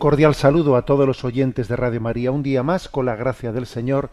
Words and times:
Cordial 0.00 0.34
saludo 0.34 0.76
a 0.76 0.86
todos 0.86 1.06
los 1.06 1.24
oyentes 1.24 1.68
de 1.68 1.76
Radio 1.76 2.00
María. 2.00 2.32
Un 2.32 2.42
día 2.42 2.62
más, 2.62 2.88
con 2.88 3.04
la 3.04 3.16
gracia 3.16 3.52
del 3.52 3.66
Señor, 3.66 4.08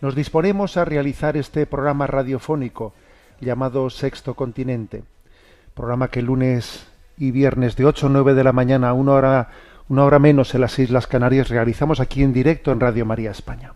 nos 0.00 0.14
disponemos 0.14 0.76
a 0.76 0.84
realizar 0.84 1.36
este 1.36 1.66
programa 1.66 2.06
radiofónico 2.06 2.94
llamado 3.40 3.90
Sexto 3.90 4.34
Continente. 4.34 5.02
Programa 5.74 6.06
que 6.06 6.22
lunes 6.22 6.86
y 7.18 7.32
viernes 7.32 7.74
de 7.74 7.84
8 7.84 8.06
a 8.06 8.10
9 8.10 8.34
de 8.34 8.44
la 8.44 8.52
mañana, 8.52 8.92
una 8.92 9.12
hora, 9.12 9.48
una 9.88 10.04
hora 10.04 10.20
menos 10.20 10.54
en 10.54 10.60
las 10.60 10.78
Islas 10.78 11.08
Canarias, 11.08 11.48
realizamos 11.48 11.98
aquí 11.98 12.22
en 12.22 12.32
directo 12.32 12.70
en 12.70 12.78
Radio 12.78 13.04
María 13.04 13.32
España. 13.32 13.72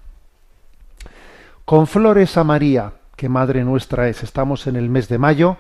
Con 1.65 1.89
flores 1.89 2.37
a 2.37 2.45
María, 2.45 2.93
que 3.17 3.29
Madre 3.29 3.65
nuestra 3.65 4.09
es. 4.09 4.23
Estamos 4.23 4.69
en 4.69 4.77
el 4.77 4.89
mes 4.89 5.09
de 5.09 5.19
mayo 5.19 5.57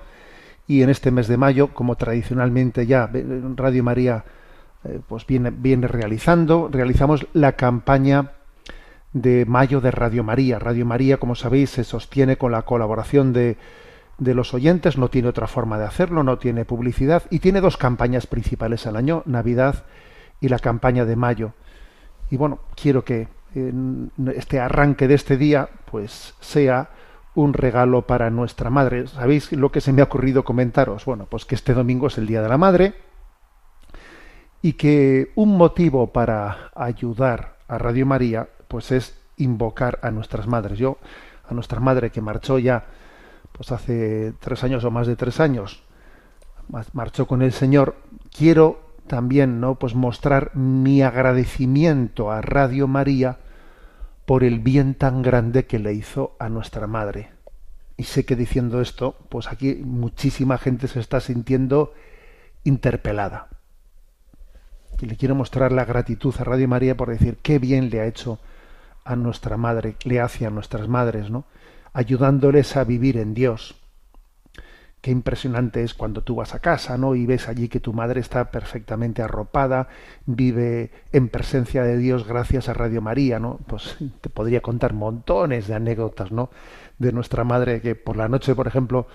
y 0.69 0.83
en 0.83 0.91
este 0.91 1.11
mes 1.11 1.27
de 1.27 1.39
mayo, 1.39 1.75
como 1.75 1.97
tradicionalmente 1.97 2.87
ya 2.87 3.11
Radio 3.57 3.83
María 3.83 4.25
eh, 4.85 5.01
pues 5.07 5.27
viene, 5.27 5.51
viene 5.51 5.89
realizando, 5.89 6.69
realizamos 6.71 7.27
la 7.33 7.53
campaña 7.53 8.33
de 9.13 9.45
mayo 9.47 9.81
de 9.81 9.91
Radio 9.91 10.23
María. 10.23 10.59
Radio 10.59 10.87
María, 10.87 11.17
como 11.19 11.35
sabéis, 11.35 11.71
se 11.71 11.85
sostiene 11.85 12.37
con 12.37 12.53
la 12.53 12.63
colaboración 12.63 13.33
de, 13.33 13.57
de 14.19 14.35
los 14.35 14.55
oyentes, 14.55 14.99
no 14.99 15.09
tiene 15.09 15.29
otra 15.29 15.47
forma 15.47 15.79
de 15.79 15.87
hacerlo, 15.87 16.23
no 16.23 16.39
tiene 16.39 16.65
publicidad 16.65 17.25
y 17.31 17.41
tiene 17.41 17.61
dos 17.61 17.77
campañas 17.77 18.27
principales 18.27 18.87
al 18.87 18.97
año, 18.97 19.23
Navidad 19.27 19.85
y 20.41 20.49
la 20.49 20.59
campaña 20.59 21.05
de 21.05 21.17
mayo. 21.17 21.53
Y 22.31 22.37
bueno, 22.37 22.61
quiero 22.81 23.05
que 23.05 23.29
en 23.55 24.13
este 24.37 24.61
arranque 24.61 25.09
de 25.09 25.15
este 25.15 25.37
día 25.37 25.69
pues 25.91 26.35
sea 26.41 26.91
un 27.35 27.55
regalo 27.55 28.03
para 28.03 28.31
nuestra 28.31 28.71
madre. 28.71 29.07
¿Sabéis 29.07 29.53
lo 29.53 29.73
que 29.73 29.81
se 29.81 29.93
me 29.93 30.03
ha 30.03 30.05
ocurrido 30.05 30.45
comentaros? 30.45 31.05
Bueno, 31.05 31.27
pues 31.31 31.45
que 31.45 31.55
este 31.55 31.73
domingo 31.73 32.09
es 32.09 32.19
el 32.19 32.27
Día 32.27 32.43
de 32.43 32.49
la 32.49 32.59
Madre 32.59 33.08
y 34.63 34.75
que 34.75 35.33
un 35.35 35.57
motivo 35.57 36.09
para 36.09 36.71
ayudar 36.75 37.57
a 37.69 37.79
Radio 37.79 38.07
María 38.07 38.49
pues 38.69 38.93
es 38.93 39.19
invocar 39.37 39.99
a 40.03 40.11
nuestras 40.11 40.47
madres. 40.47 40.79
Yo, 40.79 40.99
a 41.49 41.55
nuestra 41.55 41.81
madre 41.81 42.11
que 42.11 42.21
marchó 42.21 42.59
ya 42.59 42.85
pues 43.53 43.73
hace 43.73 44.35
tres 44.41 44.63
años 44.65 44.85
o 44.85 44.91
más 44.91 45.07
de 45.07 45.17
tres 45.17 45.41
años, 45.41 45.83
marchó 46.93 47.27
con 47.27 47.43
el 47.43 47.53
Señor, 47.53 47.97
quiero 48.37 48.81
también 49.07 49.61
no 49.61 49.77
pues 49.77 49.95
mostrar 49.95 50.55
mi 50.55 51.03
agradecimiento 51.03 52.31
a 52.31 52.43
Radio 52.43 52.87
María 52.87 53.39
por 54.27 54.45
el 54.45 54.61
bien 54.61 54.95
tan 54.95 55.23
grande 55.23 55.67
que 55.67 55.79
le 55.79 55.95
hizo 55.95 56.37
a 56.39 56.49
nuestra 56.49 56.87
madre. 56.87 57.31
Y 57.97 58.05
sé 58.05 58.25
que 58.25 58.37
diciendo 58.37 58.81
esto, 58.81 59.17
pues 59.29 59.49
aquí 59.49 59.81
muchísima 59.83 60.59
gente 60.59 60.87
se 60.87 61.01
está 61.01 61.19
sintiendo 61.19 61.95
interpelada. 62.63 63.49
Y 65.01 65.07
le 65.07 65.17
quiero 65.17 65.35
mostrar 65.35 65.73
la 65.73 65.85
gratitud 65.85 66.35
a 66.39 66.45
Radio 66.45 66.69
María 66.69 66.97
por 66.97 67.09
decir 67.09 67.39
qué 67.43 67.59
bien 67.59 67.91
le 67.91 68.01
ha 68.01 68.07
hecho 68.07 68.39
a 69.05 69.17
nuestra 69.17 69.57
madre, 69.57 69.97
le 70.05 70.21
hace 70.21 70.45
a 70.45 70.51
nuestras 70.51 70.89
madres, 70.89 71.31
¿no? 71.31 71.45
ayudándoles 71.93 72.77
a 72.77 72.85
vivir 72.85 73.17
en 73.17 73.35
Dios. 73.35 73.75
Qué 75.01 75.11
impresionante 75.11 75.83
es 75.83 75.95
cuando 75.95 76.23
tú 76.23 76.37
vas 76.37 76.55
a 76.55 76.61
casa, 76.61 76.97
¿no? 76.97 77.15
Y 77.15 77.27
ves 77.27 77.49
allí 77.49 77.69
que 77.69 77.81
tu 77.81 77.93
madre 77.93 78.21
está 78.21 78.53
perfectamente 78.53 79.23
arropada, 79.23 79.89
vive 80.27 80.91
en 81.13 81.29
presencia 81.29 81.83
de 81.83 81.97
Dios 81.97 82.27
gracias 82.27 82.69
a 82.69 82.75
Radio 82.75 83.01
María, 83.01 83.39
¿no? 83.39 83.59
Pues 83.67 83.97
te 84.21 84.29
podría 84.29 84.61
contar 84.61 84.93
montones 84.93 85.67
de 85.67 85.75
anécdotas, 85.75 86.31
¿no? 86.31 86.51
De 86.99 87.13
nuestra 87.13 87.43
madre 87.45 87.81
que 87.81 87.97
por 87.97 88.17
la 88.17 88.29
noche, 88.29 88.55
por 88.55 88.67
ejemplo, 88.67 89.09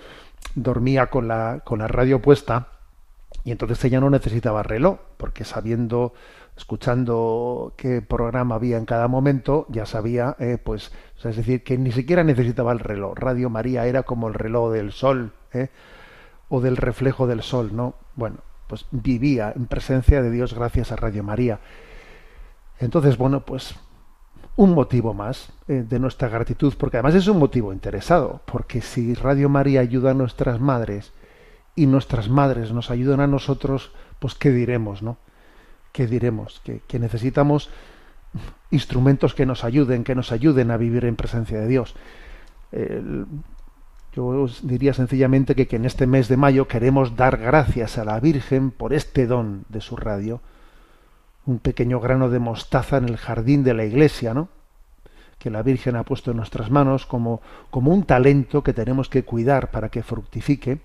dormía 0.54 1.06
con 1.06 1.26
la, 1.26 1.60
con 1.64 1.78
la 1.78 1.88
radio 1.88 2.20
puesta 2.20 2.68
y 3.44 3.52
entonces 3.52 3.84
ella 3.84 4.00
no 4.00 4.10
necesitaba 4.10 4.62
reloj, 4.62 4.98
porque 5.18 5.44
sabiendo 5.44 6.14
escuchando 6.56 7.74
qué 7.76 8.00
programa 8.00 8.54
había 8.54 8.78
en 8.78 8.86
cada 8.86 9.08
momento, 9.08 9.66
ya 9.68 9.86
sabía, 9.86 10.36
eh, 10.38 10.56
pues, 10.62 10.92
es 11.22 11.36
decir, 11.36 11.62
que 11.62 11.76
ni 11.76 11.92
siquiera 11.92 12.24
necesitaba 12.24 12.72
el 12.72 12.78
reloj. 12.78 13.14
Radio 13.16 13.50
María 13.50 13.86
era 13.86 14.04
como 14.04 14.28
el 14.28 14.34
reloj 14.34 14.72
del 14.72 14.92
sol, 14.92 15.32
eh, 15.52 15.68
o 16.48 16.60
del 16.60 16.76
reflejo 16.76 17.26
del 17.26 17.42
sol, 17.42 17.74
¿no? 17.74 17.94
Bueno, 18.14 18.38
pues 18.66 18.86
vivía 18.90 19.52
en 19.54 19.66
presencia 19.66 20.22
de 20.22 20.30
Dios 20.30 20.54
gracias 20.54 20.92
a 20.92 20.96
Radio 20.96 21.22
María. 21.22 21.60
Entonces, 22.78 23.18
bueno, 23.18 23.44
pues 23.44 23.74
un 24.56 24.74
motivo 24.74 25.14
más 25.14 25.52
eh, 25.68 25.84
de 25.88 25.98
nuestra 25.98 26.28
gratitud, 26.28 26.74
porque 26.78 26.98
además 26.98 27.14
es 27.14 27.26
un 27.26 27.38
motivo 27.38 27.72
interesado, 27.72 28.40
porque 28.46 28.80
si 28.80 29.14
Radio 29.14 29.48
María 29.48 29.80
ayuda 29.80 30.12
a 30.12 30.14
nuestras 30.14 30.60
madres 30.60 31.12
y 31.76 31.86
nuestras 31.86 32.28
madres 32.28 32.72
nos 32.72 32.90
ayudan 32.90 33.20
a 33.20 33.26
nosotros, 33.26 33.92
pues 34.18 34.34
qué 34.34 34.50
diremos, 34.50 35.02
¿no? 35.02 35.16
¿qué 35.94 36.08
diremos? 36.08 36.60
Que, 36.64 36.98
necesitamos 36.98 37.70
instrumentos 38.72 39.32
que 39.32 39.46
nos 39.46 39.62
ayuden, 39.62 40.02
que 40.02 40.16
nos 40.16 40.32
ayuden 40.32 40.72
a 40.72 40.76
vivir 40.76 41.04
en 41.04 41.14
presencia 41.14 41.60
de 41.60 41.68
Dios. 41.68 41.94
yo 44.12 44.26
os 44.26 44.66
diría 44.66 44.92
sencillamente 44.92 45.54
que, 45.54 45.68
que, 45.68 45.76
en 45.76 45.84
este 45.84 46.08
mes 46.08 46.26
de 46.26 46.36
mayo 46.36 46.66
queremos 46.66 47.14
dar 47.14 47.36
gracias 47.36 47.96
a 47.96 48.04
la 48.04 48.18
Virgen 48.18 48.72
por 48.72 48.92
este 48.92 49.28
don 49.28 49.64
de 49.68 49.80
su 49.80 49.96
radio, 49.96 50.40
un 51.46 51.60
pequeño 51.60 52.00
grano 52.00 52.28
de 52.28 52.40
mostaza 52.40 52.96
en 52.96 53.04
el 53.04 53.16
jardín 53.16 53.62
de 53.62 53.74
la 53.74 53.84
iglesia, 53.84 54.34
¿no? 54.34 54.48
que 55.38 55.50
la 55.50 55.62
Virgen 55.62 55.94
ha 55.94 56.02
puesto 56.02 56.32
en 56.32 56.38
nuestras 56.38 56.72
manos 56.72 57.06
como, 57.06 57.40
como 57.70 57.92
un 57.92 58.02
talento 58.02 58.64
que 58.64 58.72
tenemos 58.72 59.08
que 59.08 59.24
cuidar 59.24 59.70
para 59.70 59.90
que 59.90 60.02
fructifique, 60.02 60.80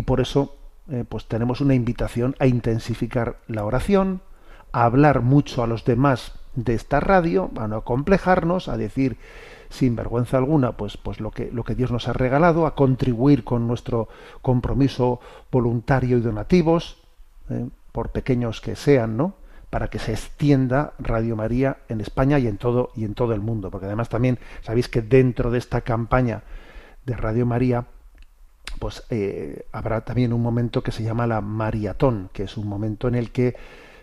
y 0.00 0.02
por 0.02 0.20
eso 0.20 0.56
eh, 0.90 1.04
pues 1.06 1.26
tenemos 1.26 1.60
una 1.60 1.74
invitación 1.74 2.34
a 2.38 2.46
intensificar 2.46 3.36
la 3.48 3.66
oración, 3.66 4.22
a 4.72 4.84
hablar 4.84 5.20
mucho 5.20 5.62
a 5.62 5.66
los 5.66 5.84
demás 5.84 6.32
de 6.54 6.74
esta 6.74 7.00
radio, 7.00 7.50
a 7.58 7.68
no 7.68 7.84
complejarnos, 7.84 8.68
a 8.68 8.78
decir 8.78 9.18
sin 9.68 9.94
vergüenza 9.96 10.38
alguna, 10.38 10.72
pues, 10.72 10.96
pues 10.96 11.20
lo, 11.20 11.30
que, 11.30 11.50
lo 11.52 11.64
que 11.64 11.74
Dios 11.74 11.92
nos 11.92 12.08
ha 12.08 12.14
regalado, 12.14 12.66
a 12.66 12.74
contribuir 12.74 13.44
con 13.44 13.68
nuestro 13.68 14.08
compromiso 14.40 15.20
voluntario 15.52 16.16
y 16.16 16.22
donativos, 16.22 16.96
eh, 17.50 17.68
por 17.92 18.08
pequeños 18.08 18.62
que 18.62 18.74
sean, 18.74 19.18
¿no? 19.18 19.34
para 19.68 19.88
que 19.88 19.98
se 19.98 20.12
extienda 20.12 20.94
Radio 20.98 21.36
María 21.36 21.76
en 21.88 22.00
España 22.00 22.38
y 22.38 22.46
en 22.46 22.56
todo 22.56 22.90
y 22.96 23.04
en 23.04 23.14
todo 23.14 23.34
el 23.34 23.40
mundo, 23.40 23.70
porque 23.70 23.86
además 23.86 24.08
también 24.08 24.38
sabéis 24.62 24.88
que 24.88 25.02
dentro 25.02 25.50
de 25.50 25.58
esta 25.58 25.82
campaña 25.82 26.42
de 27.04 27.16
Radio 27.16 27.44
María 27.44 27.84
pues 28.80 29.04
eh, 29.10 29.66
habrá 29.70 30.00
también 30.00 30.32
un 30.32 30.42
momento 30.42 30.82
que 30.82 30.90
se 30.90 31.04
llama 31.04 31.26
la 31.26 31.40
maratón, 31.40 32.30
que 32.32 32.44
es 32.44 32.56
un 32.56 32.66
momento 32.66 33.06
en 33.06 33.14
el 33.14 33.30
que 33.30 33.54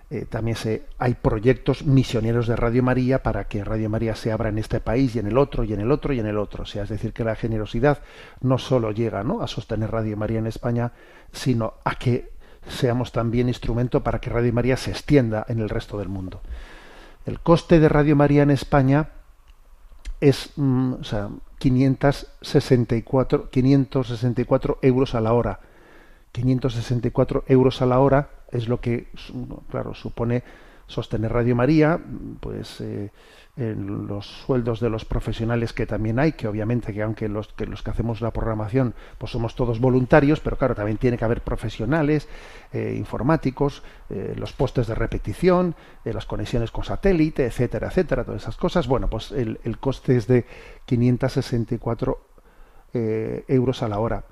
eh, 0.10 0.26
también 0.30 0.56
se, 0.56 0.86
hay 1.00 1.16
proyectos 1.16 1.84
misioneros 1.84 2.48
de 2.48 2.56
Radio 2.56 2.84
María 2.84 3.24
para 3.24 3.46
que 3.46 3.66
Radio 3.66 3.90
María 3.90 4.16
se 4.16 4.32
abra 4.32 4.50
en 4.50 4.60
este 4.60 4.80
país 4.80 5.16
y 5.16 5.20
en 5.20 5.28
el 5.28 5.38
otro 5.38 5.66
y 5.66 5.74
en 5.74 5.82
el 5.82 5.92
otro 5.92 6.14
y 6.14 6.20
en 6.20 6.28
el 6.28 6.38
otro. 6.38 6.64
O 6.64 6.66
sea, 6.66 6.84
es 6.84 6.90
decir, 6.90 7.12
que 7.12 7.26
la 7.26 7.36
generosidad 7.36 8.00
no 8.40 8.60
solo 8.60 8.92
llega 8.92 9.24
¿no? 9.24 9.42
a 9.42 9.48
sostener 9.48 9.92
Radio 9.92 10.16
María 10.16 10.40
en 10.40 10.48
España, 10.48 10.94
sino 11.34 11.74
a 11.84 11.96
que 11.96 12.32
seamos 12.70 13.12
también 13.12 13.48
instrumento 13.48 14.04
para 14.04 14.20
que 14.20 14.30
Radio 14.30 14.54
María 14.54 14.78
se 14.78 14.92
extienda 14.92 15.44
en 15.50 15.60
el 15.60 15.70
resto 15.70 15.98
del 15.98 16.08
mundo. 16.08 16.42
El 17.26 17.40
coste 17.40 17.80
de 17.80 17.90
Radio 17.90 18.16
María 18.16 18.44
en 18.44 18.52
España 18.52 19.10
es 20.22 20.52
mm, 20.56 20.94
o 20.94 21.04
sea, 21.04 21.30
564, 21.60 23.50
564 23.50 24.80
euros 24.82 25.16
a 25.16 25.22
la 25.22 25.34
hora. 25.34 25.60
564 26.32 27.46
euros 27.48 27.82
a 27.82 27.86
la 27.86 28.00
hora 28.00 28.30
es 28.52 28.68
lo 28.68 28.80
que, 28.80 29.08
claro, 29.70 29.94
supone 29.94 30.44
sostener 30.88 31.32
Radio 31.34 31.56
María, 31.56 32.00
pues 32.40 32.82
eh, 32.82 33.12
en 33.58 34.08
los 34.08 34.28
sueldos 34.28 34.80
de 34.80 34.90
los 34.90 35.04
profesionales 35.04 35.74
que 35.74 35.86
también 35.86 36.20
hay, 36.20 36.34
que 36.34 36.48
obviamente 36.48 36.94
que 36.94 37.02
aunque 37.02 37.28
los 37.28 37.48
que 37.50 37.66
los 37.66 37.82
que 37.82 37.90
hacemos 37.90 38.22
la 38.22 38.32
programación 38.32 38.94
pues 39.18 39.32
somos 39.32 39.56
todos 39.56 39.80
voluntarios, 39.80 40.40
pero 40.40 40.58
claro, 40.58 40.76
también 40.76 40.98
tiene 40.98 41.18
que 41.18 41.26
haber 41.26 41.42
profesionales, 41.42 42.28
eh, 42.72 42.96
informáticos, 42.98 43.84
eh, 44.10 44.36
los 44.38 44.54
postes 44.54 44.88
de 44.88 44.96
repetición, 44.96 45.76
las 46.04 46.26
conexiones 46.26 46.72
con 46.72 46.84
satélite, 46.84 47.46
etcétera, 47.46 47.88
etcétera, 47.88 48.24
todas 48.24 48.44
esas 48.44 48.56
cosas. 48.56 48.88
Bueno, 48.88 49.10
pues 49.10 49.32
el, 49.32 49.60
el 49.64 49.78
coste 49.78 50.16
es 50.16 50.28
de 50.28 50.46
564 50.86 52.22
euros 52.94 53.84
a 53.84 53.88
la 53.88 54.00
hora 54.00 54.24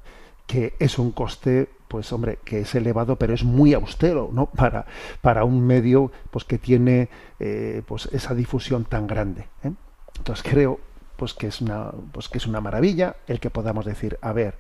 que 0.48 0.74
es 0.80 1.00
un 1.00 1.12
coste 1.12 1.70
pues 1.88 2.12
hombre 2.12 2.40
que 2.44 2.62
es 2.62 2.76
elevado 2.76 3.18
pero 3.18 3.34
es 3.34 3.44
muy 3.44 3.74
austero 3.74 4.30
no 4.32 4.46
para 4.56 4.86
para 5.22 5.44
un 5.44 5.66
medio 5.66 6.12
pues 6.32 6.46
que 6.46 6.58
tiene 6.58 7.10
eh, 7.40 7.82
pues 7.86 8.08
esa 8.12 8.34
difusión 8.34 8.86
tan 8.86 9.08
grande 9.08 9.48
¿eh? 9.64 9.72
entonces 10.18 10.46
creo 10.50 10.80
pues 11.16 11.34
que 11.34 11.48
es 11.48 11.62
una 11.62 11.92
pues 12.12 12.30
que 12.30 12.38
es 12.38 12.48
una 12.48 12.62
maravilla 12.62 13.16
el 13.28 13.40
que 13.40 13.50
podamos 13.50 13.86
decir 13.86 14.18
a 14.22 14.34
ver 14.34 14.56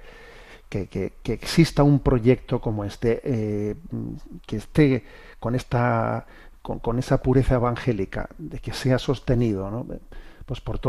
que, 0.69 0.87
que, 0.87 1.13
exista 1.31 1.83
un 1.83 1.99
proyecto 1.99 2.59
como 2.59 2.83
este 2.83 3.21
eh, 3.23 3.75
que 4.45 4.57
esté 4.57 5.05
con 5.39 5.55
esta 5.55 6.25
con, 6.61 6.79
con, 6.79 6.99
esa 6.99 7.21
pureza 7.21 7.55
evangélica 7.55 8.27
de 8.37 8.59
que 8.59 8.73
sea 8.73 8.97
sostenido 8.97 9.69
¿no? 9.71 9.85
Pues 10.45 10.61
por, 10.61 10.79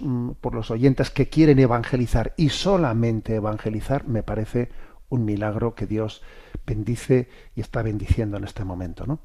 mm, 0.00 0.32
por, 0.40 0.54
los 0.54 0.70
oyentes 0.70 1.10
que 1.10 1.28
quieren 1.28 1.58
evangelizar 1.58 2.34
y 2.36 2.50
solamente 2.50 3.34
evangelizar, 3.34 4.06
me 4.06 4.22
parece 4.22 4.70
un 5.08 5.24
milagro 5.24 5.74
que 5.74 5.86
Dios 5.86 6.22
bendice 6.66 7.28
y 7.54 7.60
está 7.60 7.82
bendiciendo 7.82 8.36
en 8.36 8.44
este 8.44 8.64
momento. 8.64 9.06
¿no? 9.06 9.18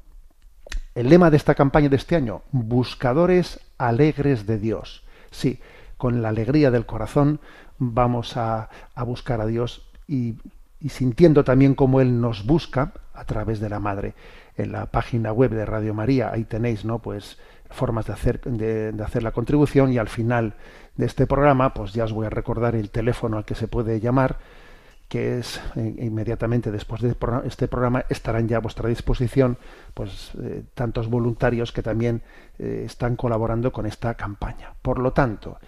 El 0.94 1.08
lema 1.08 1.30
de 1.30 1.36
esta 1.36 1.54
campaña 1.54 1.88
de 1.88 1.96
este 1.96 2.16
año, 2.16 2.42
buscadores 2.52 3.60
alegres 3.78 4.46
de 4.46 4.58
Dios. 4.58 5.04
Sí, 5.30 5.60
con 5.96 6.22
la 6.22 6.28
alegría 6.30 6.70
del 6.70 6.86
corazón 6.86 7.40
vamos 7.78 8.36
a, 8.36 8.70
a 8.94 9.02
buscar 9.02 9.40
a 9.40 9.46
Dios 9.46 9.86
y, 10.06 10.34
y 10.80 10.88
sintiendo 10.88 11.44
también 11.44 11.74
cómo 11.74 12.00
Él 12.00 12.20
nos 12.20 12.44
busca 12.46 12.92
a 13.14 13.24
través 13.24 13.60
de 13.60 13.68
la 13.68 13.80
Madre. 13.80 14.14
En 14.56 14.72
la 14.72 14.86
página 14.86 15.32
web 15.32 15.50
de 15.50 15.64
Radio 15.64 15.94
María, 15.94 16.30
ahí 16.30 16.44
tenéis, 16.44 16.84
¿no? 16.84 16.98
Pues 16.98 17.38
formas 17.72 18.06
de 18.06 18.12
hacer, 18.12 18.40
de, 18.40 19.02
hacer 19.02 19.22
la 19.22 19.32
contribución 19.32 19.92
y 19.92 19.98
al 19.98 20.08
final 20.08 20.54
de 20.96 21.06
este 21.06 21.26
programa 21.26 21.74
pues 21.74 21.92
ya 21.92 22.04
os 22.04 22.12
voy 22.12 22.26
a 22.26 22.30
recordar 22.30 22.74
el 22.74 22.90
teléfono 22.90 23.38
al 23.38 23.44
que 23.44 23.54
se 23.54 23.68
puede 23.68 24.00
llamar 24.00 24.38
que 25.12 25.38
es 25.38 25.60
eh, 25.76 25.94
inmediatamente 25.98 26.70
después 26.70 27.02
de 27.02 27.14
este 27.44 27.68
programa 27.68 28.06
estarán 28.08 28.48
ya 28.48 28.56
a 28.56 28.60
vuestra 28.60 28.88
disposición 28.88 29.58
pues 29.92 30.32
eh, 30.40 30.62
tantos 30.74 31.10
voluntarios 31.10 31.70
que 31.70 31.82
también 31.82 32.22
eh, 32.58 32.84
están 32.86 33.16
colaborando 33.16 33.72
con 33.72 33.84
esta 33.84 34.14
campaña. 34.14 34.72
Por 34.80 34.98
lo 34.98 35.12
tanto 35.12 35.58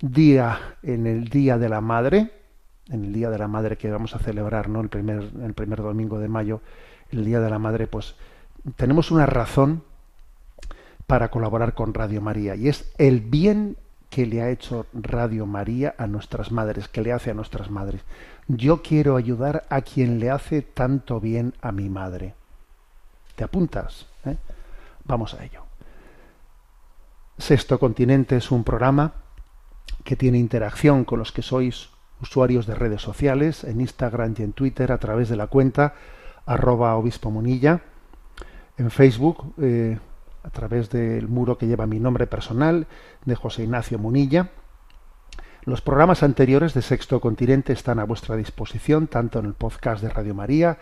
día 0.00 0.76
en 0.82 1.06
el 1.06 1.28
día 1.28 1.58
de 1.58 1.68
la 1.68 1.80
madre 1.80 2.30
en 2.88 3.04
el 3.04 3.12
día 3.12 3.30
de 3.30 3.38
la 3.38 3.46
madre 3.46 3.76
que 3.76 3.88
vamos 3.88 4.16
a 4.16 4.18
celebrar 4.18 4.68
no 4.68 4.80
el 4.80 4.88
primer 4.88 5.30
el 5.44 5.54
primer 5.54 5.80
domingo 5.80 6.18
de 6.18 6.28
mayo 6.28 6.60
el 7.10 7.24
día 7.24 7.38
de 7.38 7.50
la 7.50 7.60
madre 7.60 7.86
pues 7.86 8.16
tenemos 8.76 9.10
una 9.10 9.26
razón 9.26 9.82
para 11.06 11.30
colaborar 11.30 11.74
con 11.74 11.94
Radio 11.94 12.20
María 12.20 12.54
y 12.54 12.68
es 12.68 12.92
el 12.98 13.20
bien 13.20 13.76
que 14.10 14.26
le 14.26 14.42
ha 14.42 14.50
hecho 14.50 14.86
Radio 14.92 15.46
María 15.46 15.94
a 15.98 16.06
nuestras 16.06 16.50
madres, 16.50 16.88
que 16.88 17.02
le 17.02 17.12
hace 17.12 17.30
a 17.30 17.34
nuestras 17.34 17.70
madres. 17.70 18.02
Yo 18.46 18.82
quiero 18.82 19.16
ayudar 19.16 19.64
a 19.68 19.82
quien 19.82 20.18
le 20.18 20.30
hace 20.30 20.62
tanto 20.62 21.20
bien 21.20 21.54
a 21.60 21.72
mi 21.72 21.88
madre. 21.88 22.34
¿Te 23.36 23.44
apuntas? 23.44 24.06
¿Eh? 24.24 24.36
Vamos 25.04 25.34
a 25.34 25.44
ello. 25.44 25.62
Sexto 27.36 27.78
Continente 27.78 28.36
es 28.36 28.50
un 28.50 28.64
programa 28.64 29.12
que 30.04 30.16
tiene 30.16 30.38
interacción 30.38 31.04
con 31.04 31.18
los 31.18 31.32
que 31.32 31.42
sois 31.42 31.90
usuarios 32.20 32.66
de 32.66 32.74
redes 32.74 33.02
sociales, 33.02 33.62
en 33.64 33.80
Instagram 33.80 34.34
y 34.38 34.42
en 34.42 34.52
Twitter, 34.52 34.90
a 34.90 34.98
través 34.98 35.28
de 35.28 35.36
la 35.36 35.46
cuenta 35.46 35.94
arroba 36.46 36.96
obispo 36.96 37.30
munilla 37.30 37.82
en 38.78 38.90
Facebook 38.90 39.54
eh, 39.60 39.98
a 40.42 40.50
través 40.50 40.90
del 40.90 41.28
muro 41.28 41.58
que 41.58 41.66
lleva 41.66 41.86
mi 41.86 42.00
nombre 42.00 42.26
personal 42.26 42.86
de 43.24 43.34
José 43.34 43.64
Ignacio 43.64 43.98
Munilla. 43.98 44.50
Los 45.64 45.80
programas 45.82 46.22
anteriores 46.22 46.74
de 46.74 46.82
Sexto 46.82 47.20
Continente 47.20 47.72
están 47.72 47.98
a 47.98 48.04
vuestra 48.04 48.36
disposición 48.36 49.08
tanto 49.08 49.40
en 49.40 49.46
el 49.46 49.54
podcast 49.54 50.00
de 50.02 50.08
Radio 50.08 50.34
María 50.34 50.78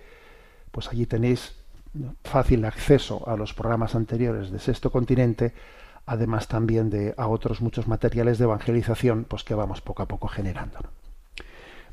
pues 0.72 0.90
allí 0.90 1.06
tenéis 1.06 1.65
fácil 2.24 2.66
acceso 2.66 3.28
a 3.28 3.36
los 3.36 3.54
programas 3.54 3.96
anteriores 3.96 4.52
de 4.52 4.60
Sexto 4.60 4.92
Continente, 4.92 5.54
además 6.06 6.48
también 6.48 6.90
de 6.90 7.14
a 7.18 7.28
otros 7.28 7.62
muchos 7.62 7.88
materiales 7.88 8.38
de 8.38 8.46
evangelización, 8.46 9.26
pues 9.28 9.44
que 9.44 9.56
vamos 9.56 9.82
poco 9.82 10.04
a 10.04 10.08
poco 10.08 10.28
generando. 10.28 10.80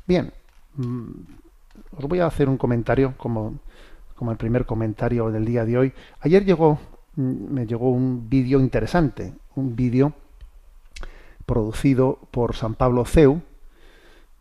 Bien, 0.05 0.33
mm, 0.75 1.09
os 1.97 2.05
voy 2.05 2.19
a 2.19 2.27
hacer 2.27 2.49
un 2.49 2.57
comentario 2.57 3.15
como, 3.17 3.59
como 4.15 4.31
el 4.31 4.37
primer 4.37 4.65
comentario 4.65 5.31
del 5.31 5.45
día 5.45 5.65
de 5.65 5.77
hoy. 5.77 5.93
Ayer 6.19 6.45
llegó, 6.45 6.79
mm, 7.15 7.53
me 7.53 7.65
llegó 7.65 7.89
un 7.89 8.29
vídeo 8.29 8.59
interesante, 8.59 9.33
un 9.55 9.75
vídeo 9.75 10.13
producido 11.45 12.19
por 12.31 12.55
San 12.55 12.75
Pablo 12.75 13.05
Ceu, 13.05 13.41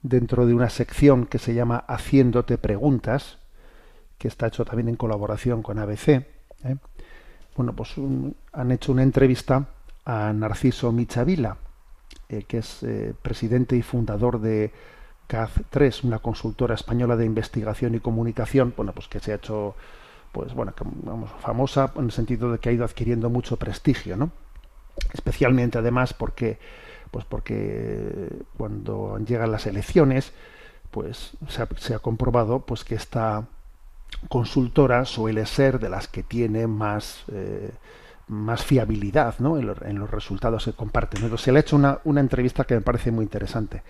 dentro 0.02 0.46
de 0.46 0.54
una 0.54 0.68
sección 0.68 1.26
que 1.26 1.38
se 1.38 1.54
llama 1.54 1.84
Haciéndote 1.86 2.58
preguntas, 2.58 3.38
que 4.22 4.28
está 4.28 4.46
hecho 4.46 4.64
también 4.64 4.88
en 4.88 4.94
colaboración 4.94 5.62
con 5.62 5.80
ABC. 5.80 6.08
¿eh? 6.08 6.76
Bueno, 7.56 7.72
pues 7.72 7.96
han 8.52 8.70
hecho 8.70 8.92
una 8.92 9.02
entrevista 9.02 9.66
a 10.04 10.32
Narciso 10.32 10.92
Michavila, 10.92 11.56
eh, 12.28 12.44
que 12.44 12.58
es 12.58 12.84
eh, 12.84 13.14
presidente 13.20 13.74
y 13.74 13.82
fundador 13.82 14.40
de 14.40 14.70
CAZ3, 15.28 16.04
una 16.04 16.20
consultora 16.20 16.76
española 16.76 17.16
de 17.16 17.24
investigación 17.24 17.96
y 17.96 17.98
comunicación, 17.98 18.72
bueno, 18.76 18.92
pues 18.92 19.08
que 19.08 19.18
se 19.18 19.32
ha 19.32 19.34
hecho, 19.34 19.74
pues 20.30 20.54
bueno, 20.54 20.72
vamos, 21.02 21.28
famosa 21.40 21.92
en 21.96 22.04
el 22.04 22.12
sentido 22.12 22.52
de 22.52 22.60
que 22.60 22.68
ha 22.68 22.72
ido 22.72 22.84
adquiriendo 22.84 23.28
mucho 23.28 23.56
prestigio, 23.56 24.16
¿no? 24.16 24.30
Especialmente 25.12 25.78
además 25.78 26.14
porque, 26.14 26.60
pues 27.10 27.24
porque 27.24 28.28
cuando 28.56 29.18
llegan 29.18 29.50
las 29.50 29.66
elecciones, 29.66 30.32
pues 30.92 31.32
se 31.48 31.94
ha, 31.94 31.98
comprobado 31.98 32.60
pues 32.60 32.84
que 32.84 32.94
está 32.94 33.48
consultora 34.28 35.04
suele 35.04 35.46
ser 35.46 35.78
de 35.78 35.88
las 35.88 36.08
que 36.08 36.22
tiene 36.22 36.66
más, 36.66 37.24
eh, 37.32 37.70
más 38.28 38.64
fiabilidad 38.64 39.34
¿no? 39.38 39.58
en, 39.58 39.98
los 39.98 40.10
resultados 40.10 40.64
que 40.64 40.72
comparten. 40.72 41.36
se 41.38 41.52
le 41.52 41.58
ha 41.58 41.60
hecho 41.60 41.76
una, 41.76 41.98
una, 42.04 42.20
entrevista 42.20 42.64
que 42.64 42.74
me 42.74 42.80
parece 42.80 43.10
muy 43.10 43.24
interesante. 43.24 43.82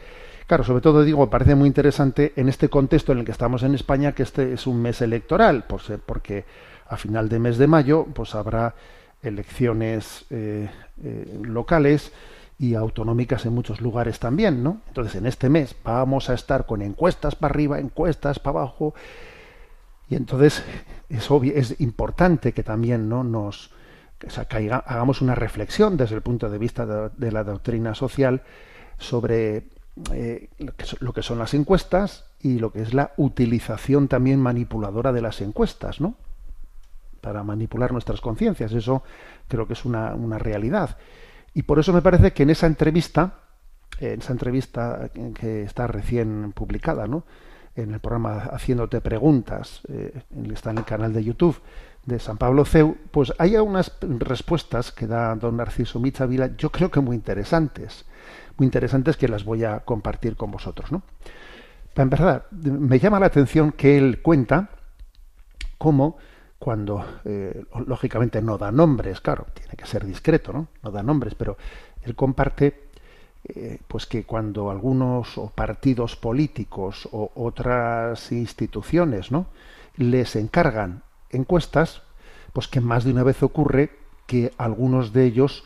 Claro, 0.46 0.64
sobre 0.64 0.82
todo 0.82 1.04
digo, 1.04 1.30
parece 1.30 1.54
muy 1.54 1.68
interesante 1.68 2.32
en 2.36 2.48
este 2.48 2.68
contexto 2.68 3.12
en 3.12 3.18
el 3.18 3.24
que 3.24 3.32
estamos 3.32 3.62
en 3.62 3.74
España, 3.74 4.12
que 4.12 4.22
este 4.22 4.52
es 4.52 4.66
un 4.66 4.82
mes 4.82 5.00
electoral, 5.00 5.64
por 5.64 5.80
ser, 5.80 6.00
porque 6.00 6.44
a 6.88 6.96
final 6.96 7.28
de 7.28 7.38
mes 7.38 7.58
de 7.58 7.66
mayo 7.66 8.06
pues 8.12 8.34
habrá 8.34 8.74
elecciones 9.22 10.26
eh, 10.30 10.68
eh, 11.02 11.40
locales 11.42 12.12
y 12.58 12.74
autonómicas 12.74 13.46
en 13.46 13.54
muchos 13.54 13.80
lugares 13.80 14.20
también, 14.20 14.62
¿no? 14.62 14.80
Entonces, 14.88 15.16
en 15.16 15.26
este 15.26 15.48
mes 15.48 15.74
vamos 15.82 16.28
a 16.30 16.34
estar 16.34 16.66
con 16.66 16.82
encuestas 16.82 17.34
para 17.34 17.52
arriba, 17.52 17.78
encuestas 17.78 18.38
para 18.38 18.60
abajo, 18.60 18.94
y 20.12 20.14
entonces 20.14 20.62
es 21.08 21.30
es 21.30 21.80
importante 21.80 22.52
que 22.52 22.62
también 22.62 23.08
no 23.08 23.24
nos 23.24 23.70
hagamos 24.86 25.22
una 25.22 25.34
reflexión 25.34 25.96
desde 25.96 26.16
el 26.16 26.20
punto 26.20 26.50
de 26.50 26.58
vista 26.58 27.08
de, 27.08 27.32
la 27.32 27.44
doctrina 27.44 27.94
social 27.94 28.42
sobre 28.98 29.68
eh, 30.12 30.50
lo, 31.00 31.12
que 31.14 31.22
son, 31.22 31.38
las 31.38 31.54
encuestas 31.54 32.26
y 32.40 32.58
lo 32.58 32.72
que 32.72 32.82
es 32.82 32.92
la 32.92 33.12
utilización 33.16 34.06
también 34.06 34.38
manipuladora 34.38 35.12
de 35.12 35.22
las 35.22 35.40
encuestas, 35.40 35.98
¿no? 35.98 36.14
Para 37.22 37.42
manipular 37.42 37.90
nuestras 37.90 38.20
conciencias. 38.20 38.72
Eso 38.72 39.02
creo 39.48 39.66
que 39.66 39.72
es 39.72 39.86
una, 39.86 40.14
una, 40.14 40.38
realidad. 40.38 40.98
Y 41.54 41.62
por 41.62 41.78
eso 41.78 41.94
me 41.94 42.02
parece 42.02 42.34
que 42.34 42.42
en 42.42 42.50
esa 42.50 42.66
entrevista, 42.66 43.38
en 43.98 44.20
esa 44.20 44.32
entrevista 44.32 45.10
que 45.34 45.62
está 45.62 45.86
recién 45.86 46.52
publicada, 46.52 47.06
¿no? 47.06 47.24
En 47.74 47.94
el 47.94 48.00
programa 48.00 48.50
Haciéndote 48.52 49.00
Preguntas, 49.00 49.80
eh, 49.88 50.22
está 50.52 50.70
en 50.70 50.78
el 50.78 50.84
canal 50.84 51.12
de 51.12 51.24
YouTube 51.24 51.60
de 52.04 52.18
San 52.18 52.36
Pablo 52.36 52.64
Ceu, 52.64 52.96
pues 53.10 53.32
hay 53.38 53.56
unas 53.56 53.92
respuestas 54.00 54.92
que 54.92 55.06
da 55.06 55.34
don 55.36 55.56
Narciso 55.56 56.00
Michavila, 56.00 56.56
yo 56.56 56.70
creo 56.70 56.90
que 56.90 57.00
muy 57.00 57.16
interesantes, 57.16 58.04
muy 58.58 58.66
interesantes 58.66 59.16
que 59.16 59.28
las 59.28 59.44
voy 59.44 59.64
a 59.64 59.80
compartir 59.80 60.36
con 60.36 60.50
vosotros. 60.50 60.90
¿no? 60.92 61.02
Para 61.94 62.04
empezar, 62.04 62.46
me 62.50 62.98
llama 62.98 63.20
la 63.20 63.26
atención 63.26 63.72
que 63.72 63.96
él 63.96 64.20
cuenta 64.20 64.70
cómo 65.78 66.16
cuando, 66.58 67.04
eh, 67.24 67.64
lógicamente 67.86 68.40
no 68.40 68.56
da 68.56 68.70
nombres, 68.70 69.20
claro, 69.20 69.46
tiene 69.52 69.74
que 69.76 69.84
ser 69.84 70.06
discreto, 70.06 70.52
¿no? 70.52 70.68
No 70.84 70.92
da 70.92 71.02
nombres, 71.02 71.34
pero 71.34 71.56
él 72.02 72.14
comparte 72.14 72.91
eh, 73.44 73.80
pues 73.88 74.06
que 74.06 74.24
cuando 74.24 74.70
algunos 74.70 75.36
o 75.36 75.50
partidos 75.50 76.16
políticos 76.16 77.08
o 77.10 77.32
otras 77.34 78.30
instituciones 78.30 79.32
¿no? 79.32 79.46
les 79.96 80.36
encargan 80.36 81.02
encuestas, 81.30 82.02
pues 82.52 82.68
que 82.68 82.80
más 82.80 83.04
de 83.04 83.10
una 83.10 83.24
vez 83.24 83.42
ocurre 83.42 83.90
que 84.26 84.52
algunos 84.58 85.12
de 85.12 85.24
ellos, 85.24 85.64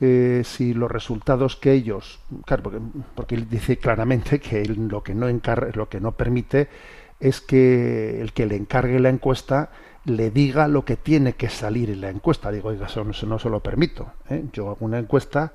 eh, 0.00 0.42
si 0.44 0.72
los 0.72 0.90
resultados 0.90 1.56
que 1.56 1.72
ellos, 1.72 2.20
claro, 2.44 2.62
porque, 2.62 2.80
porque 3.14 3.34
él 3.34 3.48
dice 3.48 3.78
claramente 3.78 4.38
que 4.40 4.64
lo 4.64 5.02
que 5.02 5.14
no 5.14 5.28
encarga, 5.28 5.70
lo 5.74 5.88
que 5.88 6.00
no 6.00 6.12
permite 6.12 6.68
es 7.18 7.40
que 7.40 8.20
el 8.20 8.32
que 8.32 8.46
le 8.46 8.56
encargue 8.56 9.00
la 9.00 9.08
encuesta 9.08 9.70
le 10.04 10.30
diga 10.30 10.68
lo 10.68 10.84
que 10.84 10.96
tiene 10.96 11.32
que 11.32 11.48
salir 11.48 11.90
en 11.90 12.02
la 12.02 12.10
encuesta. 12.10 12.52
Digo, 12.52 12.68
oiga, 12.68 12.86
eso 12.86 13.04
no, 13.04 13.38
se 13.38 13.48
lo 13.48 13.60
permito. 13.60 14.12
¿eh? 14.30 14.44
Yo 14.52 14.70
hago 14.70 14.78
una 14.80 14.98
encuesta 14.98 15.52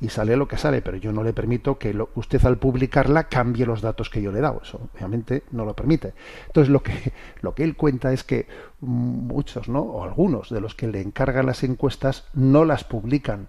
y 0.00 0.10
sale 0.10 0.36
lo 0.36 0.46
que 0.46 0.58
sale, 0.58 0.82
pero 0.82 0.98
yo 0.98 1.10
no 1.12 1.22
le 1.22 1.32
permito 1.32 1.78
que 1.78 1.96
usted 2.14 2.44
al 2.44 2.58
publicarla 2.58 3.28
cambie 3.28 3.64
los 3.64 3.80
datos 3.80 4.10
que 4.10 4.20
yo 4.20 4.30
le 4.30 4.38
he 4.38 4.42
dado. 4.42 4.60
Eso 4.62 4.88
obviamente 4.94 5.44
no 5.52 5.64
lo 5.64 5.74
permite. 5.74 6.12
Entonces 6.46 6.70
lo 6.70 6.82
que, 6.82 7.12
lo 7.40 7.54
que 7.54 7.64
él 7.64 7.76
cuenta 7.76 8.12
es 8.12 8.22
que 8.22 8.46
muchos, 8.80 9.68
¿no? 9.68 9.80
o 9.80 10.04
algunos 10.04 10.50
de 10.50 10.60
los 10.60 10.74
que 10.74 10.86
le 10.86 11.00
encargan 11.00 11.46
las 11.46 11.64
encuestas 11.64 12.26
no 12.34 12.64
las 12.64 12.84
publican. 12.84 13.48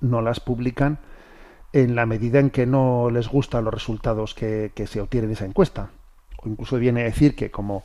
No 0.00 0.20
las 0.20 0.40
publican 0.40 0.98
en 1.72 1.94
la 1.94 2.04
medida 2.04 2.40
en 2.40 2.50
que 2.50 2.66
no 2.66 3.10
les 3.10 3.28
gustan 3.28 3.64
los 3.64 3.72
resultados 3.72 4.34
que, 4.34 4.72
que 4.74 4.86
se 4.86 5.00
obtienen 5.00 5.30
de 5.30 5.34
esa 5.34 5.46
encuesta. 5.46 5.90
O 6.42 6.48
incluso 6.48 6.76
viene 6.76 7.02
a 7.02 7.04
decir 7.04 7.34
que 7.34 7.50
como 7.50 7.84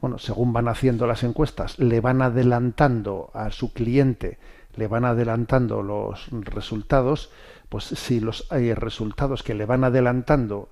bueno, 0.00 0.18
según 0.18 0.52
van 0.52 0.68
haciendo 0.68 1.06
las 1.06 1.22
encuestas, 1.22 1.78
le 1.78 2.00
van 2.00 2.20
adelantando 2.20 3.30
a 3.32 3.50
su 3.50 3.72
cliente 3.72 4.38
le 4.76 4.88
van 4.88 5.04
adelantando 5.04 5.82
los 5.82 6.28
resultados, 6.30 7.30
pues 7.68 7.84
si 7.84 8.20
los 8.20 8.46
hay 8.50 8.74
resultados 8.74 9.42
que 9.42 9.54
le 9.54 9.66
van 9.66 9.84
adelantando, 9.84 10.68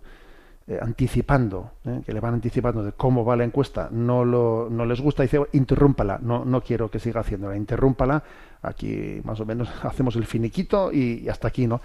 eh, 0.66 0.78
anticipando, 0.80 1.72
eh, 1.84 2.00
que 2.06 2.12
le 2.12 2.20
van 2.20 2.34
anticipando 2.34 2.82
de 2.82 2.92
cómo 2.92 3.24
va 3.24 3.36
la 3.36 3.44
encuesta, 3.44 3.88
no, 3.90 4.24
lo, 4.24 4.68
no 4.70 4.86
les 4.86 5.00
gusta, 5.00 5.22
dice, 5.22 5.40
interrúmpala, 5.52 6.18
no, 6.22 6.44
no 6.44 6.62
quiero 6.62 6.90
que 6.90 6.98
siga 6.98 7.20
haciéndola, 7.20 7.56
interrúmpala, 7.56 8.22
aquí 8.62 9.20
más 9.24 9.40
o 9.40 9.44
menos 9.44 9.68
hacemos 9.82 10.16
el 10.16 10.24
finiquito 10.24 10.90
y, 10.92 11.28
hasta 11.28 11.48
aquí, 11.48 11.66
¿no? 11.66 11.80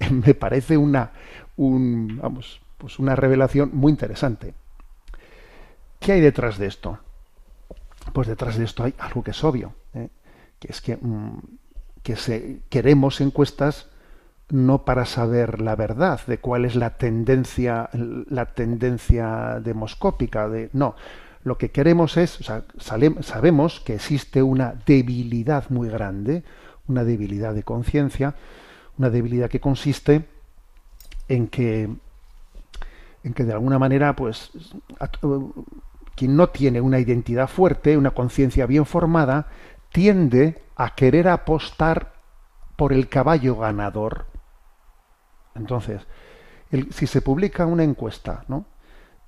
Me 0.10 0.34
parece 0.34 0.76
una, 0.76 1.12
un, 1.56 2.18
vamos, 2.20 2.60
pues 2.78 2.98
una 2.98 3.14
revelación 3.14 3.70
muy 3.72 3.90
interesante. 3.90 4.54
¿Qué 6.00 6.12
hay 6.12 6.20
detrás 6.20 6.58
de 6.58 6.66
esto? 6.66 6.98
Pues 8.12 8.28
detrás 8.28 8.58
de 8.58 8.64
esto 8.64 8.84
hay 8.84 8.94
algo 8.98 9.22
que 9.22 9.30
es 9.30 9.44
obvio, 9.44 9.74
¿eh? 9.94 10.08
que 10.58 10.72
es 10.72 10.80
que 10.80 10.96
mm, 10.96 11.38
que 12.04 12.14
se, 12.16 12.60
queremos 12.68 13.20
encuestas 13.20 13.88
no 14.50 14.84
para 14.84 15.06
saber 15.06 15.60
la 15.60 15.74
verdad 15.74 16.20
de 16.26 16.38
cuál 16.38 16.66
es 16.66 16.76
la 16.76 16.90
tendencia 16.90 17.88
la 17.92 18.46
tendencia 18.52 19.58
demoscópica 19.60 20.48
de 20.48 20.68
no. 20.74 20.94
Lo 21.42 21.58
que 21.58 21.70
queremos 21.70 22.16
es 22.16 22.40
o 22.40 22.44
sea, 22.44 22.64
sabemos 22.78 23.80
que 23.80 23.94
existe 23.94 24.42
una 24.42 24.74
debilidad 24.86 25.70
muy 25.70 25.88
grande 25.88 26.44
una 26.86 27.04
debilidad 27.04 27.54
de 27.54 27.62
conciencia 27.62 28.34
una 28.98 29.08
debilidad 29.08 29.48
que 29.48 29.60
consiste 29.60 30.26
en 31.28 31.48
que 31.48 31.88
en 33.24 33.32
que 33.32 33.44
de 33.44 33.52
alguna 33.54 33.78
manera 33.78 34.14
pues 34.14 34.50
quien 36.14 36.36
no 36.36 36.50
tiene 36.50 36.82
una 36.82 37.00
identidad 37.00 37.48
fuerte 37.48 37.96
una 37.96 38.10
conciencia 38.10 38.66
bien 38.66 38.84
formada 38.84 39.48
tiende 39.94 40.60
a 40.74 40.96
querer 40.96 41.28
apostar 41.28 42.14
por 42.74 42.92
el 42.92 43.08
caballo 43.08 43.54
ganador. 43.54 44.26
Entonces, 45.54 46.02
si 46.90 47.06
se 47.06 47.22
publica 47.22 47.64
una 47.64 47.84
encuesta, 47.84 48.44
¿no? 48.48 48.66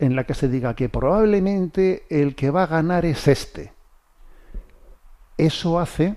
en 0.00 0.16
la 0.16 0.25
que 0.25 0.35
se 0.35 0.49
diga 0.49 0.75
que 0.75 0.88
probablemente 0.88 2.04
el 2.11 2.35
que 2.35 2.50
va 2.50 2.64
a 2.64 2.66
ganar 2.66 3.06
es 3.06 3.28
este, 3.28 3.73
eso 5.38 5.78
hace 5.78 6.16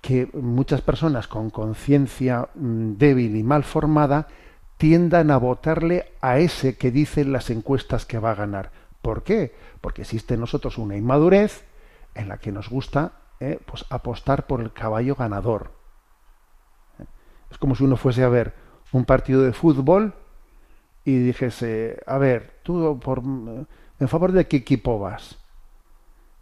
que 0.00 0.28
muchas 0.32 0.80
personas 0.80 1.28
con 1.28 1.50
conciencia 1.50 2.48
mm, 2.56 2.94
débil 2.94 3.36
y 3.36 3.44
mal 3.44 3.62
formada 3.62 4.26
tiendan 4.78 5.30
a 5.30 5.36
votarle 5.36 6.12
a 6.20 6.40
ese 6.40 6.76
que 6.76 6.90
dicen 6.90 7.32
las 7.32 7.50
encuestas 7.50 8.04
que 8.04 8.18
va 8.18 8.32
a 8.32 8.34
ganar. 8.34 8.72
¿Por 9.00 9.22
qué? 9.22 9.54
Porque 9.80 10.02
existe 10.02 10.34
en 10.34 10.40
nosotros 10.40 10.76
una 10.76 10.96
inmadurez 10.96 11.64
en 12.16 12.28
la 12.28 12.38
que 12.38 12.50
nos 12.50 12.68
gusta 12.68 13.12
eh, 13.40 13.58
pues 13.66 13.84
apostar 13.90 14.46
por 14.46 14.60
el 14.60 14.72
caballo 14.72 15.14
ganador. 15.14 15.72
Es 17.50 17.58
como 17.58 17.74
si 17.74 17.84
uno 17.84 17.96
fuese 17.96 18.22
a 18.22 18.28
ver 18.28 18.54
un 18.92 19.04
partido 19.04 19.42
de 19.42 19.52
fútbol 19.52 20.14
y 21.04 21.18
dijese, 21.18 22.00
a 22.06 22.18
ver, 22.18 22.60
tú 22.62 23.00
por, 23.02 23.22
en 23.24 24.08
favor 24.08 24.32
de 24.32 24.46
qué 24.46 24.58
equipo 24.58 24.98
vas. 24.98 25.38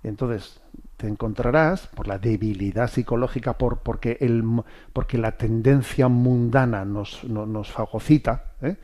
Y 0.02 0.08
entonces 0.08 0.60
te 0.96 1.06
encontrarás 1.06 1.86
por 1.86 2.08
la 2.08 2.18
debilidad 2.18 2.88
psicológica, 2.88 3.56
por, 3.56 3.78
porque, 3.78 4.18
el, 4.20 4.44
porque 4.92 5.18
la 5.18 5.36
tendencia 5.36 6.08
mundana 6.08 6.84
nos, 6.84 7.22
nos 7.24 7.70
fagocita, 7.70 8.52
¿eh? 8.60 8.76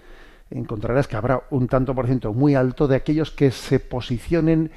encontrarás 0.51 1.09
que 1.09 1.17
habrá 1.17 1.43
un 1.51 1.67
tanto 1.67 1.95
por 1.95 2.07
ciento 2.07 2.33
muy 2.33 2.55
alto 2.55 2.87
de 2.87 2.97
aquellos 2.97 3.31
que 3.31 3.51
se 3.51 3.81
posicionen 3.81 4.71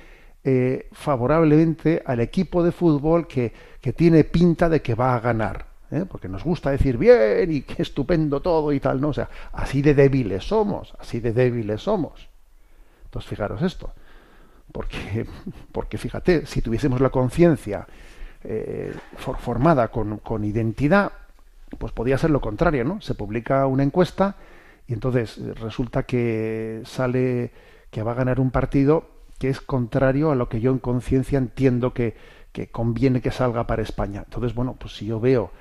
eh, 0.50 0.88
favorablemente 0.94 2.02
al 2.06 2.22
equipo 2.22 2.64
de 2.64 2.72
fútbol 2.72 3.28
que, 3.28 3.52
que, 3.82 3.92
tiene 3.92 4.24
pinta 4.24 4.70
de 4.70 4.82
que 4.82 4.96
va 4.96 5.14
a 5.14 5.20
ganar. 5.20 5.66
¿eh? 5.92 6.06
Porque 6.08 6.30
nos 6.30 6.46
gusta 6.46 6.72
decir 6.72 6.98
bien 6.98 7.52
y 7.52 7.62
qué 7.64 7.82
estupendo 7.82 8.42
todo 8.42 8.72
y 8.72 8.80
tal, 8.80 9.02
¿no? 9.02 9.10
O 9.10 9.14
sea, 9.14 9.30
así 9.52 9.82
de 9.82 9.94
débiles 9.94 10.48
somos, 10.48 10.94
así 11.00 11.20
de 11.20 11.34
débiles 11.34 11.82
somos. 11.82 12.30
Entonces, 13.04 13.28
fijaros 13.28 13.62
esto. 13.62 13.92
Porque, 14.72 15.26
porque 15.74 15.98
fíjate, 15.98 16.46
si 16.46 16.62
tuviésemos 16.62 17.02
la 17.02 17.10
conciencia 17.10 17.86
eh, 18.42 18.96
formada 19.18 19.90
con, 19.90 20.20
con 20.20 20.46
identidad, 20.46 21.12
pues 21.78 21.92
podría 21.92 22.18
ser 22.18 22.30
lo 22.30 22.40
contrario, 22.40 22.86
¿no? 22.86 23.02
Se 23.02 23.16
publica 23.16 23.68
una 23.68 23.84
encuesta 23.84 24.38
y 24.88 24.94
entonces 24.94 25.42
resulta 25.60 26.04
que 26.04 26.84
sale 26.86 27.52
que 27.92 28.02
va 28.02 28.14
a 28.14 28.16
ganar 28.16 28.40
un 28.40 28.52
partido 28.52 29.17
que 29.38 29.50
es 29.50 29.62
contrario 29.62 30.32
a 30.32 30.36
lo 30.36 30.50
que 30.50 30.60
yo 30.60 30.72
en 30.72 30.80
conciencia 30.80 31.38
entiendo 31.38 31.94
que, 31.94 32.16
que, 32.52 32.68
conviene 32.68 33.22
que 33.22 33.32
salga 33.32 33.68
para 33.68 33.82
España. 33.82 34.24
Entonces, 34.26 34.56
bueno, 34.56 34.76
pues 34.80 34.96
si 34.96 35.06
yo 35.06 35.20
veo 35.20 35.52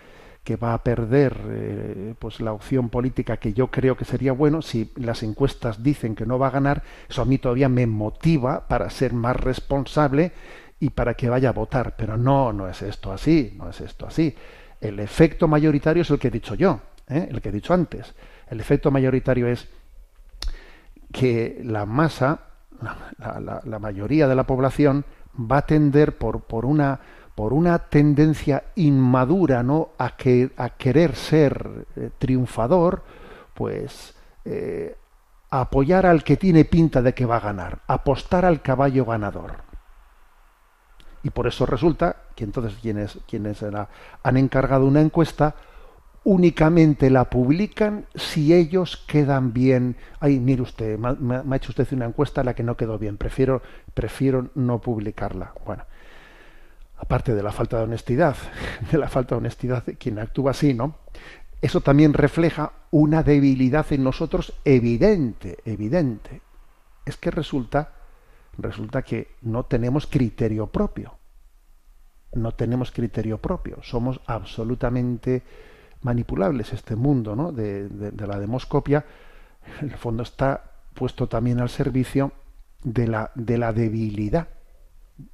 que 0.46 0.54
va 0.54 0.74
a 0.74 0.84
perder 0.84 1.36
eh, 1.48 2.14
pues 2.20 2.40
la 2.40 2.52
opción 2.52 2.88
política 2.88 3.38
que 3.38 3.52
yo 3.52 3.66
creo 3.66 3.96
que 3.96 4.04
sería 4.04 4.30
bueno, 4.30 4.62
si 4.62 4.92
las 4.94 5.24
encuestas 5.24 5.82
dicen 5.82 6.14
que 6.14 6.24
no 6.24 6.38
va 6.38 6.46
a 6.46 6.50
ganar, 6.50 6.84
eso 7.08 7.22
a 7.22 7.24
mí 7.24 7.38
todavía 7.38 7.68
me 7.68 7.86
motiva 7.88 8.68
para 8.68 8.88
ser 8.88 9.12
más 9.12 9.34
responsable 9.34 10.30
y 10.78 10.90
para 10.90 11.14
que 11.14 11.28
vaya 11.28 11.48
a 11.48 11.52
votar. 11.52 11.96
Pero 11.96 12.16
no, 12.16 12.52
no 12.52 12.68
es 12.68 12.80
esto 12.82 13.12
así, 13.12 13.54
no 13.56 13.70
es 13.70 13.80
esto 13.80 14.06
así. 14.06 14.36
El 14.80 15.00
efecto 15.00 15.48
mayoritario 15.48 16.02
es 16.02 16.10
el 16.10 16.18
que 16.20 16.28
he 16.28 16.30
dicho 16.30 16.54
yo, 16.54 16.80
¿eh? 17.08 17.28
el 17.28 17.40
que 17.40 17.48
he 17.48 17.52
dicho 17.52 17.74
antes. 17.74 18.14
El 18.48 18.60
efecto 18.60 18.92
mayoritario 18.92 19.48
es 19.48 19.66
que 21.12 21.60
la 21.64 21.86
masa 21.86 22.45
la, 23.18 23.78
mayoría 23.78 24.28
de 24.28 24.34
la 24.34 24.44
población 24.44 25.04
va 25.38 25.58
a 25.58 25.66
tender 25.66 26.16
por, 26.18 26.42
por, 26.42 26.64
una, 26.64 26.98
por 27.34 27.52
una 27.52 27.78
tendencia 27.78 28.64
inmadura 28.76 29.62
¿no? 29.62 29.90
a, 29.98 30.16
que, 30.16 30.50
a 30.56 30.70
querer 30.70 31.14
ser 31.14 31.86
eh, 31.96 32.10
triunfador, 32.18 33.02
pues 33.54 34.14
eh, 34.44 34.96
apoyar 35.50 36.06
al 36.06 36.24
que 36.24 36.36
tiene 36.36 36.64
pinta 36.64 37.02
de 37.02 37.14
que 37.14 37.26
va 37.26 37.36
a 37.36 37.40
ganar, 37.40 37.80
apostar 37.86 38.44
al 38.44 38.62
caballo 38.62 39.04
ganador. 39.04 39.66
Y 41.22 41.30
por 41.30 41.46
eso 41.46 41.66
resulta 41.66 42.16
que 42.34 42.44
entonces 42.44 42.78
quienes, 42.80 43.18
quienes 43.26 43.60
han 44.22 44.36
encargado 44.36 44.86
una 44.86 45.00
encuesta 45.00 45.56
únicamente 46.26 47.08
la 47.08 47.30
publican 47.30 48.06
si 48.16 48.52
ellos 48.52 48.96
quedan 49.06 49.52
bien. 49.52 49.94
Ay, 50.18 50.40
mire 50.40 50.62
usted, 50.62 50.98
me, 50.98 51.36
ha 51.36 51.56
hecho 51.56 51.70
usted 51.70 51.86
una 51.92 52.06
encuesta 52.06 52.40
en 52.40 52.46
la 52.46 52.54
que 52.54 52.64
no 52.64 52.76
quedó 52.76 52.98
bien, 52.98 53.16
prefiero, 53.16 53.62
prefiero 53.94 54.50
no 54.56 54.80
publicarla. 54.80 55.52
Bueno, 55.64 55.84
aparte 56.98 57.32
de 57.32 57.44
la 57.44 57.52
falta 57.52 57.78
de 57.78 57.84
honestidad, 57.84 58.36
de 58.90 58.98
la 58.98 59.08
falta 59.08 59.36
de 59.36 59.38
honestidad 59.38 59.86
de 59.86 59.94
quien 59.94 60.18
actúa 60.18 60.50
así, 60.50 60.74
¿no? 60.74 60.96
Eso 61.62 61.80
también 61.80 62.12
refleja 62.12 62.72
una 62.90 63.22
debilidad 63.22 63.86
en 63.92 64.02
nosotros 64.02 64.52
evidente, 64.64 65.58
evidente. 65.64 66.42
Es 67.04 67.16
que 67.16 67.30
resulta 67.30 67.92
resulta 68.58 69.02
que 69.02 69.36
no 69.42 69.64
tenemos 69.64 70.08
criterio 70.08 70.66
propio. 70.66 71.14
No 72.32 72.52
tenemos 72.52 72.90
criterio 72.90 73.38
propio. 73.38 73.78
Somos 73.82 74.20
absolutamente 74.26 75.44
manipulables. 76.06 76.72
Este 76.72 76.96
mundo 76.96 77.36
¿no? 77.36 77.52
de, 77.52 77.88
la 78.16 78.38
demoscopia, 78.38 79.04
en 79.82 79.90
el 79.90 79.98
fondo, 79.98 80.22
está 80.22 80.72
puesto 80.94 81.28
también 81.28 81.60
al 81.60 81.68
servicio 81.68 82.32
de 82.82 83.06
la, 83.06 83.30
de 83.34 83.58
la 83.58 83.72
debilidad. 83.72 84.48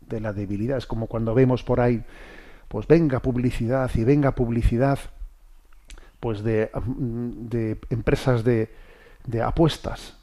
De 0.00 0.20
la 0.20 0.32
debilidad. 0.32 0.78
Es 0.78 0.86
como 0.86 1.06
cuando 1.06 1.34
vemos 1.34 1.62
por 1.62 1.80
ahí, 1.80 2.02
pues 2.68 2.86
venga 2.86 3.20
publicidad 3.20 3.90
y 3.94 4.04
venga 4.04 4.32
publicidad, 4.32 4.98
pues 6.18 6.42
de, 6.42 6.70
de 6.74 7.78
empresas 7.90 8.42
de, 8.42 8.74
de 9.26 9.42
apuestas 9.42 10.16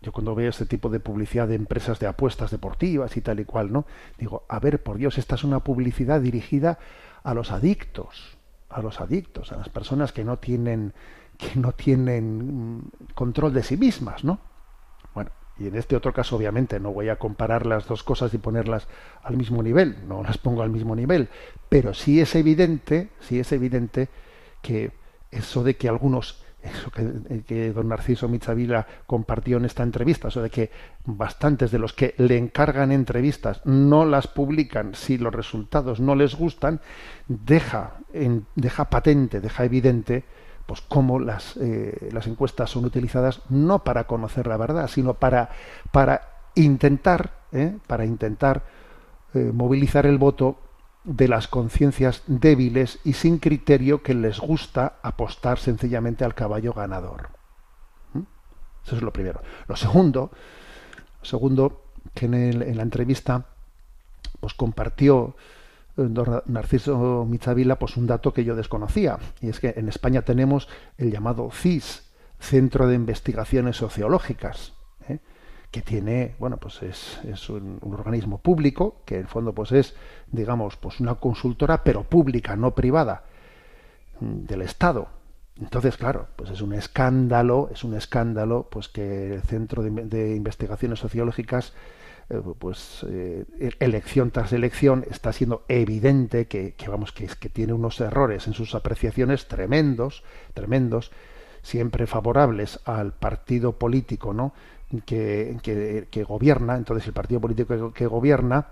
yo 0.00 0.12
cuando 0.12 0.34
veo 0.34 0.50
este 0.50 0.66
tipo 0.66 0.88
de 0.88 1.00
publicidad 1.00 1.48
de 1.48 1.56
empresas 1.56 1.98
de 1.98 2.06
apuestas 2.06 2.50
deportivas 2.50 3.16
y 3.16 3.20
tal 3.20 3.40
y 3.40 3.44
cual, 3.44 3.72
¿no? 3.72 3.84
Digo, 4.16 4.44
a 4.48 4.60
ver, 4.60 4.82
por 4.82 4.96
Dios, 4.96 5.18
esta 5.18 5.34
es 5.34 5.42
una 5.42 5.60
publicidad 5.60 6.20
dirigida 6.20 6.78
a 7.24 7.34
los 7.34 7.50
adictos, 7.50 8.37
a 8.68 8.82
los 8.82 9.00
adictos, 9.00 9.52
a 9.52 9.56
las 9.56 9.68
personas 9.68 10.12
que 10.12 10.24
no 10.24 10.38
tienen 10.38 10.92
que 11.38 11.58
no 11.58 11.72
tienen 11.72 12.78
mm, 12.78 12.90
control 13.14 13.54
de 13.54 13.62
sí 13.62 13.76
mismas, 13.76 14.24
¿no? 14.24 14.40
Bueno, 15.14 15.30
y 15.58 15.68
en 15.68 15.76
este 15.76 15.96
otro 15.96 16.12
caso 16.12 16.36
obviamente 16.36 16.80
no 16.80 16.92
voy 16.92 17.08
a 17.08 17.16
comparar 17.16 17.64
las 17.64 17.86
dos 17.86 18.02
cosas 18.02 18.34
y 18.34 18.38
ponerlas 18.38 18.88
al 19.22 19.36
mismo 19.36 19.62
nivel, 19.62 19.96
no 20.08 20.22
las 20.22 20.38
pongo 20.38 20.62
al 20.62 20.70
mismo 20.70 20.96
nivel, 20.96 21.28
pero 21.68 21.94
sí 21.94 22.20
es 22.20 22.34
evidente, 22.34 23.10
sí 23.20 23.38
es 23.38 23.52
evidente 23.52 24.08
que 24.62 24.92
eso 25.30 25.62
de 25.62 25.76
que 25.76 25.88
algunos 25.88 26.42
eso 26.62 26.90
eh, 26.96 27.42
que, 27.46 27.72
don 27.72 27.88
Narciso 27.88 28.28
Michavila 28.28 28.86
compartió 29.06 29.56
en 29.58 29.64
esta 29.64 29.82
entrevista, 29.82 30.28
eso 30.28 30.42
de 30.42 30.50
que 30.50 30.70
bastantes 31.04 31.70
de 31.70 31.78
los 31.78 31.92
que 31.92 32.14
le 32.18 32.36
encargan 32.36 32.90
entrevistas 32.90 33.60
no 33.64 34.04
las 34.04 34.26
publican 34.26 34.94
si 34.94 35.18
los 35.18 35.34
resultados 35.34 36.00
no 36.00 36.14
les 36.14 36.34
gustan, 36.34 36.80
deja, 37.28 37.94
deja 38.54 38.90
patente, 38.90 39.40
deja 39.40 39.64
evidente 39.64 40.24
pues 40.66 40.82
cómo 40.82 41.18
las, 41.18 41.56
eh, 41.56 42.10
las 42.12 42.26
encuestas 42.26 42.70
son 42.70 42.84
utilizadas 42.84 43.42
no 43.48 43.84
para 43.84 44.04
conocer 44.04 44.46
la 44.46 44.58
verdad, 44.58 44.88
sino 44.88 45.14
para, 45.14 45.50
para 45.92 46.28
intentar, 46.56 47.38
¿eh? 47.52 47.76
para 47.86 48.04
intentar 48.04 48.78
movilizar 49.34 50.06
el 50.06 50.16
voto 50.16 50.67
de 51.08 51.26
las 51.26 51.48
conciencias 51.48 52.22
débiles 52.26 52.98
y 53.02 53.14
sin 53.14 53.38
criterio 53.38 54.02
que 54.02 54.12
les 54.12 54.38
gusta 54.38 54.98
apostar 55.02 55.58
sencillamente 55.58 56.22
al 56.22 56.34
caballo 56.34 56.74
ganador. 56.74 57.30
¿Mm? 58.12 58.24
Eso 58.84 58.96
es 58.96 59.02
lo 59.02 59.10
primero. 59.10 59.40
Lo 59.66 59.76
segundo, 59.76 60.30
segundo 61.22 61.82
que 62.12 62.26
en, 62.26 62.76
la 62.76 62.82
entrevista 62.82 63.46
pues 64.38 64.52
compartió 64.52 65.34
eh, 65.96 66.08
Narciso 66.44 67.24
Michavila 67.26 67.78
pues 67.78 67.96
un 67.96 68.06
dato 68.06 68.34
que 68.34 68.44
yo 68.44 68.54
desconocía 68.54 69.18
y 69.40 69.48
es 69.48 69.60
que 69.60 69.72
en 69.76 69.88
España 69.88 70.22
tenemos 70.22 70.68
el 70.98 71.10
llamado 71.10 71.50
CIS, 71.50 72.04
Centro 72.38 72.86
de 72.86 72.96
Investigaciones 72.96 73.78
Sociológicas, 73.78 74.74
que 75.70 75.82
tiene, 75.82 76.34
bueno, 76.38 76.56
pues 76.56 76.82
es, 76.82 77.20
es 77.24 77.50
un, 77.50 77.78
organismo 77.82 78.38
público, 78.38 79.02
que 79.04 79.16
en 79.16 79.20
el 79.22 79.26
fondo 79.26 79.52
pues 79.52 79.72
es, 79.72 79.94
digamos, 80.28 80.76
pues 80.76 81.00
una 81.00 81.16
consultora, 81.16 81.84
pero 81.84 82.04
pública, 82.04 82.56
no 82.56 82.74
privada, 82.74 83.24
mm, 84.20 84.46
del 84.46 84.62
Estado. 84.62 85.08
Entonces, 85.60 85.96
claro, 85.96 86.28
pues 86.36 86.50
es 86.50 86.62
un 86.62 86.72
escándalo, 86.72 87.68
es 87.72 87.84
un 87.84 87.94
escándalo, 87.94 88.68
pues 88.70 88.88
que 88.88 89.34
el 89.34 89.42
Centro 89.42 89.82
de, 89.82 90.36
Investigaciones 90.36 91.00
Sociológicas, 91.00 91.74
eh, 92.30 92.40
pues 92.58 93.04
eh, 93.08 93.44
elección 93.80 94.30
tras 94.30 94.52
elección, 94.52 95.04
está 95.10 95.32
siendo 95.32 95.64
evidente 95.68 96.46
que, 96.46 96.74
que 96.74 96.88
vamos, 96.88 97.12
que, 97.12 97.26
que 97.26 97.48
tiene 97.48 97.72
unos 97.72 98.00
errores 98.00 98.46
en 98.46 98.54
sus 98.54 98.74
apreciaciones 98.74 99.48
tremendos, 99.48 100.22
tremendos, 100.54 101.10
siempre 101.62 102.06
favorables 102.06 102.80
al 102.84 103.12
partido 103.12 103.78
político, 103.78 104.32
¿no? 104.32 104.54
Que, 105.04 106.06
que, 106.10 106.24
gobierna, 106.24 106.76
entonces 106.76 107.06
el 107.06 107.12
partido 107.12 107.40
político 107.40 107.92
que, 107.92 108.06
gobierna 108.06 108.68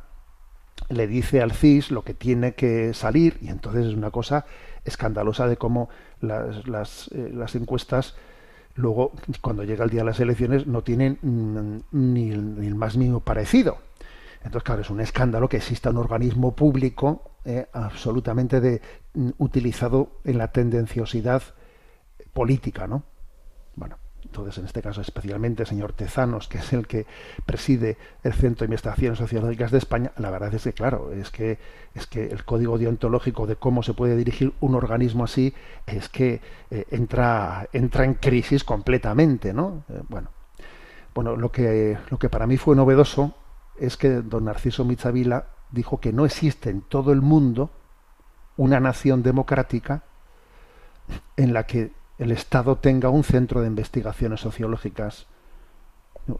le 0.88 1.06
dice 1.06 1.42
al 1.42 1.52
CIS 1.52 1.90
lo 1.90 2.04
que 2.04 2.14
tiene 2.14 2.54
que 2.54 2.94
salir 2.94 3.38
y 3.40 3.48
entonces 3.48 3.86
es 3.86 3.94
una 3.94 4.10
cosa 4.10 4.46
escandalosa 4.84 5.46
de 5.46 5.56
cómo 5.56 5.88
las, 6.20 6.66
las, 6.66 7.08
eh, 7.12 7.30
las 7.32 7.54
encuestas 7.54 8.14
luego 8.76 9.12
cuando 9.40 9.64
llega 9.64 9.84
el 9.84 9.90
día 9.90 10.00
de 10.00 10.06
las 10.06 10.20
elecciones 10.20 10.66
no 10.66 10.82
tienen 10.82 11.18
ni, 11.90 12.30
el, 12.30 12.74
más 12.74 12.96
mínimo 12.96 13.20
parecido. 13.20 13.78
Entonces, 14.44 14.62
claro, 14.62 14.82
es 14.82 14.90
un 14.90 15.00
escándalo 15.00 15.48
que 15.48 15.56
exista 15.56 15.90
un 15.90 15.96
organismo 15.96 16.54
público 16.54 17.32
eh, 17.44 17.66
absolutamente 17.72 18.60
de, 18.60 18.80
utilizado 19.38 20.20
en 20.24 20.38
la 20.38 20.52
tendenciosidad 20.52 21.42
política, 22.32 22.86
¿no? 22.86 23.02
Entonces, 24.26 24.58
en 24.58 24.64
este 24.64 24.82
caso 24.82 25.00
especialmente 25.00 25.62
el 25.62 25.68
señor 25.68 25.92
Tezanos, 25.92 26.48
que 26.48 26.58
es 26.58 26.72
el 26.72 26.86
que 26.86 27.06
preside 27.46 27.96
el 28.24 28.32
Centro 28.32 28.66
de 28.66 28.72
Investigaciones 28.72 29.18
Sociológicas 29.18 29.70
de 29.70 29.78
España, 29.78 30.10
la 30.18 30.30
verdad 30.30 30.52
es 30.52 30.64
que, 30.64 30.72
claro, 30.72 31.12
es 31.12 31.30
que, 31.30 31.58
es 31.94 32.06
que 32.08 32.26
el 32.26 32.44
código 32.44 32.76
deontológico 32.76 33.46
de 33.46 33.54
cómo 33.54 33.84
se 33.84 33.94
puede 33.94 34.16
dirigir 34.16 34.52
un 34.60 34.74
organismo 34.74 35.24
así 35.24 35.54
es 35.86 36.08
que 36.08 36.40
eh, 36.70 36.84
entra, 36.90 37.68
entra 37.72 38.04
en 38.04 38.14
crisis 38.14 38.64
completamente, 38.64 39.54
¿no? 39.54 39.84
Eh, 39.88 40.02
bueno, 40.08 40.30
bueno 41.14 41.36
lo, 41.36 41.52
que, 41.52 41.96
lo 42.10 42.18
que 42.18 42.28
para 42.28 42.48
mí 42.48 42.56
fue 42.56 42.74
novedoso 42.74 43.32
es 43.78 43.96
que 43.96 44.08
don 44.22 44.46
Narciso 44.46 44.84
Michavila 44.84 45.46
dijo 45.70 46.00
que 46.00 46.12
no 46.12 46.26
existe 46.26 46.70
en 46.70 46.82
todo 46.82 47.12
el 47.12 47.22
mundo 47.22 47.70
una 48.56 48.80
nación 48.80 49.22
democrática 49.22 50.02
en 51.36 51.52
la 51.52 51.64
que 51.64 51.92
el 52.18 52.30
Estado 52.32 52.76
tenga 52.76 53.10
un 53.10 53.24
centro 53.24 53.60
de 53.60 53.66
investigaciones 53.66 54.40
sociológicas. 54.40 55.26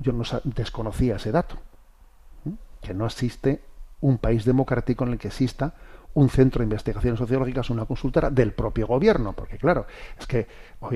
Yo 0.01 0.13
no 0.13 0.25
desconocía 0.45 1.17
ese 1.17 1.33
dato, 1.33 1.57
que 2.81 2.95
no 2.95 3.07
existe 3.07 3.63
un 4.01 4.19
país 4.19 4.45
democrático 4.45 5.05
en 5.05 5.13
el 5.13 5.19
que 5.19 5.29
exista 5.29 5.75
un 6.15 6.31
centro 6.31 6.61
de 6.61 6.65
investigaciones 6.65 7.19
sociológicas, 7.19 7.69
una 7.69 7.85
consultora 7.85 8.31
del 8.31 8.53
propio 8.53 8.87
gobierno, 8.87 9.35
porque 9.35 9.59
claro, 9.59 9.87
es 10.19 10.27
que, 10.27 10.47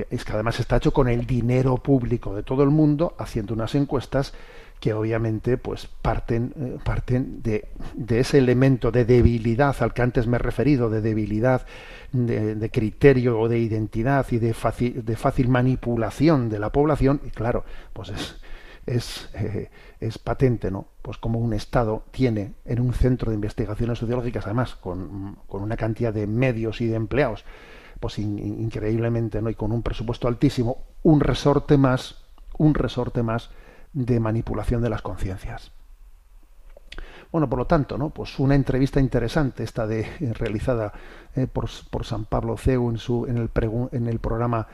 es 0.09 0.25
que 0.25 0.33
además 0.33 0.59
está 0.59 0.77
hecho 0.77 0.91
con 0.91 1.07
el 1.07 1.27
dinero 1.27 1.77
público 1.77 2.35
de 2.35 2.41
todo 2.41 2.63
el 2.63 2.71
mundo, 2.71 3.13
haciendo 3.19 3.53
unas 3.53 3.75
encuestas 3.75 4.33
que 4.81 4.93
obviamente 4.93 5.57
pues 5.57 5.87
parten, 6.01 6.53
eh, 6.57 6.77
parten 6.83 7.43
de, 7.43 7.69
de, 7.93 8.19
ese 8.19 8.39
elemento 8.39 8.91
de 8.91 9.05
debilidad 9.05 9.75
al 9.79 9.93
que 9.93 10.01
antes 10.01 10.25
me 10.25 10.37
he 10.37 10.39
referido, 10.39 10.89
de 10.89 11.01
debilidad 11.01 11.67
de, 12.11 12.69
criterio 12.71 13.39
o 13.39 13.47
de 13.47 13.59
identidad 13.59 14.25
y 14.31 14.39
de 14.39 14.55
fácil, 14.55 15.05
de 15.05 15.15
fácil 15.15 15.49
manipulación 15.49 16.49
de 16.49 16.57
la 16.57 16.71
población, 16.71 17.21
y 17.23 17.29
claro, 17.29 17.63
pues 17.93 18.09
es, 18.09 18.35
es, 18.87 19.29
eh, 19.35 19.69
es 19.99 20.17
patente, 20.17 20.71
¿no? 20.71 20.87
Pues 21.03 21.19
como 21.19 21.37
un 21.37 21.53
Estado 21.53 22.03
tiene 22.09 22.55
en 22.65 22.81
un 22.81 22.93
centro 22.93 23.29
de 23.29 23.35
investigaciones 23.35 23.99
sociológicas, 23.99 24.47
además, 24.47 24.73
con, 24.73 25.37
con 25.47 25.61
una 25.61 25.77
cantidad 25.77 26.11
de 26.11 26.25
medios 26.25 26.81
y 26.81 26.87
de 26.87 26.95
empleados, 26.95 27.45
pues 27.99 28.17
increíblemente, 28.17 29.43
¿no? 29.43 29.51
Y 29.51 29.53
con 29.53 29.71
un 29.71 29.83
presupuesto 29.83 30.27
altísimo, 30.27 30.79
un 31.03 31.19
resorte 31.19 31.77
más, 31.77 32.23
un 32.57 32.73
resorte 32.73 33.21
más 33.21 33.51
de 33.93 34.19
manipulación 34.19 34.81
de 34.81 34.89
las 34.89 35.01
conciencias. 35.01 35.71
Bueno, 37.31 37.49
por 37.49 37.59
lo 37.59 37.65
tanto, 37.65 37.97
¿no? 37.97 38.09
Pues 38.09 38.39
una 38.39 38.55
entrevista 38.55 38.99
interesante 38.99 39.63
esta 39.63 39.87
de 39.87 40.01
eh, 40.01 40.33
realizada 40.33 40.91
eh, 41.35 41.47
por, 41.47 41.69
por, 41.89 42.05
San 42.05 42.25
Pablo 42.25 42.57
Ceu 42.57 42.89
en 42.89 42.97
su 42.97 43.25
en 43.25 43.37
el 43.37 43.49
en 43.93 44.07
el 44.07 44.19
programa 44.19 44.67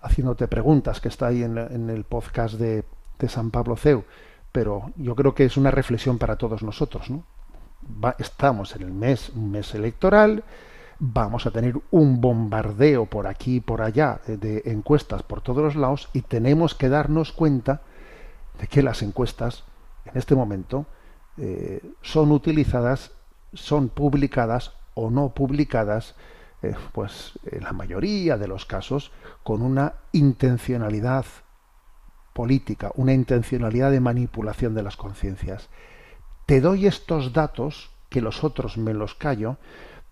haciéndote 0.00 0.46
preguntas 0.46 1.00
que 1.00 1.08
está 1.08 1.26
ahí 1.26 1.42
en, 1.42 1.58
en 1.58 1.90
el 1.90 2.04
podcast 2.04 2.54
de, 2.54 2.84
de, 3.18 3.28
San 3.28 3.50
Pablo 3.50 3.76
Ceu, 3.76 4.04
pero 4.52 4.92
yo 4.96 5.16
creo 5.16 5.34
que 5.34 5.44
es 5.44 5.56
una 5.56 5.72
reflexión 5.72 6.18
para 6.18 6.36
todos 6.36 6.62
nosotros, 6.62 7.10
¿no? 7.10 7.24
estamos 8.18 8.76
en 8.76 8.82
el 8.82 8.92
mes 8.92 9.30
un 9.30 9.50
mes 9.50 9.74
electoral, 9.74 10.44
vamos 11.00 11.46
a 11.46 11.50
tener 11.50 11.74
un 11.90 12.20
bombardeo 12.20 13.06
por 13.06 13.26
aquí 13.26 13.56
y 13.56 13.60
por 13.60 13.82
allá 13.82 14.20
de, 14.24 14.36
de 14.36 14.62
encuestas 14.66 15.24
por 15.24 15.40
todos 15.40 15.64
los 15.64 15.74
lados 15.74 16.10
y 16.12 16.22
tenemos 16.22 16.76
que 16.76 16.88
darnos 16.88 17.32
cuenta 17.32 17.82
de 18.58 18.66
que 18.66 18.82
las 18.82 19.02
encuestas 19.02 19.64
en 20.04 20.16
este 20.16 20.34
momento 20.34 20.86
eh, 21.36 21.80
son 22.02 22.32
utilizadas, 22.32 23.12
son 23.54 23.88
publicadas 23.88 24.72
o 24.94 25.10
no 25.10 25.30
publicadas, 25.30 26.14
eh, 26.62 26.74
pues 26.92 27.38
en 27.46 27.62
la 27.62 27.72
mayoría 27.72 28.36
de 28.36 28.48
los 28.48 28.66
casos, 28.66 29.12
con 29.44 29.62
una 29.62 29.94
intencionalidad 30.12 31.24
política, 32.32 32.90
una 32.96 33.12
intencionalidad 33.12 33.90
de 33.90 34.00
manipulación 34.00 34.74
de 34.74 34.82
las 34.82 34.96
conciencias. 34.96 35.68
Te 36.46 36.60
doy 36.60 36.86
estos 36.86 37.32
datos, 37.32 37.90
que 38.08 38.20
los 38.20 38.42
otros 38.42 38.78
me 38.78 38.94
los 38.94 39.14
callo, 39.14 39.56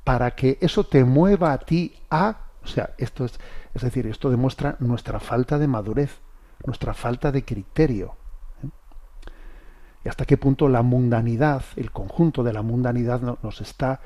para 0.05 0.33
que 0.33 0.59
eso 0.61 0.85
te 0.85 1.05
mueva 1.05 1.53
a 1.53 1.59
ti 1.59 1.99
a... 2.11 2.39
O 2.63 2.67
sea, 2.69 2.95
esto 2.99 3.25
es, 3.25 3.39
es 3.75 3.83
decir, 3.83 4.07
esto 4.07 4.31
demuestra 4.31 4.77
nuestra 4.81 5.19
falta 5.19 5.59
de 5.59 5.67
madurez, 5.67 6.19
nuestra 6.65 6.95
falta 6.95 7.33
de 7.33 7.45
criterio. 7.45 8.17
Y 10.07 10.09
hasta 10.09 10.25
qué 10.25 10.37
punto 10.37 10.69
la 10.69 10.83
mundanidad, 10.83 11.65
el 11.75 11.91
conjunto 11.91 12.45
de 12.45 12.53
la 12.53 12.63
mundanidad 12.63 13.21
nos 13.43 13.61
está 13.61 13.99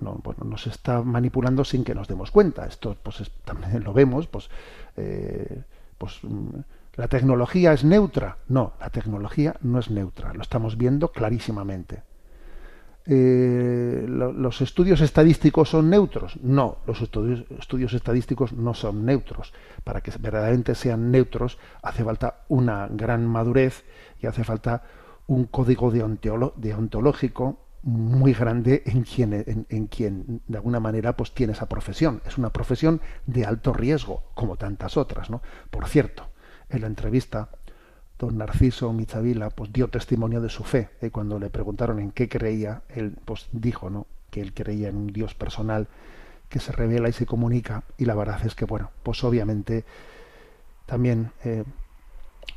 no, 0.00 0.20
bueno, 0.22 0.44
nos 0.44 0.66
está 0.66 1.00
manipulando 1.00 1.64
sin 1.64 1.82
que 1.82 1.94
nos 1.94 2.08
demos 2.08 2.30
cuenta. 2.30 2.66
Esto 2.66 2.94
pues 3.02 3.30
también 3.42 3.82
lo 3.82 3.94
vemos, 3.94 4.26
pues, 4.26 4.50
eh, 4.98 5.62
pues 5.96 6.18
mm, 6.22 6.58
la 6.96 7.08
tecnología 7.08 7.72
es 7.72 7.84
neutra. 7.84 8.36
No, 8.48 8.74
la 8.78 8.90
tecnología 8.90 9.56
no 9.62 9.78
es 9.78 9.90
neutra. 9.90 10.34
Lo 10.34 10.42
estamos 10.42 10.76
viendo 10.76 11.10
clarísimamente. 11.10 12.02
Eh, 13.06 14.04
¿Los 14.06 14.60
estudios 14.60 15.00
estadísticos 15.00 15.70
son 15.70 15.88
neutros? 15.88 16.38
No, 16.42 16.80
los 16.86 17.00
estudios, 17.00 17.44
estudios, 17.58 17.94
estadísticos 17.94 18.52
no 18.52 18.74
son 18.74 19.06
neutros. 19.06 19.54
Para 19.84 20.02
que 20.02 20.12
verdaderamente 20.20 20.74
sean 20.74 21.10
neutros 21.10 21.56
hace 21.80 22.04
falta 22.04 22.44
una 22.48 22.88
gran 22.90 23.26
madurez 23.26 23.84
y 24.20 24.26
hace 24.26 24.44
falta 24.44 24.82
un 25.26 25.44
código 25.44 25.90
deontológico 25.90 27.60
muy 27.82 28.32
grande 28.32 28.82
en 28.86 29.02
quien, 29.02 29.66
en, 29.68 29.86
quien 29.86 30.42
de 30.48 30.58
alguna 30.58 30.80
manera 30.80 31.16
pues 31.16 31.32
tiene 31.32 31.52
esa 31.52 31.68
profesión. 31.68 32.20
Es 32.26 32.36
una 32.36 32.50
profesión 32.50 33.00
de 33.26 33.44
alto 33.44 33.72
riesgo, 33.72 34.24
como 34.34 34.56
tantas 34.56 34.96
otras. 34.96 35.30
¿no? 35.30 35.40
Por 35.70 35.86
cierto, 35.88 36.28
en 36.68 36.80
la 36.80 36.88
entrevista 36.88 37.50
don 38.18 38.38
Narciso 38.38 38.92
Michavila 38.92 39.50
pues 39.50 39.72
dio 39.72 39.88
testimonio 39.88 40.40
de 40.40 40.48
su 40.48 40.64
fe. 40.64 40.90
y 41.00 41.10
cuando 41.10 41.38
le 41.38 41.50
preguntaron 41.50 42.00
en 42.00 42.10
qué 42.10 42.28
creía, 42.28 42.82
él 42.88 43.16
pues 43.24 43.48
dijo 43.52 43.88
¿no? 43.88 44.06
que 44.30 44.40
él 44.40 44.52
creía 44.52 44.88
en 44.88 44.96
un 44.96 45.06
Dios 45.08 45.34
personal 45.34 45.86
que 46.48 46.58
se 46.58 46.72
revela 46.72 47.08
y 47.08 47.12
se 47.12 47.26
comunica. 47.26 47.84
Y 47.98 48.04
la 48.04 48.14
verdad 48.14 48.44
es 48.44 48.54
que, 48.54 48.64
bueno, 48.64 48.90
pues 49.02 49.22
obviamente 49.24 49.84
también 50.86 51.32
eh, 51.44 51.64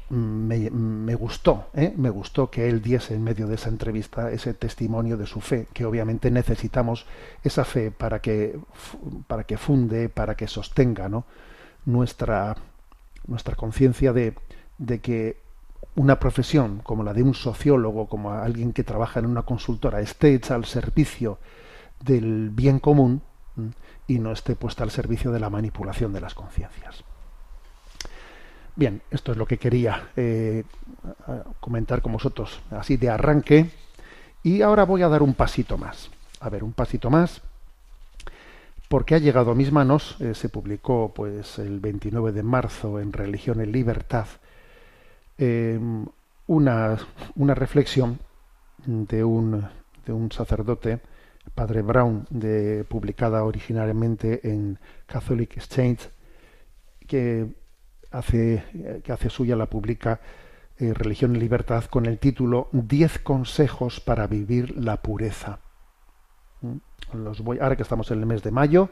me, 0.10 1.16
gustó, 1.16 1.68
¿eh? 1.74 1.94
me 1.96 2.10
gustó 2.10 2.50
que 2.50 2.68
él 2.68 2.82
diese 2.82 3.14
en 3.14 3.24
medio 3.24 3.48
de 3.48 3.56
esa 3.56 3.70
entrevista 3.70 4.32
ese 4.32 4.54
testimonio 4.54 5.18
de 5.18 5.26
su 5.26 5.42
fe, 5.42 5.68
que 5.74 5.86
obviamente 5.86 6.32
necesitamos 6.32 7.06
esa 7.44 7.64
fe 7.64 7.92
para 7.92 8.20
que, 8.20 8.60
para 9.28 9.44
que 9.44 9.58
funde, 9.58 10.10
para 10.10 10.36
que 10.36 10.48
sostenga 10.48 11.10
nuestra, 11.86 12.56
nuestra 13.28 13.56
conciencia 13.56 14.14
de, 14.14 14.36
de 14.78 15.00
que 15.00 15.38
una 15.96 16.20
profesión 16.20 16.82
como 16.84 17.04
la 17.04 17.14
de 17.14 17.24
un 17.24 17.34
sociólogo, 17.34 18.08
como 18.08 18.32
alguien 18.32 18.74
que 18.74 18.84
trabaja 18.84 19.20
en 19.20 19.26
una 19.26 19.44
consultora, 19.44 20.02
esté 20.02 20.34
hecha 20.34 20.56
al 20.56 20.66
servicio 20.66 21.40
del 22.04 22.50
bien 22.50 22.80
común 22.80 23.22
y 24.08 24.20
no 24.20 24.32
esté 24.32 24.56
puesta 24.56 24.84
al 24.84 24.92
servicio 24.92 25.32
de 25.32 25.40
la 25.40 25.50
manipulación 25.50 26.14
de 26.14 26.22
las 26.22 26.34
conciencias. 26.34 27.04
Bien, 28.80 29.02
esto 29.12 29.34
es 29.34 29.38
lo 29.38 29.46
que 29.46 29.58
quería 29.58 30.12
eh, 30.16 30.64
comentar 31.60 32.02
con 32.02 32.14
vosotros, 32.14 32.62
así 32.72 32.96
de 32.96 33.10
arranque. 33.10 33.70
Y 34.42 34.62
ahora 34.62 34.86
voy 34.86 35.02
a 35.02 35.10
dar 35.10 35.22
un 35.22 35.34
pasito 35.34 35.78
más. 35.78 36.10
A 36.40 36.50
ver, 36.50 36.64
un 36.64 36.72
pasito 36.72 37.10
más, 37.10 37.42
porque 38.88 39.16
ha 39.16 39.18
llegado 39.18 39.52
a 39.52 39.56
mis 39.56 39.74
manos, 39.74 40.16
eh, 40.22 40.34
se 40.34 40.48
publicó 40.48 41.12
pues 41.14 41.60
el 41.60 41.82
29 41.82 42.32
de 42.32 42.42
marzo 42.42 43.02
en 43.02 43.12
Religión 43.12 43.62
y 43.62 43.66
Libertad, 43.66 44.28
Em, 45.42 46.06
una, 46.48 46.98
una, 47.36 47.56
reflexión 47.56 48.20
de 48.86 49.24
un, 49.24 49.66
de 50.06 50.12
un 50.12 50.30
sacerdote, 50.34 51.00
padre 51.56 51.82
Brown, 51.82 52.28
de, 52.30 52.84
publicada 52.84 53.46
originariamente 53.46 54.52
en 54.52 54.78
Catholic 55.06 55.56
Exchange, 55.56 56.10
que 57.08 57.48
hace, 58.12 59.02
que 59.04 59.12
hace 59.12 59.30
suya, 59.30 59.56
la 59.56 59.68
publica 59.68 60.20
eh, 60.78 60.94
Religión 60.94 61.36
y 61.36 61.40
Libertad 61.40 61.84
con 61.86 62.06
el 62.06 62.20
título 62.20 62.70
Diez 62.72 63.20
consejos 63.20 64.00
para 64.00 64.28
vivir 64.28 64.78
la 64.78 65.02
pureza. 65.02 65.60
¿Mm? 66.62 66.78
Los 67.14 67.42
voy, 67.42 67.60
ahora 67.60 67.76
que 67.76 67.84
estamos 67.84 68.12
en 68.12 68.20
el 68.20 68.26
mes 68.26 68.44
de 68.44 68.52
mayo, 68.52 68.90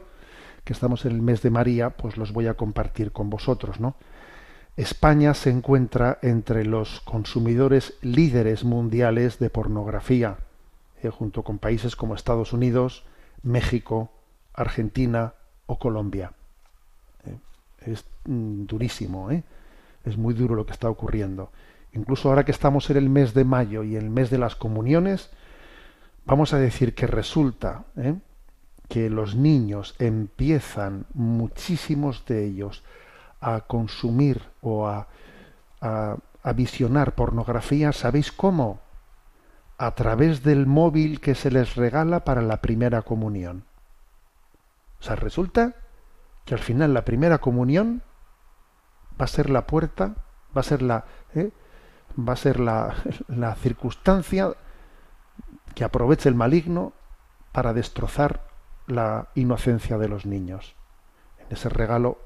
que 0.64 0.72
estamos 0.72 1.06
en 1.06 1.12
el 1.12 1.22
mes 1.22 1.40
de 1.40 1.50
María, 1.50 1.90
pues 1.90 2.16
los 2.16 2.32
voy 2.32 2.46
a 2.46 2.54
compartir 2.54 3.12
con 3.12 3.30
vosotros, 3.30 3.80
¿no? 3.80 3.96
España 4.76 5.34
se 5.34 5.50
encuentra 5.50 6.18
entre 6.22 6.64
los 6.64 7.00
consumidores 7.00 7.94
líderes 8.02 8.64
mundiales 8.64 9.38
de 9.38 9.50
pornografía, 9.50 10.38
eh, 11.02 11.10
junto 11.10 11.42
con 11.42 11.58
países 11.58 11.96
como 11.96 12.14
Estados 12.14 12.52
Unidos, 12.52 13.04
México, 13.42 14.12
Argentina 14.52 15.34
o 15.66 15.78
Colombia. 15.78 16.32
Eh, 17.82 17.92
es 17.92 18.04
mm, 18.24 18.64
durísimo, 18.66 19.30
¿eh? 19.30 19.42
es 20.04 20.16
muy 20.16 20.34
duro 20.34 20.54
lo 20.54 20.66
que 20.66 20.72
está 20.72 20.88
ocurriendo. 20.88 21.50
Incluso 21.92 22.28
ahora 22.28 22.44
que 22.44 22.52
estamos 22.52 22.90
en 22.90 22.96
el 22.96 23.08
mes 23.08 23.34
de 23.34 23.44
mayo 23.44 23.82
y 23.82 23.96
el 23.96 24.10
mes 24.10 24.30
de 24.30 24.38
las 24.38 24.56
comuniones, 24.56 25.30
vamos 26.26 26.52
a 26.52 26.58
decir 26.58 26.94
que 26.94 27.06
resulta 27.06 27.84
que 28.88 29.10
los 29.10 29.34
niños 29.34 29.94
empiezan, 29.98 31.06
muchísimos 31.14 32.24
de 32.26 32.44
ellos, 32.44 32.84
a 33.40 33.62
consumir 33.62 34.42
o 34.60 34.86
a, 34.86 35.08
a, 35.80 36.52
visionar 36.54 37.14
pornografía, 37.14 37.92
¿sabéis 37.92 38.32
cómo? 38.32 38.80
A 39.76 39.94
través 39.94 40.42
del 40.42 40.66
móvil 40.66 41.20
que 41.20 41.34
se 41.34 41.50
les 41.50 41.76
regala 41.76 42.24
para 42.24 42.42
la 42.42 42.60
primera 42.60 43.02
comunión. 43.02 43.64
O 45.00 45.02
sea, 45.02 45.14
resulta 45.16 45.74
que 46.48 46.54
al 46.54 46.60
final 46.60 46.94
la 46.94 47.04
primera 47.04 47.36
comunión 47.36 48.00
va 49.20 49.26
a 49.26 49.28
ser 49.28 49.50
la 49.50 49.66
puerta, 49.66 50.14
va 50.56 50.62
a 50.62 50.64
ser 50.64 50.80
la, 50.80 51.04
¿eh? 51.34 51.50
va 52.18 52.32
a 52.32 52.36
ser 52.36 52.58
la, 52.58 52.94
la 53.28 53.54
circunstancia 53.54 54.54
que 55.74 55.84
aproveche 55.84 56.26
el 56.26 56.34
maligno 56.34 56.94
para 57.52 57.74
destrozar 57.74 58.48
la 58.86 59.28
inocencia 59.34 59.98
de 59.98 60.08
los 60.08 60.24
niños. 60.24 60.74
En 61.38 61.54
ese 61.54 61.68
regalo 61.68 62.16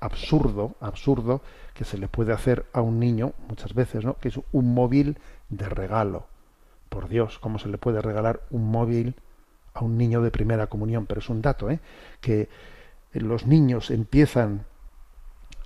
absurdo, 0.00 0.76
absurdo 0.80 1.42
que 1.74 1.84
se 1.84 1.98
le 1.98 2.08
puede 2.08 2.32
hacer 2.32 2.64
a 2.72 2.80
un 2.80 2.98
niño 2.98 3.34
muchas 3.46 3.74
veces, 3.74 4.06
¿no? 4.06 4.16
Que 4.16 4.28
es 4.28 4.40
un 4.52 4.72
móvil 4.72 5.18
de 5.50 5.68
regalo. 5.68 6.28
Por 6.88 7.10
Dios, 7.10 7.38
¿cómo 7.40 7.58
se 7.58 7.68
le 7.68 7.76
puede 7.76 8.00
regalar 8.00 8.40
un 8.48 8.70
móvil 8.70 9.16
a 9.74 9.84
un 9.84 9.98
niño 9.98 10.22
de 10.22 10.30
primera 10.30 10.66
comunión? 10.68 11.04
Pero 11.04 11.18
es 11.18 11.28
un 11.28 11.42
dato, 11.42 11.68
¿eh? 11.68 11.80
Que 12.22 12.48
los 13.20 13.46
niños 13.46 13.90
empiezan 13.90 14.66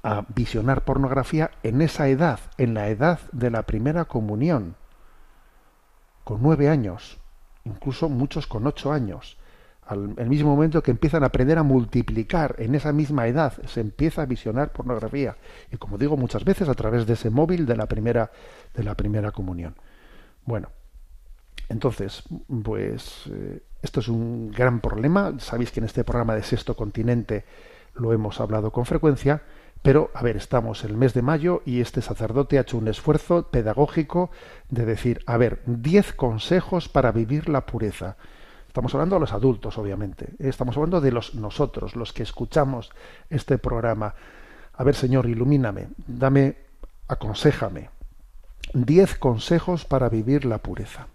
a 0.02 0.24
visionar 0.34 0.84
pornografía 0.84 1.50
en 1.62 1.82
esa 1.82 2.08
edad, 2.08 2.40
en 2.58 2.74
la 2.74 2.88
edad 2.88 3.20
de 3.32 3.50
la 3.50 3.62
primera 3.62 4.06
comunión, 4.06 4.76
con 6.24 6.42
nueve 6.42 6.68
años, 6.68 7.18
incluso 7.64 8.08
muchos 8.08 8.46
con 8.46 8.66
ocho 8.66 8.92
años 8.92 9.36
al 9.90 10.28
mismo 10.28 10.54
momento 10.54 10.82
que 10.84 10.92
empiezan 10.92 11.24
a 11.24 11.26
aprender 11.26 11.58
a 11.58 11.64
multiplicar 11.64 12.54
en 12.58 12.76
esa 12.76 12.92
misma 12.92 13.26
edad, 13.26 13.54
se 13.66 13.80
empieza 13.80 14.22
a 14.22 14.26
visionar 14.26 14.70
pornografía. 14.70 15.36
Y 15.72 15.78
como 15.78 15.98
digo 15.98 16.16
muchas 16.16 16.44
veces, 16.44 16.68
a 16.68 16.74
través 16.74 17.06
de 17.06 17.14
ese 17.14 17.28
móvil 17.28 17.66
de 17.66 17.76
la 17.76 17.86
primera, 17.86 18.30
de 18.72 18.84
la 18.84 18.94
primera 18.94 19.32
comunión. 19.32 19.74
Bueno, 20.44 20.68
entonces, 21.68 22.22
pues 22.62 23.24
eh, 23.32 23.62
esto 23.82 24.00
es 24.00 24.08
un 24.08 24.50
gran 24.50 24.80
problema. 24.80 25.34
Sabéis 25.38 25.70
que 25.70 25.80
en 25.80 25.86
este 25.86 26.04
programa 26.04 26.34
de 26.34 26.42
Sexto 26.42 26.76
Continente 26.76 27.44
lo 27.94 28.12
hemos 28.12 28.40
hablado 28.40 28.70
con 28.70 28.86
frecuencia. 28.86 29.42
Pero, 29.82 30.10
a 30.12 30.22
ver, 30.22 30.36
estamos 30.36 30.84
en 30.84 30.90
el 30.90 30.96
mes 30.98 31.14
de 31.14 31.22
mayo 31.22 31.62
y 31.64 31.80
este 31.80 32.02
sacerdote 32.02 32.58
ha 32.58 32.62
hecho 32.62 32.76
un 32.76 32.88
esfuerzo 32.88 33.44
pedagógico 33.44 34.30
de 34.68 34.84
decir, 34.84 35.22
a 35.26 35.38
ver, 35.38 35.62
diez 35.64 36.12
consejos 36.12 36.88
para 36.88 37.12
vivir 37.12 37.48
la 37.48 37.64
pureza. 37.64 38.16
Estamos 38.68 38.94
hablando 38.94 39.16
de 39.16 39.20
los 39.20 39.32
adultos, 39.32 39.78
obviamente. 39.78 40.28
Estamos 40.38 40.76
hablando 40.76 41.00
de 41.00 41.12
los 41.12 41.34
nosotros, 41.34 41.96
los 41.96 42.12
que 42.12 42.22
escuchamos 42.22 42.90
este 43.30 43.56
programa. 43.56 44.14
A 44.74 44.84
ver, 44.84 44.94
Señor, 44.94 45.26
ilumíname, 45.26 45.88
dame, 46.06 46.56
aconséjame. 47.08 47.88
Diez 48.74 49.16
consejos 49.16 49.86
para 49.86 50.10
vivir 50.10 50.44
la 50.44 50.58
pureza. 50.58 51.08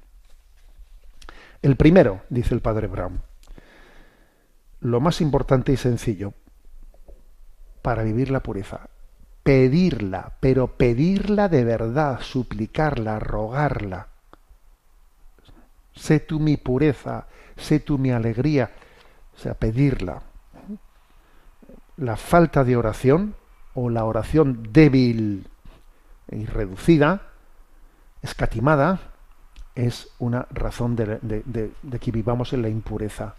El 1.65 1.77
primero, 1.77 2.21
dice 2.29 2.53
el 2.53 2.61
padre 2.61 2.85
Brown, 2.85 3.23
lo 4.81 4.99
más 4.99 5.19
importante 5.19 5.71
y 5.71 5.77
sencillo 5.77 6.35
para 7.81 8.03
vivir 8.03 8.29
la 8.29 8.41
pureza, 8.41 8.81
pedirla, 9.41 10.33
pero 10.39 10.77
pedirla 10.77 11.49
de 11.49 11.63
verdad, 11.63 12.19
suplicarla, 12.21 13.17
rogarla. 13.17 14.09
Sé 15.95 16.19
tú 16.19 16.39
mi 16.39 16.55
pureza, 16.55 17.25
sé 17.57 17.79
tú 17.79 17.97
mi 17.97 18.11
alegría, 18.11 18.69
o 19.35 19.39
sea, 19.39 19.55
pedirla. 19.55 20.21
La 21.97 22.15
falta 22.15 22.63
de 22.63 22.77
oración 22.77 23.33
o 23.73 23.89
la 23.89 24.05
oración 24.05 24.71
débil 24.71 25.49
y 26.29 26.45
reducida, 26.45 27.23
escatimada, 28.21 29.14
es 29.75 30.09
una 30.19 30.47
razón 30.51 30.95
de, 30.95 31.19
de, 31.21 31.99
que 31.99 32.11
vivamos 32.11 32.53
en 32.53 32.61
la 32.61 32.69
impureza. 32.69 33.35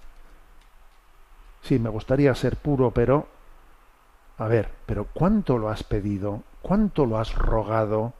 Sí, 1.62 1.78
me 1.78 1.88
gustaría 1.88 2.34
ser 2.34 2.56
puro, 2.56 2.90
pero... 2.90 3.28
A 4.38 4.46
ver, 4.48 4.70
pero 4.84 5.06
¿cuánto 5.06 5.56
lo 5.56 5.70
has 5.70 5.82
pedido? 5.82 6.42
¿Cuánto 6.60 7.06
lo 7.06 7.18
has 7.18 7.34
rogado? 7.34 8.12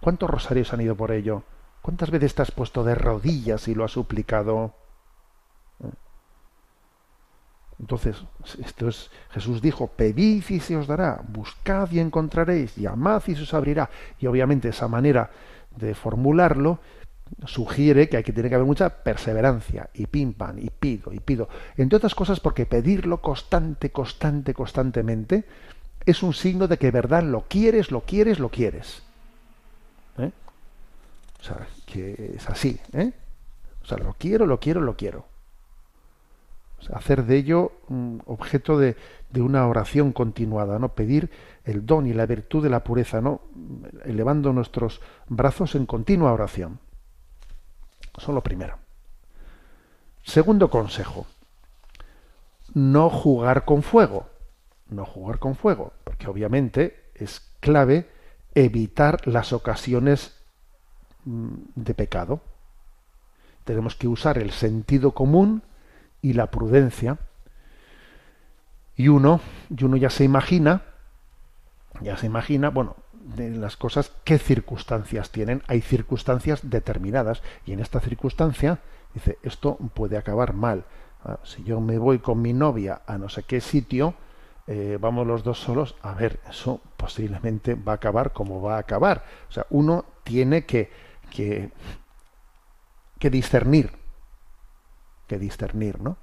¿Cuántos 0.00 0.28
rosarios 0.28 0.72
han 0.72 0.80
ido 0.80 0.96
por 0.96 1.12
ello? 1.12 1.44
¿Cuántas 1.82 2.10
veces 2.10 2.34
te 2.34 2.42
has 2.42 2.50
puesto 2.50 2.82
de 2.82 2.96
rodillas 2.96 3.68
y 3.68 3.76
lo 3.76 3.84
has 3.84 3.92
suplicado? 3.92 4.74
Entonces, 7.78 8.22
esto 8.58 8.88
es, 8.88 9.10
Jesús 9.30 9.62
dijo, 9.62 9.86
pedid 9.86 10.44
y 10.50 10.60
se 10.60 10.76
os 10.76 10.86
dará, 10.86 11.22
buscad 11.26 11.90
y 11.92 12.00
encontraréis, 12.00 12.76
llamad 12.76 13.22
y 13.26 13.36
se 13.36 13.42
os 13.42 13.54
abrirá. 13.54 13.88
Y 14.18 14.26
obviamente 14.26 14.68
esa 14.68 14.86
manera 14.86 15.30
de 15.76 15.94
formularlo 15.94 16.80
sugiere 17.46 18.08
que 18.08 18.16
hay 18.16 18.22
que 18.24 18.32
tiene 18.32 18.48
que 18.48 18.56
haber 18.56 18.66
mucha 18.66 18.88
perseverancia 18.88 19.88
y 19.94 20.06
pim 20.06 20.32
pam 20.32 20.58
y 20.58 20.70
pido 20.70 21.12
y 21.12 21.20
pido. 21.20 21.48
Entre 21.76 21.96
otras 21.96 22.14
cosas 22.14 22.40
porque 22.40 22.66
pedirlo 22.66 23.20
constante, 23.20 23.90
constante, 23.90 24.52
constantemente 24.52 25.44
es 26.04 26.22
un 26.22 26.34
signo 26.34 26.66
de 26.66 26.76
que 26.76 26.90
verdad 26.90 27.22
lo 27.22 27.44
quieres, 27.48 27.90
lo 27.90 28.00
quieres, 28.00 28.38
lo 28.38 28.48
quieres. 28.48 29.02
¿Eh? 30.18 30.30
O 31.40 31.42
sea, 31.44 31.66
que 31.86 32.34
es 32.36 32.48
así, 32.48 32.78
¿eh? 32.92 33.12
O 33.82 33.86
sea, 33.86 33.98
lo 33.98 34.14
quiero, 34.18 34.46
lo 34.46 34.58
quiero, 34.58 34.80
lo 34.80 34.96
quiero 34.96 35.30
hacer 36.92 37.24
de 37.24 37.36
ello 37.36 37.72
objeto 38.26 38.78
de, 38.78 38.96
una 39.36 39.66
oración 39.66 40.12
continuada, 40.12 40.78
¿no? 40.78 40.94
Pedir 40.94 41.30
el 41.64 41.86
don 41.86 42.06
y 42.06 42.12
la 42.12 42.26
virtud 42.26 42.62
de 42.62 42.70
la 42.70 42.82
pureza, 42.82 43.20
¿no? 43.20 43.42
Elevando 44.04 44.52
nuestros 44.52 45.00
brazos 45.28 45.74
en 45.74 45.86
continua 45.86 46.32
oración. 46.32 46.80
Eso 48.16 48.32
lo 48.32 48.42
primero. 48.42 48.78
Segundo 50.22 50.70
consejo. 50.70 51.26
No 52.74 53.10
jugar 53.10 53.64
con 53.64 53.82
fuego. 53.82 54.26
No 54.88 55.04
jugar 55.04 55.38
con 55.38 55.54
fuego, 55.54 55.92
porque 56.04 56.26
obviamente 56.26 57.10
es 57.14 57.40
clave 57.60 58.08
evitar 58.54 59.26
las 59.26 59.52
ocasiones 59.52 60.36
mm, 61.24 61.54
de 61.76 61.94
pecado. 61.94 62.40
Tenemos 63.64 63.94
que 63.94 64.08
usar 64.08 64.38
el 64.38 64.50
sentido 64.50 65.12
común 65.12 65.62
y 66.22 66.32
la 66.32 66.50
prudencia. 66.50 67.18
Y 69.00 69.08
uno, 69.08 69.40
y 69.74 69.82
uno 69.82 69.96
ya 69.96 70.10
se 70.10 70.24
imagina, 70.24 70.82
ya 72.02 72.18
se 72.18 72.26
imagina, 72.26 72.68
bueno, 72.68 72.96
las 73.34 73.78
cosas, 73.78 74.12
qué 74.24 74.36
circunstancias 74.36 75.30
tienen. 75.30 75.62
Hay 75.68 75.80
circunstancias 75.80 76.68
determinadas. 76.68 77.42
Y 77.64 77.72
en 77.72 77.80
esta 77.80 78.00
circunstancia, 78.00 78.80
dice, 79.14 79.38
esto 79.42 79.78
puede 79.94 80.18
acabar 80.18 80.52
mal. 80.52 80.84
Ah, 81.24 81.38
si 81.44 81.64
yo 81.64 81.80
me 81.80 81.96
voy 81.96 82.18
con 82.18 82.42
mi 82.42 82.52
novia 82.52 83.00
a 83.06 83.16
no 83.16 83.30
sé 83.30 83.44
qué 83.44 83.62
sitio, 83.62 84.12
eh, 84.66 84.98
vamos 85.00 85.26
los 85.26 85.44
dos 85.44 85.58
solos, 85.58 85.96
a 86.02 86.12
ver, 86.12 86.38
eso 86.50 86.82
posiblemente 86.98 87.76
va 87.76 87.92
a 87.92 87.94
acabar 87.94 88.34
como 88.34 88.60
va 88.60 88.76
a 88.76 88.80
acabar. 88.80 89.24
O 89.48 89.52
sea, 89.52 89.64
uno 89.70 90.04
tiene 90.24 90.66
que, 90.66 90.90
que, 91.30 91.70
que 93.18 93.30
discernir 93.30 93.98
que 95.30 95.38
discernir, 95.38 96.00
¿no? 96.00 96.16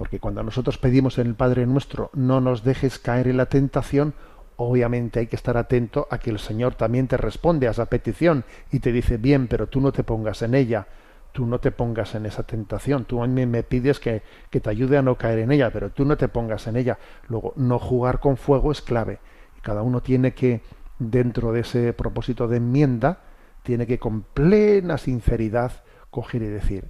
Porque 0.00 0.18
cuando 0.18 0.42
nosotros 0.42 0.78
pedimos 0.78 1.18
en 1.18 1.26
el 1.26 1.34
Padre 1.34 1.66
nuestro, 1.66 2.08
no 2.14 2.40
nos 2.40 2.64
dejes 2.64 2.98
caer 2.98 3.28
en 3.28 3.36
la 3.36 3.50
tentación, 3.50 4.14
obviamente 4.56 5.20
hay 5.20 5.26
que 5.26 5.36
estar 5.36 5.58
atento 5.58 6.08
a 6.10 6.16
que 6.16 6.30
el 6.30 6.38
Señor 6.38 6.74
también 6.74 7.06
te 7.06 7.18
responde 7.18 7.68
a 7.68 7.72
esa 7.72 7.84
petición 7.84 8.44
y 8.72 8.78
te 8.78 8.92
dice, 8.92 9.18
bien, 9.18 9.46
pero 9.46 9.66
tú 9.66 9.78
no 9.82 9.92
te 9.92 10.02
pongas 10.02 10.40
en 10.40 10.54
ella, 10.54 10.86
tú 11.32 11.44
no 11.44 11.60
te 11.60 11.70
pongas 11.70 12.14
en 12.14 12.24
esa 12.24 12.44
tentación, 12.44 13.04
tú 13.04 13.22
a 13.22 13.26
mí 13.26 13.44
me 13.44 13.62
pides 13.62 14.00
que, 14.00 14.22
que 14.48 14.60
te 14.60 14.70
ayude 14.70 14.96
a 14.96 15.02
no 15.02 15.16
caer 15.16 15.40
en 15.40 15.52
ella, 15.52 15.70
pero 15.70 15.90
tú 15.90 16.06
no 16.06 16.16
te 16.16 16.28
pongas 16.28 16.66
en 16.66 16.76
ella. 16.76 16.98
Luego, 17.28 17.52
no 17.56 17.78
jugar 17.78 18.20
con 18.20 18.38
fuego 18.38 18.72
es 18.72 18.80
clave. 18.80 19.18
Cada 19.60 19.82
uno 19.82 20.00
tiene 20.00 20.32
que, 20.32 20.62
dentro 20.98 21.52
de 21.52 21.60
ese 21.60 21.92
propósito 21.92 22.48
de 22.48 22.56
enmienda, 22.56 23.20
tiene 23.64 23.86
que 23.86 23.98
con 23.98 24.22
plena 24.22 24.96
sinceridad 24.96 25.84
coger 26.08 26.40
y 26.40 26.46
decir, 26.46 26.88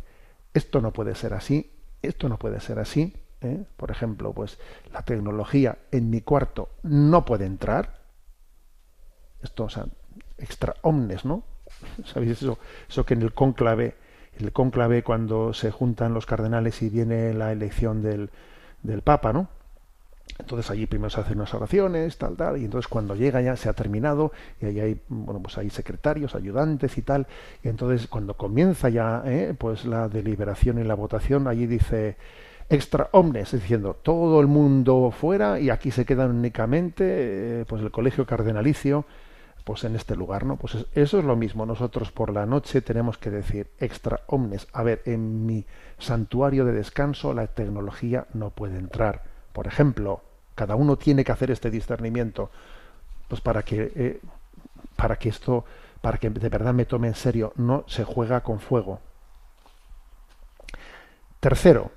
esto 0.55 0.81
no 0.81 0.93
puede 0.93 1.17
ser 1.17 1.35
así, 1.35 1.73
esto 2.03 2.29
no 2.29 2.39
puede 2.39 2.61
ser 2.61 2.79
así. 2.79 3.15
¿eh? 3.41 3.65
Por 3.77 3.91
ejemplo, 3.91 4.33
pues 4.33 4.59
la 4.93 5.03
tecnología 5.03 5.79
en 5.91 6.11
mi 6.11 6.21
cuarto 6.21 6.71
no 6.83 7.25
puede 7.25 7.47
entrar. 7.47 8.01
Esto, 9.43 9.65
o 9.65 9.69
sea, 9.71 9.87
extra 10.39 10.75
omnes, 10.83 11.25
¿no? 11.25 11.45
¿Sabéis 12.05 12.43
eso? 12.43 12.59
Eso 12.89 13.05
que 13.05 13.15
en 13.15 13.23
el 13.23 13.33
cónclave, 13.33 13.95
el 14.39 14.53
cónclave 14.53 15.03
cuando 15.03 15.53
se 15.53 15.71
juntan 15.71 16.15
los 16.15 16.27
cardenales 16.27 16.83
y 16.83 16.89
viene 16.89 17.33
la 17.35 17.53
elección 17.53 18.03
del, 18.03 18.31
del 18.83 19.03
Papa, 19.03 19.33
¿no? 19.33 19.49
Entonces 20.41 20.71
allí 20.71 20.87
primero 20.87 21.11
se 21.11 21.21
hacen 21.21 21.39
unas 21.39 21.55
oraciones, 21.55 22.19
tal, 22.19 22.37
tal, 22.37 22.57
y 22.57 22.65
entonces 22.65 22.89
cuando 22.89 23.15
llega 23.15 23.41
ya 23.41 23.57
se 23.57 23.69
ha 23.69 23.73
terminado, 23.73 24.33
y 24.61 24.67
ahí 24.67 24.81
hay, 24.81 25.01
bueno, 25.09 25.41
pues 25.41 25.59
hay 25.59 25.71
secretarios, 25.71 26.35
ayudantes 26.35 26.99
y 26.99 27.03
tal, 27.03 27.27
y 27.63 27.69
entonces 27.69 28.07
cuando 28.09 28.35
comienza 28.35 28.89
ya, 28.89 29.23
eh, 29.25 29.55
pues 29.57 29.85
la 29.85 30.09
deliberación 30.09 30.79
y 30.79 30.85
la 30.85 30.95
votación, 30.95 31.47
allí 31.47 31.67
dice 31.67 32.17
extra 32.69 33.09
omnes, 33.13 33.53
diciendo 33.53 33.95
todo 33.95 34.41
el 34.41 34.47
mundo 34.47 35.11
fuera 35.11 35.59
y 35.59 35.71
aquí 35.71 35.91
se 35.91 36.05
quedan 36.05 36.31
únicamente, 36.31 37.05
eh, 37.61 37.65
pues 37.67 37.83
el 37.83 37.91
colegio 37.91 38.27
cardenalicio, 38.27 39.05
pues 39.65 39.85
en 39.85 39.95
este 39.95 40.17
lugar, 40.17 40.47
¿no? 40.47 40.57
Pues 40.57 40.87
eso 40.95 41.19
es 41.19 41.25
lo 41.25 41.37
mismo. 41.37 41.67
Nosotros 41.67 42.11
por 42.11 42.33
la 42.33 42.47
noche 42.47 42.81
tenemos 42.81 43.19
que 43.19 43.31
decir 43.31 43.69
extra 43.79 44.21
omnes. 44.27 44.67
A 44.73 44.83
ver, 44.83 45.03
en 45.05 45.45
mi 45.47 45.67
santuario 45.99 46.65
de 46.65 46.73
descanso 46.73 47.35
la 47.35 47.47
tecnología 47.47 48.27
no 48.33 48.51
puede 48.51 48.79
entrar 48.79 49.23
por 49.53 49.67
ejemplo, 49.67 50.23
cada 50.55 50.75
uno 50.75 50.97
tiene 50.97 51.25
que 51.25 51.33
hacer 51.33 51.51
este 51.51 51.71
discernimiento, 51.71 52.51
pues 53.29 53.41
para 53.41 53.63
que, 53.63 53.93
eh, 53.95 54.21
para 54.97 55.17
que 55.17 55.29
esto, 55.29 55.65
para 56.01 56.19
que 56.19 56.31
de 56.31 56.49
verdad 56.49 56.75
me 56.75 56.85
tome 56.85 57.09
en 57.09 57.15
serio, 57.15 57.53
no 57.57 57.85
se 57.87 58.05
juega 58.05 58.43
con 58.43 58.61
fuego. 58.61 59.01
Tercero, 61.41 61.91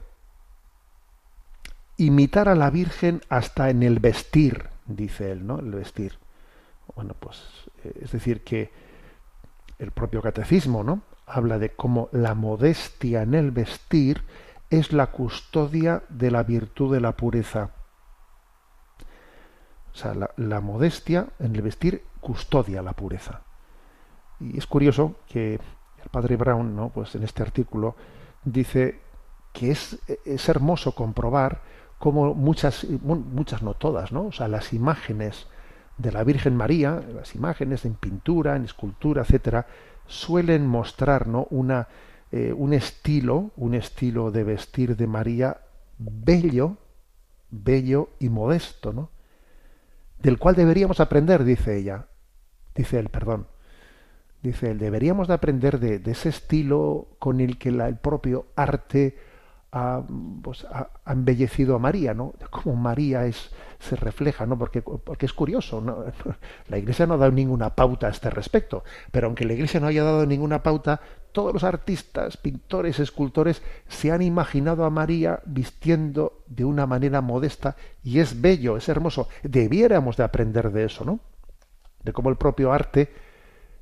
imitar 1.97 2.47
a 2.47 2.55
la 2.55 2.69
Virgen 2.69 3.21
hasta 3.29 3.69
en 3.69 3.83
el 3.83 3.99
vestir, 3.99 4.69
dice 4.85 5.31
él, 5.31 5.45
¿no? 5.45 5.59
El 5.59 5.71
vestir. 5.71 6.17
Bueno, 6.95 7.15
pues 7.19 7.41
eh, 7.83 7.93
es 8.01 8.11
decir 8.11 8.43
que 8.43 8.71
el 9.79 9.91
propio 9.91 10.21
catecismo, 10.21 10.83
¿no? 10.83 11.01
Habla 11.25 11.59
de 11.59 11.71
cómo 11.71 12.09
la 12.11 12.35
modestia 12.35 13.21
en 13.23 13.33
el 13.33 13.51
vestir 13.51 14.23
es 14.69 14.91
la 14.91 15.07
custodia 15.07 16.03
de 16.09 16.31
la 16.31 16.43
virtud 16.43 16.93
de 16.93 17.01
la 17.01 17.15
pureza. 17.15 17.71
O 19.93 19.95
sea, 19.95 20.15
la, 20.38 20.62
modestia 20.62 21.27
en 21.39 21.56
el 21.56 21.62
vestir 21.62 22.03
custodia 22.19 22.82
la 22.82 22.93
pureza. 22.93 23.41
Y 24.39 24.58
es 24.58 24.65
curioso 24.65 25.15
que 25.27 25.53
el 25.56 26.10
padre 26.12 26.36
Brown, 26.36 26.75
¿no? 26.75 26.89
pues 26.89 27.13
en 27.15 27.23
este 27.23 27.43
artículo, 27.43 27.95
dice 28.43 28.99
que 29.51 29.71
es, 29.71 29.99
es 30.25 30.49
hermoso 30.49 30.93
comprobar 30.93 31.62
cómo 31.99 32.34
muchas, 32.34 32.86
muchas 32.86 33.62
no 33.62 33.75
todas, 33.75 34.12
¿no? 34.12 34.25
O 34.25 34.32
sea, 34.32 34.47
las 34.47 34.73
imágenes 34.73 35.47
de 35.97 36.12
la 36.12 36.23
Virgen 36.23 36.58
María, 36.58 37.01
las 37.13 37.36
imágenes 37.36 37.86
en 37.86 37.93
pintura, 37.93 38.56
en 38.56 38.65
escultura, 38.65 39.21
etcétera, 39.21 39.67
suelen 40.08 40.67
mostrar 40.67 41.27
una, 41.49 41.88
eh, 42.32 42.51
un 42.51 42.73
estilo, 42.73 43.51
un 43.56 43.75
estilo 43.75 44.32
de 44.32 44.43
vestir 44.43 44.97
de 44.97 45.08
María 45.08 45.62
bello, 45.97 46.77
bello 47.51 48.10
y 48.19 48.29
modesto, 48.29 48.91
¿no? 48.91 49.10
Del 50.23 50.39
cual 50.39 50.55
deberíamos 50.55 51.01
aprender, 51.01 51.43
dice 51.43 51.77
ella, 51.77 52.07
dice 52.73 52.97
él, 52.97 53.09
perdón, 53.09 53.47
dice 54.41 54.71
él, 54.71 54.79
deberíamos 54.79 55.27
de 55.27 55.33
aprender 55.33 55.81
de, 55.81 56.01
ese 56.09 56.29
estilo 56.29 57.09
con 57.19 57.41
el 57.41 57.57
que 57.57 57.69
el 57.69 57.97
propio 57.97 58.47
arte 58.55 59.17
pues, 60.41 60.63
ha, 60.63 60.91
embellecido 61.07 61.75
a 61.75 61.79
María, 61.79 62.13
¿no? 62.13 62.33
Cómo 62.51 62.77
María 62.77 63.25
es, 63.25 63.51
se 63.79 63.97
refleja, 63.97 64.45
¿no? 64.45 64.57
Porque, 64.57 64.81
porque 64.81 65.25
es 65.25 65.33
curioso, 65.33 65.81
¿no? 65.81 66.05
La 66.69 66.77
Iglesia 66.77 67.05
no 67.05 67.15
ha 67.15 67.17
dado 67.17 67.33
ninguna 67.33 67.75
pauta 67.75 68.07
a 68.07 68.12
este 68.12 68.29
respecto, 68.29 68.86
pero 69.12 69.27
aunque 69.27 69.43
la 69.43 69.53
Iglesia 69.53 69.81
no 69.81 69.88
haya 69.88 70.05
dado 70.05 70.25
ninguna 70.25 70.63
pauta, 70.63 71.01
todos 71.33 71.51
los 71.51 71.63
artistas, 71.63 72.37
pintores, 72.37 72.99
escultores 72.99 73.61
se 73.87 74.11
han 74.11 74.21
imaginado 74.21 74.85
a 74.85 74.89
María 74.89 75.41
vistiendo 75.45 76.43
de 76.47 76.63
una 76.63 76.85
manera 76.85 77.21
modesta 77.21 77.75
y 78.03 78.19
es 78.19 78.39
bello, 78.39 78.77
es 78.77 78.87
hermoso. 78.87 79.27
Debiéramos 79.41 80.15
de 80.15 80.23
aprender 80.23 80.71
de 80.71 80.85
eso, 80.85 81.03
¿no? 81.03 81.19
De 82.03 82.13
cómo 82.13 82.29
el 82.29 82.37
propio 82.37 82.71
arte 82.71 83.11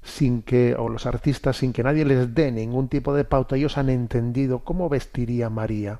sin 0.02 0.42
que, 0.42 0.76
o 0.76 0.90
los 0.90 1.06
artistas, 1.06 1.58
sin 1.58 1.74
que 1.74 1.84
nadie 1.84 2.06
les 2.06 2.34
dé 2.34 2.52
ningún 2.52 2.88
tipo 2.88 3.14
de 3.14 3.26
pauta, 3.26 3.56
ellos 3.56 3.78
han 3.78 3.90
entendido 3.90 4.60
cómo 4.60 4.90
vestiría 4.90 5.50
María. 5.50 6.00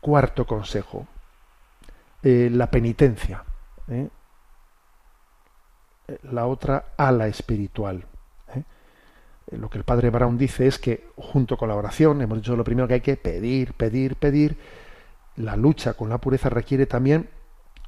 Cuarto 0.00 0.46
consejo, 0.46 1.06
eh, 2.22 2.48
la 2.50 2.70
penitencia. 2.70 3.44
¿eh? 3.88 4.08
La 6.22 6.46
otra 6.46 6.86
ala 6.96 7.26
espiritual. 7.28 8.04
¿eh? 8.54 8.62
Lo 9.56 9.68
que 9.68 9.78
el 9.78 9.84
padre 9.84 10.10
Brown 10.10 10.38
dice 10.38 10.66
es 10.66 10.78
que 10.78 11.08
junto 11.16 11.56
con 11.56 11.68
la 11.68 11.76
oración, 11.76 12.22
hemos 12.22 12.38
dicho 12.38 12.56
lo 12.56 12.64
primero 12.64 12.88
que 12.88 12.94
hay 12.94 13.00
que 13.00 13.16
pedir, 13.16 13.74
pedir, 13.74 14.16
pedir, 14.16 14.56
la 15.36 15.56
lucha 15.56 15.94
con 15.94 16.08
la 16.08 16.18
pureza 16.18 16.48
requiere 16.48 16.86
también 16.86 17.28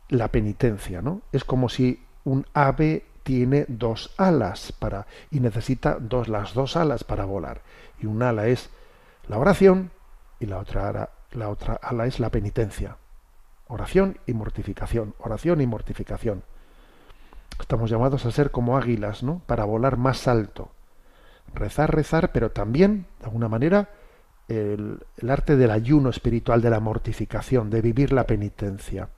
la 0.09 0.29
penitencia, 0.29 1.03
¿no? 1.03 1.23
Es 1.33 1.45
como 1.45 1.69
si 1.69 2.05
un 2.25 2.47
ave 2.55 3.05
tiene 3.23 3.65
dos 3.69 4.13
alas 4.17 4.73
para 4.73 5.07
y 5.31 5.41
necesita 5.41 5.99
dos 6.01 6.29
las 6.29 6.55
dos 6.55 6.77
alas 6.77 7.05
para 7.05 7.25
volar. 7.25 7.63
Y 8.01 8.07
un 8.07 8.23
ala 8.23 8.47
es 8.47 8.71
la 9.29 9.39
oración 9.39 9.91
y 10.39 10.47
la 10.47 10.59
otra 10.59 10.89
ala, 10.89 11.11
la 11.33 11.49
otra 11.49 11.75
ala 11.75 12.07
es 12.07 12.19
la 12.19 12.31
penitencia. 12.31 12.97
Oración 13.69 14.19
y 14.27 14.33
mortificación, 14.33 15.15
oración 15.19 15.61
y 15.61 15.67
mortificación. 15.67 16.43
Estamos 17.61 17.91
llamados 17.91 18.27
a 18.27 18.31
ser 18.31 18.51
como 18.51 18.77
águilas, 18.77 19.23
¿no? 19.23 19.43
Para 19.47 19.65
volar 19.65 19.97
más 19.97 20.27
alto. 20.27 20.71
Rezar, 21.55 21.95
rezar, 21.95 22.33
pero 22.33 22.51
también, 22.51 23.07
de 23.19 23.27
alguna 23.27 23.49
manera, 23.49 23.91
el, 24.49 25.01
arte 25.29 25.57
del 25.57 25.71
ayuno 25.71 26.11
espiritual, 26.11 26.63
de 26.63 26.71
la 26.71 26.81
mortificación, 26.81 27.71
de 27.71 27.83
vivir 27.83 28.13
la 28.13 28.27
penitencia. 28.27 29.09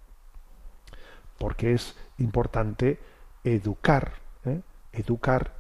Porque 1.39 1.73
es 1.73 1.97
importante 2.19 2.99
educar, 3.45 4.13
¿eh? 4.45 4.61
educar, 4.93 5.55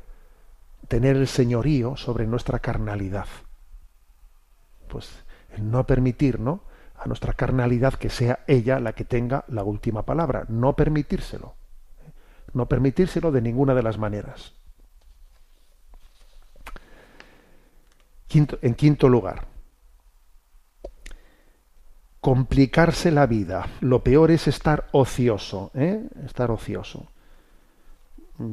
tener 0.88 1.16
el 1.16 1.29
señorío 1.29 1.97
sobre 1.97 2.27
nuestra 2.27 2.59
carnalidad. 2.59 3.27
Pues 4.88 5.11
el 5.57 5.71
no 5.71 5.87
permitir, 5.87 6.40
¿no? 6.40 6.62
a 7.03 7.09
nuestra 7.09 7.33
carnalidad 7.33 7.95
que 7.95 8.11
sea 8.11 8.45
ella 8.47 8.79
la 8.79 8.92
que 8.92 9.05
tenga 9.05 9.45
la 9.49 9.64
última 9.64 10.05
palabra, 10.05 10.45
no 10.49 10.77
permitírselo. 10.77 11.55
No 12.55 12.67
permitírselo 12.67 13.33
de 13.33 13.43
ninguna 13.43 13.75
de 13.75 13.83
las 13.83 13.99
maneras. 13.99 14.55
en 18.35 18.75
quinto 18.75 19.09
lugar, 19.09 19.47
complicarse 22.21 23.11
la 23.11 23.27
vida. 23.27 23.67
Lo 23.81 24.03
peor 24.03 24.31
es 24.31 24.49
estar 24.49 24.87
ocioso, 24.93 25.71
¿eh? 25.75 26.09
estar 26.25 26.51
ocioso. 26.51 27.09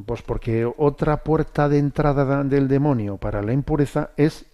Pues 0.04 0.22
porque 0.22 0.70
otra 0.76 1.24
puerta 1.24 1.68
de 1.68 1.78
entrada 1.78 2.44
del 2.44 2.68
demonio 2.68 3.16
para 3.16 3.42
la 3.42 3.52
impureza 3.52 4.10
es 4.16 4.46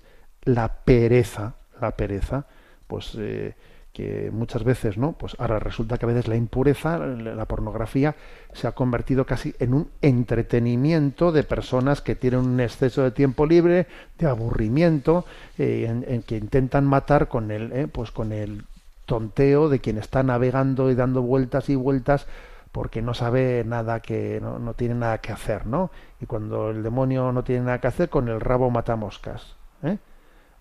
la 0.43 0.85
pereza, 0.85 1.57
la 1.81 1.97
pereza, 1.97 2.47
pues 2.87 3.17
eh, 3.19 3.57
que 3.97 4.31
muchas 4.31 4.63
veces, 4.63 4.99
¿no? 4.99 5.13
Pues 5.13 5.37
ahora 5.39 5.59
resulta 5.59 5.97
que 5.97 6.05
a 6.05 6.09
veces 6.09 6.29
la 6.29 6.37
impureza, 6.37 6.99
la 6.99 7.47
pornografía, 7.47 8.15
se 8.53 8.67
ha 8.67 8.73
convertido 8.73 9.25
casi 9.25 9.55
en 9.59 9.73
un 9.73 9.89
entretenimiento 10.03 11.33
de 11.33 11.45
personas 11.45 12.03
que 12.03 12.15
tienen 12.15 12.41
un 12.41 12.61
exceso 12.61 13.03
de 13.05 13.11
tiempo 13.11 13.47
libre, 13.47 13.87
de 14.19 14.27
aburrimiento, 14.27 15.25
eh, 15.57 15.87
en, 16.07 16.23
que 16.25 16.37
intentan 16.37 16.85
matar 16.85 17.29
con 17.29 17.51
el, 17.51 17.89
pues 17.89 18.11
con 18.11 18.33
el 18.33 18.65
tonteo 19.07 19.71
de 19.71 19.79
quien 19.79 19.97
está 19.97 20.23
navegando 20.23 20.91
y 20.91 20.95
dando 20.95 21.23
vueltas 21.23 21.71
y 21.71 21.75
vueltas 21.75 22.27
porque 22.73 23.01
no 23.01 23.15
sabe 23.15 23.65
nada 23.65 24.01
que 24.01 24.41
no, 24.43 24.59
no, 24.59 24.75
tiene 24.75 24.97
nada 24.97 25.23
que 25.23 25.33
hacer, 25.33 25.67
¿no? 25.67 25.91
Y 26.21 26.27
cuando 26.27 26.69
el 26.69 26.83
demonio 26.83 27.33
no 27.33 27.45
tiene 27.45 27.63
nada 27.63 27.81
que 27.81 27.87
hacer, 27.87 28.11
con 28.11 28.29
el 28.29 28.43
rabo 28.43 28.69
mata 28.69 28.95
moscas. 28.95 29.57
¿eh? 29.83 29.97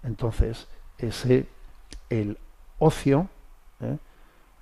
Entonces, 0.06 0.70
ese 0.98 1.48
el 2.10 2.38
ocio, 2.80 3.30
¿eh? 3.82 3.98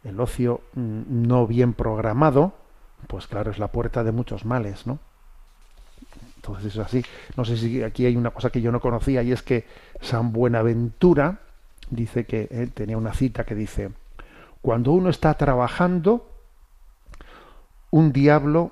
el 0.03 0.19
ocio 0.19 0.61
mm, 0.73 1.27
no 1.27 1.47
bien 1.47 1.73
programado, 1.73 2.53
pues 3.07 3.27
claro, 3.27 3.51
es 3.51 3.59
la 3.59 3.67
puerta 3.67 4.03
de 4.03 4.11
muchos 4.11 4.45
males, 4.45 4.87
¿no? 4.87 4.99
Entonces 6.35 6.73
es 6.73 6.77
así. 6.77 7.05
No 7.37 7.45
sé 7.45 7.57
si 7.57 7.81
aquí 7.83 8.05
hay 8.05 8.17
una 8.17 8.31
cosa 8.31 8.49
que 8.49 8.61
yo 8.61 8.71
no 8.71 8.81
conocía 8.81 9.23
y 9.23 9.31
es 9.31 9.41
que 9.41 9.65
San 10.01 10.33
Buenaventura, 10.33 11.39
dice 11.89 12.25
que 12.25 12.47
él 12.51 12.71
tenía 12.73 12.97
una 12.97 13.13
cita 13.13 13.45
que 13.45 13.55
dice, 13.55 13.91
cuando 14.61 14.91
uno 14.91 15.09
está 15.09 15.33
trabajando, 15.35 16.29
un 17.91 18.11
diablo 18.11 18.71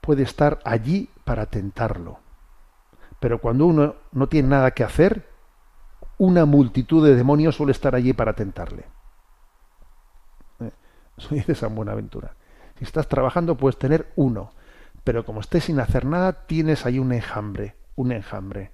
puede 0.00 0.22
estar 0.22 0.60
allí 0.64 1.10
para 1.24 1.46
tentarlo. 1.46 2.18
Pero 3.20 3.38
cuando 3.38 3.66
uno 3.66 3.94
no 4.12 4.28
tiene 4.28 4.48
nada 4.48 4.72
que 4.72 4.84
hacer, 4.84 5.28
una 6.22 6.44
multitud 6.44 7.04
de 7.04 7.16
demonios 7.16 7.56
suele 7.56 7.72
estar 7.72 7.96
allí 7.96 8.12
para 8.12 8.34
tentarle. 8.34 8.84
¿Eh? 10.60 10.70
Eso 11.18 11.34
dice 11.34 11.56
San 11.56 11.74
Buenaventura. 11.74 12.36
Si 12.78 12.84
estás 12.84 13.08
trabajando 13.08 13.56
puedes 13.56 13.76
tener 13.76 14.12
uno, 14.14 14.52
pero 15.02 15.24
como 15.24 15.40
estés 15.40 15.64
sin 15.64 15.80
hacer 15.80 16.04
nada, 16.04 16.46
tienes 16.46 16.86
ahí 16.86 17.00
un 17.00 17.12
enjambre, 17.12 17.74
un 17.96 18.12
enjambre. 18.12 18.70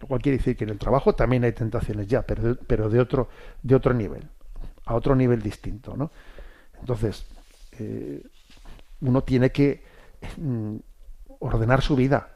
Lo 0.00 0.08
cual 0.08 0.20
quiere 0.20 0.38
decir 0.38 0.56
que 0.56 0.64
en 0.64 0.70
el 0.70 0.78
trabajo 0.78 1.14
también 1.14 1.44
hay 1.44 1.52
tentaciones 1.52 2.08
ya, 2.08 2.22
pero 2.22 2.42
de, 2.42 2.54
pero 2.56 2.90
de 2.90 2.98
otro, 2.98 3.28
de 3.62 3.76
otro 3.76 3.94
nivel, 3.94 4.28
a 4.86 4.96
otro 4.96 5.14
nivel 5.14 5.40
distinto, 5.40 5.96
¿no? 5.96 6.10
Entonces, 6.80 7.26
eh, 7.78 8.20
uno 9.00 9.22
tiene 9.22 9.52
que 9.52 9.84
mm, 10.36 10.76
ordenar 11.38 11.80
su 11.80 11.94
vida 11.94 12.33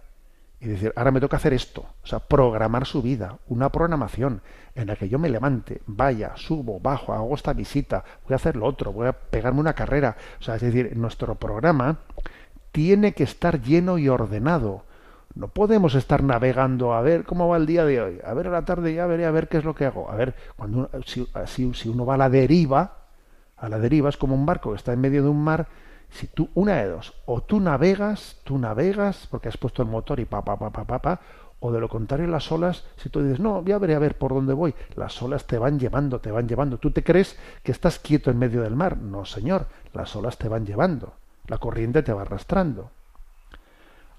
y 0.60 0.66
decir, 0.66 0.92
ahora 0.96 1.12
me 1.12 1.20
toca 1.20 1.36
hacer 1.36 1.52
esto, 1.52 1.86
o 2.02 2.06
sea, 2.06 2.18
programar 2.18 2.84
su 2.84 3.00
vida, 3.00 3.38
una 3.46 3.70
programación 3.70 4.42
en 4.74 4.88
la 4.88 4.96
que 4.96 5.08
yo 5.08 5.18
me 5.18 5.28
levante, 5.28 5.82
vaya, 5.86 6.32
subo, 6.36 6.80
bajo, 6.80 7.12
hago 7.12 7.34
esta 7.34 7.52
visita, 7.52 8.04
voy 8.24 8.32
a 8.32 8.36
hacer 8.36 8.56
lo 8.56 8.66
otro, 8.66 8.92
voy 8.92 9.06
a 9.06 9.12
pegarme 9.12 9.60
una 9.60 9.74
carrera, 9.74 10.16
o 10.40 10.42
sea, 10.42 10.56
es 10.56 10.62
decir, 10.62 10.96
nuestro 10.96 11.36
programa 11.36 11.98
tiene 12.72 13.12
que 13.12 13.24
estar 13.24 13.62
lleno 13.62 13.98
y 13.98 14.08
ordenado, 14.08 14.84
no 15.34 15.46
podemos 15.46 15.94
estar 15.94 16.24
navegando 16.24 16.94
a 16.94 17.00
ver 17.02 17.24
cómo 17.24 17.48
va 17.48 17.56
el 17.56 17.66
día 17.66 17.84
de 17.84 18.00
hoy, 18.00 18.20
a 18.24 18.34
ver 18.34 18.48
a 18.48 18.50
la 18.50 18.64
tarde 18.64 18.92
ya 18.92 19.06
veré 19.06 19.24
a 19.24 19.30
ver 19.30 19.46
qué 19.46 19.58
es 19.58 19.64
lo 19.64 19.74
que 19.74 19.84
hago. 19.84 20.10
A 20.10 20.16
ver, 20.16 20.34
cuando 20.56 20.90
si, 21.06 21.28
si, 21.46 21.88
uno 21.88 22.04
va 22.04 22.14
a 22.14 22.18
la 22.18 22.28
deriva, 22.28 23.04
a 23.56 23.68
la 23.68 23.78
deriva 23.78 24.08
es 24.08 24.16
como 24.16 24.34
un 24.34 24.46
barco 24.46 24.70
que 24.70 24.76
está 24.76 24.92
en 24.92 25.00
medio 25.00 25.22
de 25.22 25.28
un 25.28 25.42
mar, 25.42 25.68
si 26.10 26.26
tú, 26.26 26.48
una 26.54 26.76
de 26.76 26.88
dos, 26.88 27.14
o 27.26 27.42
tú 27.42 27.60
navegas, 27.60 28.40
tú 28.44 28.58
navegas 28.58 29.26
porque 29.30 29.48
has 29.48 29.56
puesto 29.56 29.82
el 29.82 29.88
motor 29.88 30.20
y 30.20 30.24
pa, 30.24 30.42
pa, 30.42 30.56
pa, 30.58 30.70
pa, 30.70 30.84
pa, 30.84 30.98
pa, 31.00 31.20
o 31.60 31.72
de 31.72 31.80
lo 31.80 31.88
contrario 31.88 32.26
las 32.28 32.50
olas, 32.52 32.84
si 32.96 33.08
tú 33.08 33.22
dices, 33.22 33.40
no, 33.40 33.64
ya 33.64 33.78
veré 33.78 33.94
a 33.94 33.98
ver 33.98 34.16
por 34.16 34.32
dónde 34.32 34.54
voy, 34.54 34.74
las 34.94 35.20
olas 35.22 35.46
te 35.46 35.58
van 35.58 35.78
llevando, 35.78 36.20
te 36.20 36.30
van 36.30 36.48
llevando. 36.48 36.78
¿Tú 36.78 36.90
te 36.92 37.02
crees 37.02 37.36
que 37.62 37.72
estás 37.72 37.98
quieto 37.98 38.30
en 38.30 38.38
medio 38.38 38.62
del 38.62 38.76
mar? 38.76 38.96
No, 38.96 39.24
señor, 39.24 39.66
las 39.92 40.14
olas 40.14 40.38
te 40.38 40.48
van 40.48 40.66
llevando, 40.66 41.14
la 41.46 41.58
corriente 41.58 42.02
te 42.02 42.12
va 42.12 42.22
arrastrando. 42.22 42.90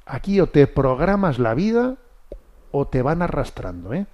Aquí 0.06 0.41
o 0.41 0.49
te 0.49 0.67
programas 0.67 1.39
la 1.39 1.54
vida 1.54 1.95
o 2.71 2.88
te 2.88 3.02
van 3.02 3.21
arrastrando. 3.21 3.93
¿eh? 3.93 4.06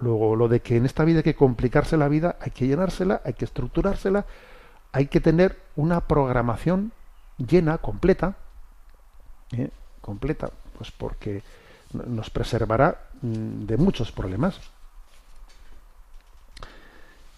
Luego, 0.00 0.34
lo 0.36 0.48
de 0.48 0.60
que 0.60 0.76
en 0.76 0.86
esta 0.86 1.04
vida 1.04 1.18
hay 1.18 1.24
que 1.24 1.34
complicarse 1.34 1.96
la 1.96 2.08
vida, 2.08 2.36
hay 2.40 2.52
que 2.52 2.66
llenársela, 2.66 3.20
hay 3.24 3.34
que 3.34 3.44
estructurársela, 3.44 4.24
hay 4.92 5.06
que 5.06 5.20
tener 5.20 5.58
una 5.76 6.00
programación 6.00 6.92
llena, 7.38 7.78
completa, 7.78 8.36
¿eh? 9.52 9.70
completa, 10.00 10.50
pues 10.76 10.90
porque 10.90 11.42
nos 11.92 12.30
preservará 12.30 13.08
mm, 13.20 13.66
de 13.66 13.76
muchos 13.76 14.12
problemas. 14.12 14.60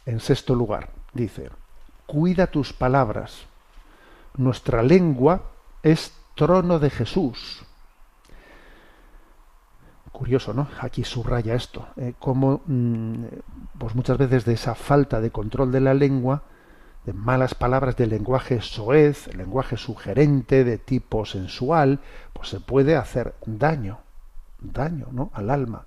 En 0.07 0.20
sexto 0.20 0.54
lugar, 0.54 0.90
dice, 1.12 1.50
cuida 2.07 2.46
tus 2.46 2.72
palabras. 2.72 3.46
Nuestra 4.37 4.83
lengua 4.83 5.42
es 5.83 6.12
trono 6.35 6.78
de 6.78 6.90
Jesús 6.90 7.64
curioso, 10.14 10.54
¿no? 10.54 10.68
Aquí 10.80 11.02
subraya 11.02 11.54
esto, 11.54 11.88
eh, 11.96 12.14
como 12.20 12.62
mm, 12.66 13.24
pues 13.76 13.96
muchas 13.96 14.16
veces 14.16 14.44
de 14.44 14.52
esa 14.54 14.76
falta 14.76 15.20
de 15.20 15.33
control 15.33 15.72
de 15.72 15.80
la 15.80 15.92
lengua, 15.92 16.44
de 17.05 17.12
malas 17.12 17.55
palabras 17.55 17.97
del 17.97 18.11
lenguaje 18.11 18.61
soez, 18.62 19.35
lenguaje 19.35 19.77
sugerente 19.77 20.64
de 20.64 20.79
tipo 20.79 21.27
sensual, 21.27 22.01
pues 22.33 22.49
se 22.49 22.61
puede 22.61 22.97
hacer 22.97 23.35
daño, 23.45 24.01
daño, 24.61 25.09
¿no? 25.12 25.31
Al 25.35 25.51
alma. 25.51 25.87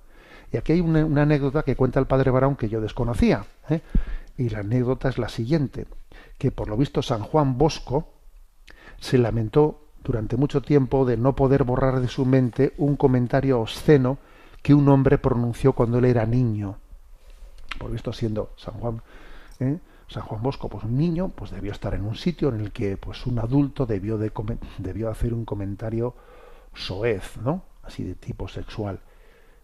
Y 0.52 0.56
aquí 0.56 0.72
hay 0.72 0.80
una, 0.80 1.00
anécdota 1.22 1.62
que 1.62 1.76
cuenta 1.76 2.00
el 2.00 2.06
padre 2.06 2.30
Barón 2.30 2.56
que 2.56 2.68
yo 2.68 2.80
desconocía, 2.80 3.44
¿eh? 3.68 3.80
y 4.36 4.48
la 4.48 4.60
anécdota 4.60 5.08
es 5.08 5.18
la 5.18 5.28
siguiente, 5.28 5.86
que 6.38 6.50
por 6.50 6.68
lo 6.68 6.76
visto 6.76 7.02
San 7.02 7.22
Juan 7.22 7.58
Bosco 7.58 8.12
se 8.98 9.18
lamentó 9.18 9.88
durante 10.02 10.36
mucho 10.36 10.62
tiempo 10.62 11.04
de 11.04 11.16
no 11.16 11.34
poder 11.34 11.64
borrar 11.64 12.00
de 12.00 12.08
su 12.08 12.24
mente 12.24 12.72
un 12.78 12.96
comentario 12.96 13.60
obsceno 13.60 14.18
que 14.62 14.72
un 14.72 14.88
hombre 14.88 15.18
pronunció 15.18 15.72
cuando 15.72 15.98
él 15.98 16.04
era 16.04 16.24
niño. 16.24 16.78
Por 17.78 17.90
visto, 17.90 18.12
siendo 18.12 18.52
San 18.56 18.74
Juan, 18.74 19.02
¿eh? 19.60 19.78
San 20.08 20.22
Juan 20.22 20.42
Bosco, 20.42 20.68
pues 20.68 20.84
un 20.84 20.96
niño, 20.96 21.28
pues 21.28 21.50
debió 21.50 21.72
estar 21.72 21.94
en 21.94 22.04
un 22.04 22.16
sitio 22.16 22.48
en 22.48 22.60
el 22.60 22.72
que 22.72 22.96
pues 22.96 23.26
un 23.26 23.38
adulto 23.38 23.86
debió 23.86 24.18
de 24.18 24.32
debió 24.78 25.10
hacer 25.10 25.34
un 25.34 25.44
comentario 25.44 26.14
soez, 26.74 27.36
¿no? 27.38 27.62
Así 27.82 28.04
de 28.04 28.14
tipo 28.14 28.48
sexual. 28.48 29.00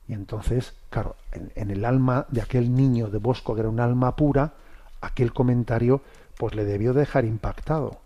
Y 0.07 0.12
entonces, 0.12 0.74
claro, 0.90 1.16
en, 1.32 1.70
el 1.70 1.84
alma 1.84 2.26
de 2.28 2.42
aquel 2.42 2.74
niño 2.74 3.09
de 3.09 3.18
Bosco, 3.18 3.55
que 3.55 3.61
era 3.61 3.70
un 3.70 3.80
alma 3.80 4.16
pura, 4.16 4.53
aquel 5.01 5.32
comentario 5.32 6.03
pues 6.36 6.55
le 6.55 6.64
debió 6.64 6.92
dejar 6.92 7.24
impactado. 7.24 7.99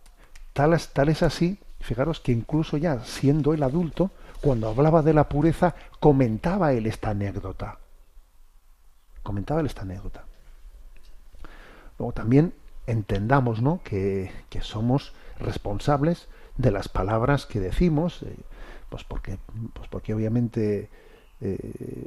Tal, 0.53 0.79
tal 0.93 1.09
es 1.09 1.23
así 1.23 1.59
Fijaros 1.81 2.21
que 2.21 2.33
incluso 2.33 2.77
ya 2.77 3.05
siendo 3.05 3.55
el 3.55 3.63
adulto, 3.63 4.11
cuando 4.41 4.69
hablaba 4.69 5.03
de 5.03 5.15
la 5.15 5.29
pureza, 5.29 5.75
comentaba 6.01 6.73
él 6.73 6.87
esta 6.87 7.11
anécdota. 7.11 7.79
Comentaba 9.23 9.61
él 9.61 9.67
esta 9.67 9.83
anécdota. 9.83 10.25
También 12.15 12.55
entendamos 12.87 13.61
¿no? 13.61 13.81
que, 13.85 14.31
somos 14.61 15.13
responsables 15.39 16.29
de 16.57 16.71
las 16.71 16.89
palabras 16.89 17.47
que 17.47 17.61
decimos, 17.61 18.23
eh, 18.23 18.37
pues, 18.89 19.05
porque, 19.05 19.39
pues 19.75 19.89
porque 19.89 20.15
obviamente 20.15 20.89
eh, 21.41 22.07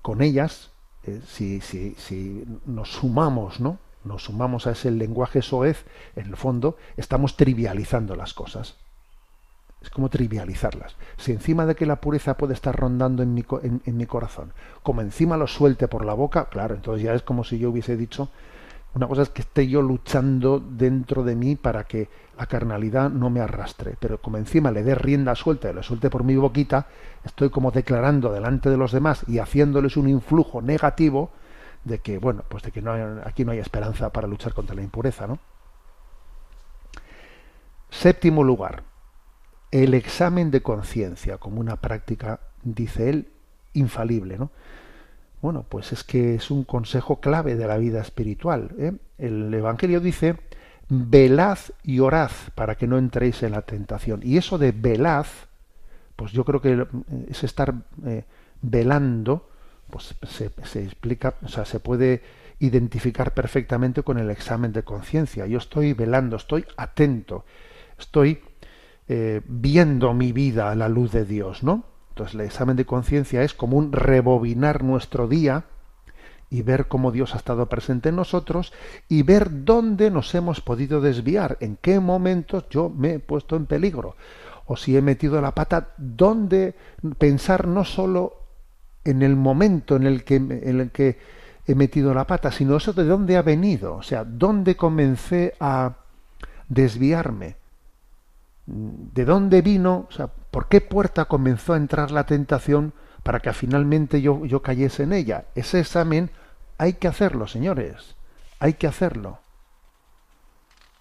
con 0.00 0.22
ellas, 0.22 0.70
eh, 1.04 1.20
si, 1.26 1.60
si, 1.60 1.94
si, 1.96 2.44
nos 2.66 2.92
sumamos, 2.92 3.60
¿no? 3.60 3.78
Nos 4.04 4.24
sumamos 4.24 4.66
a 4.66 4.72
ese 4.72 4.90
lenguaje 4.90 5.42
soez, 5.42 5.84
en 6.16 6.26
el 6.26 6.36
fondo 6.36 6.76
estamos 6.96 7.36
trivializando 7.36 8.16
las 8.16 8.32
cosas. 8.32 8.76
Es 9.82 9.90
como 9.90 10.08
trivializarlas. 10.08 10.96
Si 11.16 11.32
encima 11.32 11.66
de 11.66 11.74
que 11.74 11.86
la 11.86 12.00
pureza 12.00 12.36
puede 12.36 12.54
estar 12.54 12.76
rondando 12.78 13.22
en 13.22 13.34
mi, 13.34 13.44
en 13.62 13.96
mi 13.96 14.06
corazón, 14.06 14.52
como 14.82 15.00
encima 15.00 15.36
lo 15.36 15.46
suelte 15.46 15.88
por 15.88 16.04
la 16.04 16.14
boca, 16.14 16.48
claro, 16.50 16.74
entonces 16.74 17.02
ya 17.02 17.14
es 17.14 17.22
como 17.22 17.44
si 17.44 17.58
yo 17.58 17.70
hubiese 17.70 17.96
dicho 17.96 18.30
una 18.94 19.06
cosa 19.06 19.22
es 19.22 19.28
que 19.28 19.42
esté 19.42 19.68
yo 19.68 19.82
luchando 19.82 20.58
dentro 20.58 21.22
de 21.22 21.36
mí 21.36 21.54
para 21.56 21.84
que 21.84 22.08
la 22.36 22.46
carnalidad 22.46 23.10
no 23.10 23.30
me 23.30 23.40
arrastre, 23.40 23.96
pero 24.00 24.20
como 24.20 24.36
encima 24.36 24.72
le 24.72 24.82
dé 24.82 24.94
rienda 24.94 25.34
suelta 25.34 25.70
y 25.70 25.74
le 25.74 25.82
suelte 25.82 26.10
por 26.10 26.24
mi 26.24 26.34
boquita, 26.34 26.88
estoy 27.24 27.50
como 27.50 27.70
declarando 27.70 28.32
delante 28.32 28.68
de 28.68 28.76
los 28.76 28.90
demás 28.90 29.24
y 29.28 29.38
haciéndoles 29.38 29.96
un 29.96 30.08
influjo 30.08 30.60
negativo 30.60 31.30
de 31.84 32.00
que, 32.00 32.18
bueno, 32.18 32.42
pues 32.48 32.62
de 32.62 32.72
que 32.72 32.82
no 32.82 32.92
aquí 33.24 33.44
no 33.44 33.52
hay 33.52 33.58
esperanza 33.58 34.10
para 34.10 34.26
luchar 34.26 34.54
contra 34.54 34.74
la 34.74 34.82
impureza, 34.82 35.26
¿no? 35.26 35.38
Séptimo 37.90 38.42
lugar, 38.42 38.82
el 39.70 39.94
examen 39.94 40.50
de 40.50 40.62
conciencia 40.62 41.38
como 41.38 41.60
una 41.60 41.76
práctica, 41.76 42.40
dice 42.62 43.10
él, 43.10 43.28
infalible, 43.72 44.38
¿no? 44.38 44.50
Bueno, 45.42 45.64
pues 45.68 45.92
es 45.92 46.04
que 46.04 46.34
es 46.34 46.50
un 46.50 46.64
consejo 46.64 47.20
clave 47.20 47.56
de 47.56 47.66
la 47.66 47.78
vida 47.78 48.00
espiritual. 48.00 48.72
¿eh? 48.78 48.92
El 49.16 49.52
Evangelio 49.52 50.00
dice, 50.00 50.36
velad 50.88 51.58
y 51.82 52.00
orad 52.00 52.30
para 52.54 52.74
que 52.74 52.86
no 52.86 52.98
entréis 52.98 53.42
en 53.42 53.52
la 53.52 53.62
tentación. 53.62 54.20
Y 54.22 54.36
eso 54.36 54.58
de 54.58 54.72
velad, 54.72 55.26
pues 56.16 56.32
yo 56.32 56.44
creo 56.44 56.60
que 56.60 56.72
eh, 56.72 56.86
es 57.30 57.42
estar 57.42 57.74
eh, 58.04 58.24
velando, 58.60 59.48
pues 59.88 60.14
se, 60.22 60.50
se, 60.64 60.84
explica, 60.84 61.34
o 61.42 61.48
sea, 61.48 61.64
se 61.64 61.80
puede 61.80 62.22
identificar 62.58 63.32
perfectamente 63.32 64.02
con 64.02 64.18
el 64.18 64.30
examen 64.30 64.72
de 64.72 64.82
conciencia. 64.82 65.46
Yo 65.46 65.56
estoy 65.56 65.94
velando, 65.94 66.36
estoy 66.36 66.66
atento, 66.76 67.44
estoy 67.98 68.40
viendo 69.44 70.14
mi 70.14 70.30
vida 70.30 70.70
a 70.70 70.76
la 70.76 70.88
luz 70.88 71.10
de 71.10 71.24
Dios, 71.24 71.64
¿no? 71.64 71.89
Entonces 72.10 72.34
el 72.34 72.42
examen 72.42 72.76
de 72.76 72.84
conciencia 72.84 73.42
es 73.42 73.54
como 73.54 73.76
un 73.76 73.92
rebobinar 73.92 74.82
nuestro 74.84 75.26
día 75.26 75.64
y 76.50 76.62
ver 76.62 76.88
cómo 76.88 77.12
Dios 77.12 77.34
ha 77.34 77.38
estado 77.38 77.66
presente 77.68 78.08
en 78.08 78.16
nosotros 78.16 78.72
y 79.08 79.22
ver 79.22 79.64
dónde 79.64 80.10
nos 80.10 80.34
hemos 80.34 80.60
podido 80.60 81.00
desviar, 81.00 81.56
en 81.60 81.76
qué 81.80 82.00
momentos 82.00 82.68
yo 82.68 82.90
me 82.90 83.14
he 83.14 83.18
puesto 83.20 83.56
en 83.56 83.66
peligro. 83.66 84.16
O 84.66 84.76
si 84.76 84.96
he 84.96 85.02
metido 85.02 85.40
la 85.40 85.54
pata, 85.54 85.94
dónde 85.96 86.74
pensar 87.18 87.68
no 87.68 87.84
solo 87.84 88.36
en 89.04 89.22
el 89.22 89.36
momento 89.36 89.96
en 89.96 90.06
el 90.06 90.24
que, 90.24 90.36
en 90.36 90.80
el 90.80 90.90
que 90.90 91.18
he 91.66 91.74
metido 91.74 92.12
la 92.12 92.26
pata, 92.26 92.50
sino 92.50 92.76
eso 92.76 92.92
de 92.92 93.04
dónde 93.04 93.36
ha 93.36 93.42
venido, 93.42 93.94
o 93.94 94.02
sea, 94.02 94.24
dónde 94.24 94.76
comencé 94.76 95.54
a 95.60 95.96
desviarme, 96.68 97.56
de 98.66 99.24
dónde 99.24 99.62
vino, 99.62 100.06
o 100.08 100.12
sea, 100.12 100.30
por 100.50 100.68
qué 100.68 100.80
puerta 100.80 101.26
comenzó 101.26 101.74
a 101.74 101.76
entrar 101.76 102.10
la 102.10 102.26
tentación 102.26 102.92
para 103.22 103.40
que 103.40 103.52
finalmente 103.52 104.22
yo, 104.22 104.44
yo 104.44 104.62
cayese 104.62 105.04
en 105.04 105.12
ella. 105.12 105.44
Ese 105.54 105.80
examen 105.80 106.30
hay 106.78 106.94
que 106.94 107.08
hacerlo, 107.08 107.46
señores, 107.46 108.16
hay 108.58 108.74
que 108.74 108.86
hacerlo. 108.86 109.38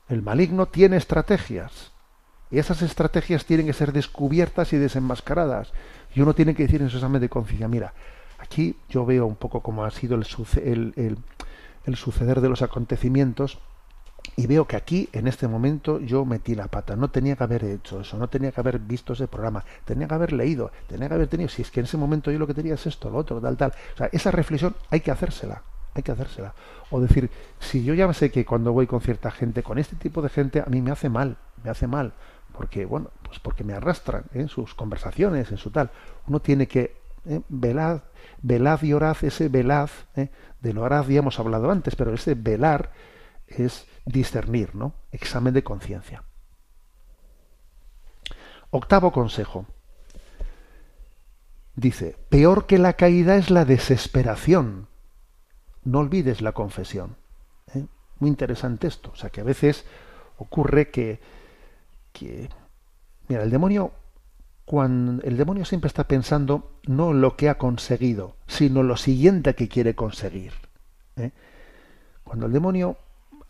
El 0.09 0.21
maligno 0.21 0.65
tiene 0.65 0.97
estrategias 0.97 1.91
y 2.51 2.57
esas 2.57 2.81
estrategias 2.81 3.45
tienen 3.45 3.67
que 3.67 3.73
ser 3.73 3.93
descubiertas 3.93 4.73
y 4.73 4.77
desenmascaradas. 4.77 5.71
Y 6.15 6.21
uno 6.21 6.33
tiene 6.33 6.55
que 6.55 6.63
decir 6.63 6.81
en 6.81 6.89
su 6.89 6.97
examen 6.97 7.21
de 7.21 7.29
conciencia, 7.29 7.67
mira, 7.67 7.93
aquí 8.39 8.75
yo 8.89 9.05
veo 9.05 9.25
un 9.25 9.35
poco 9.35 9.61
cómo 9.61 9.83
ha 9.83 9.91
sido 9.91 10.15
el, 10.15 10.25
suceder 11.95 12.41
de 12.41 12.49
los 12.49 12.61
acontecimientos 12.61 13.59
y 14.36 14.47
veo 14.47 14.65
que 14.65 14.75
aquí, 14.75 15.09
en 15.13 15.27
este 15.27 15.47
momento, 15.47 15.99
yo 15.99 16.25
metí 16.25 16.55
la 16.55 16.67
pata. 16.67 16.95
No 16.95 17.09
tenía 17.09 17.36
que 17.36 17.43
haber 17.43 17.63
hecho 17.63 18.01
eso, 18.01 18.17
no 18.17 18.27
tenía 18.27 18.51
que 18.51 18.59
haber 18.59 18.80
visto 18.80 19.13
ese 19.13 19.27
programa, 19.27 19.63
tenía 19.86 20.07
que 20.07 20.13
haber 20.13 20.34
leído, 20.34 20.71
tenía 20.88 21.07
que 21.07 21.13
haber 21.13 21.27
tenido, 21.27 21.49
si 21.49 21.61
es 21.61 21.71
que 21.71 21.80
en 21.80 21.86
ese 21.86 21.97
momento 21.97 22.32
yo 22.32 22.39
lo 22.39 22.47
que 22.47 22.53
tenía 22.53 22.73
es 22.73 22.86
esto, 22.86 23.09
lo 23.09 23.17
otro, 23.17 23.39
tal, 23.39 23.57
tal. 23.57 23.73
O 23.93 23.97
sea, 23.97 24.09
esa 24.11 24.32
reflexión 24.32 24.75
hay 24.89 25.01
que 25.01 25.11
hacérsela, 25.11 25.63
hay 25.93 26.03
que 26.03 26.11
hacérsela. 26.11 26.53
O 26.89 26.99
decir, 26.99 27.30
si 27.59 27.84
yo 27.84 27.93
ya 27.93 28.11
sé 28.13 28.32
que 28.32 28.45
cuando 28.45 28.73
voy 28.73 28.88
con 28.88 29.01
cierta 29.01 29.32
gente, 29.32 29.63
con 29.63 29.77
este 29.77 29.95
tipo 29.95 30.21
de 30.21 30.30
gente, 30.30 30.61
a 30.61 30.65
mí 30.65 30.82
me 30.82 30.91
hace 30.91 31.09
mal, 31.09 31.38
me 31.63 31.69
hace 31.69 31.88
mal, 31.88 32.13
porque, 32.51 32.86
bueno, 32.86 33.11
pues 33.23 33.39
porque 33.39 33.63
me 33.63 33.73
arrastran 33.73 34.23
en 34.34 34.47
sus 34.47 34.73
conversaciones, 34.75 35.51
en 35.51 35.57
su 35.57 35.71
tal. 35.71 35.91
Uno 36.27 36.39
tiene 36.39 36.67
que 36.67 36.97
eh, 37.25 37.41
velad 37.49 38.01
y 38.82 38.93
orad, 38.93 39.17
ese 39.21 39.49
velad, 39.49 39.89
eh, 40.15 40.30
de 40.61 40.73
lo 40.73 40.88
ya 40.89 41.19
hemos 41.19 41.39
hablado 41.39 41.71
antes, 41.71 41.95
pero 41.95 42.13
ese 42.13 42.36
velar 42.36 42.91
es 43.47 43.88
discernir, 44.12 44.76
¿no? 44.76 44.93
Examen 45.12 45.53
de 45.53 45.64
conciencia. 45.64 46.24
Octavo 48.72 49.12
consejo. 49.12 49.66
Dice, 51.76 52.18
peor 52.30 52.66
que 52.66 52.78
la 52.78 52.93
caída 52.93 53.36
es 53.36 53.49
la 53.49 53.66
desesperación. 53.66 54.88
No 55.84 55.99
olvides 55.99 56.41
la 56.41 56.51
confesión. 56.51 57.16
¿eh? 57.74 57.86
Muy 58.20 58.30
interesante 58.30 58.88
esto. 58.88 59.12
O 59.12 59.16
sea, 59.16 59.30
que 59.30 59.41
a 59.41 59.45
veces 59.45 59.86
ocurre 60.38 60.89
que, 60.89 61.20
mira, 63.28 63.43
el 63.43 63.49
demonio 63.49 63.93
cuando 64.66 65.24
el 65.24 65.36
demonio 65.36 65.66
siempre 65.66 65.88
está 65.88 66.07
pensando 66.07 66.80
no 66.86 67.12
lo 67.12 67.36
que 67.36 67.49
ha 67.49 67.57
conseguido, 67.57 68.36
sino 68.45 68.84
lo 68.84 68.97
siguiente 68.97 69.55
que 69.55 69.68
quiere 69.68 69.95
conseguir. 69.95 70.53
¿eh? 71.16 71.32
Cuando 72.24 72.45
el 72.45 72.53
demonio 72.53 72.97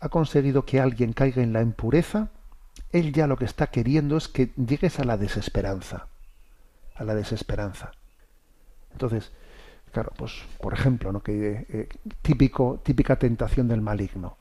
ha 0.00 0.08
conseguido 0.08 0.64
que 0.64 0.80
alguien 0.80 1.12
caiga 1.12 1.42
en 1.42 1.52
la 1.52 1.60
impureza, 1.60 2.30
él 2.90 3.12
ya 3.12 3.26
lo 3.26 3.36
que 3.36 3.44
está 3.44 3.68
queriendo 3.68 4.16
es 4.16 4.28
que 4.28 4.52
llegues 4.56 4.98
a 4.98 5.04
la 5.04 5.16
desesperanza, 5.16 6.06
a 6.96 7.04
la 7.04 7.14
desesperanza. 7.14 7.92
Entonces, 8.92 9.30
claro, 9.92 10.12
pues 10.16 10.42
por 10.60 10.72
ejemplo, 10.72 11.12
¿no? 11.12 11.22
que 11.22 11.66
eh, 11.68 11.88
típico, 12.22 12.80
típica 12.82 13.16
tentación 13.16 13.68
del 13.68 13.82
maligno. 13.82 14.36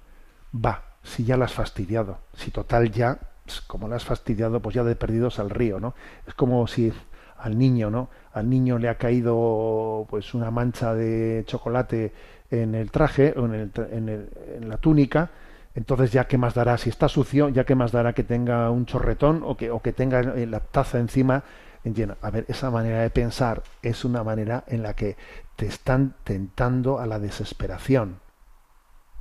Va, 0.53 0.83
si 1.03 1.25
ya 1.25 1.37
la 1.37 1.45
has 1.45 1.53
fastidiado, 1.53 2.19
si 2.33 2.51
total 2.51 2.91
ya, 2.91 3.19
pues, 3.45 3.61
como 3.61 3.87
la 3.87 3.97
has 3.97 4.05
fastidiado, 4.05 4.61
pues 4.61 4.75
ya 4.75 4.83
de 4.83 4.95
perdidos 4.95 5.39
al 5.39 5.49
río, 5.49 5.79
¿no? 5.79 5.93
Es 6.25 6.33
como 6.33 6.65
si 6.67 6.91
al 7.37 7.57
niño, 7.57 7.91
¿no? 7.91 8.09
Al 8.33 8.49
niño 8.49 8.79
le 8.79 8.89
ha 8.89 8.97
caído 8.97 10.07
pues 10.09 10.33
una 10.33 10.49
mancha 10.51 10.93
de 10.95 11.43
chocolate 11.45 12.13
en 12.49 12.73
el 12.73 12.89
traje 12.89 13.33
o 13.37 13.45
en, 13.45 13.53
el, 13.53 13.71
en, 13.91 14.09
el, 14.09 14.29
en 14.55 14.69
la 14.69 14.77
túnica 14.77 15.29
entonces 15.75 16.11
ya 16.11 16.27
qué 16.27 16.37
más 16.37 16.53
dará 16.53 16.77
si 16.77 16.89
está 16.89 17.07
sucio, 17.07 17.49
ya 17.49 17.65
qué 17.65 17.75
más 17.75 17.91
dará 17.91 18.13
que 18.13 18.23
tenga 18.23 18.69
un 18.71 18.85
chorretón 18.85 19.43
o 19.45 19.55
que, 19.55 19.71
o 19.71 19.81
que 19.81 19.93
tenga 19.93 20.21
eh, 20.21 20.45
la 20.45 20.59
taza 20.59 20.99
encima 20.99 21.43
llena. 21.83 22.17
A 22.21 22.29
ver, 22.29 22.45
esa 22.47 22.71
manera 22.71 23.01
de 23.01 23.09
pensar 23.09 23.63
es 23.81 24.05
una 24.05 24.23
manera 24.23 24.63
en 24.67 24.83
la 24.83 24.95
que 24.95 25.17
te 25.55 25.65
están 25.65 26.15
tentando 26.23 26.99
a 26.99 27.05
la 27.05 27.19
desesperación. 27.19 28.19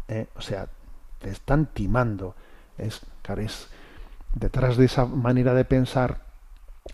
¿eh? 0.09 0.27
O 0.37 0.41
sea, 0.41 0.69
te 1.19 1.31
están 1.31 1.67
timando. 1.67 2.35
Es, 2.77 3.03
es, 3.37 3.69
detrás 4.35 4.77
de 4.77 4.87
esa 4.87 5.05
manera 5.05 5.55
de 5.55 5.65
pensar 5.65 6.23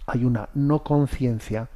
hay 0.06 0.24
una 0.24 0.48
no 0.54 0.82
conciencia 0.82 1.68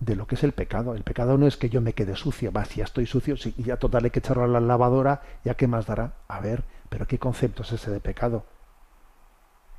de 0.00 0.16
lo 0.16 0.26
que 0.26 0.34
es 0.34 0.44
el 0.44 0.52
pecado. 0.52 0.94
El 0.94 1.02
pecado 1.02 1.38
no 1.38 1.46
es 1.46 1.56
que 1.56 1.70
yo 1.70 1.80
me 1.80 1.94
quede 1.94 2.16
sucio, 2.16 2.52
va, 2.52 2.64
si 2.64 2.78
ya 2.78 2.84
estoy 2.84 3.06
sucio, 3.06 3.36
si 3.36 3.54
ya 3.58 3.76
total 3.76 4.04
hay 4.04 4.10
que 4.10 4.18
echarlo 4.18 4.44
a 4.44 4.48
la 4.48 4.60
lavadora, 4.60 5.22
ya 5.44 5.54
qué 5.54 5.66
más 5.66 5.86
dará. 5.86 6.14
A 6.28 6.40
ver, 6.40 6.64
pero 6.94 7.08
¿qué 7.08 7.18
concepto 7.18 7.64
es 7.64 7.72
ese 7.72 7.90
de 7.90 7.98
pecado? 7.98 8.46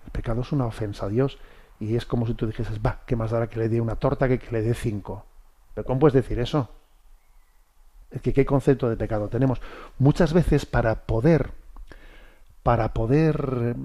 El 0.03 0.11
pecado 0.11 0.41
es 0.41 0.51
una 0.51 0.65
ofensa 0.65 1.05
a 1.05 1.07
Dios 1.07 1.37
y 1.79 1.95
es 1.95 2.05
como 2.05 2.27
si 2.27 2.33
tú 2.33 2.45
dijeses, 2.45 2.81
va, 2.85 3.03
¿qué 3.05 3.15
más 3.15 3.31
dará 3.31 3.47
que 3.47 3.57
le 3.57 3.69
dé 3.69 3.79
una 3.79 3.95
torta 3.95 4.27
que 4.27 4.37
que 4.37 4.51
le 4.51 4.61
dé 4.61 4.73
cinco? 4.73 5.25
¿Pero 5.73 5.87
cómo 5.87 6.01
puedes 6.01 6.13
decir 6.13 6.39
eso? 6.39 6.69
Es 8.11 8.21
que 8.21 8.33
qué 8.33 8.45
concepto 8.45 8.89
de 8.89 8.97
pecado 8.97 9.29
tenemos. 9.29 9.61
Muchas 9.97 10.33
veces 10.33 10.65
para 10.65 11.05
poder, 11.05 11.51
para 12.63 12.93
poder, 12.93 13.77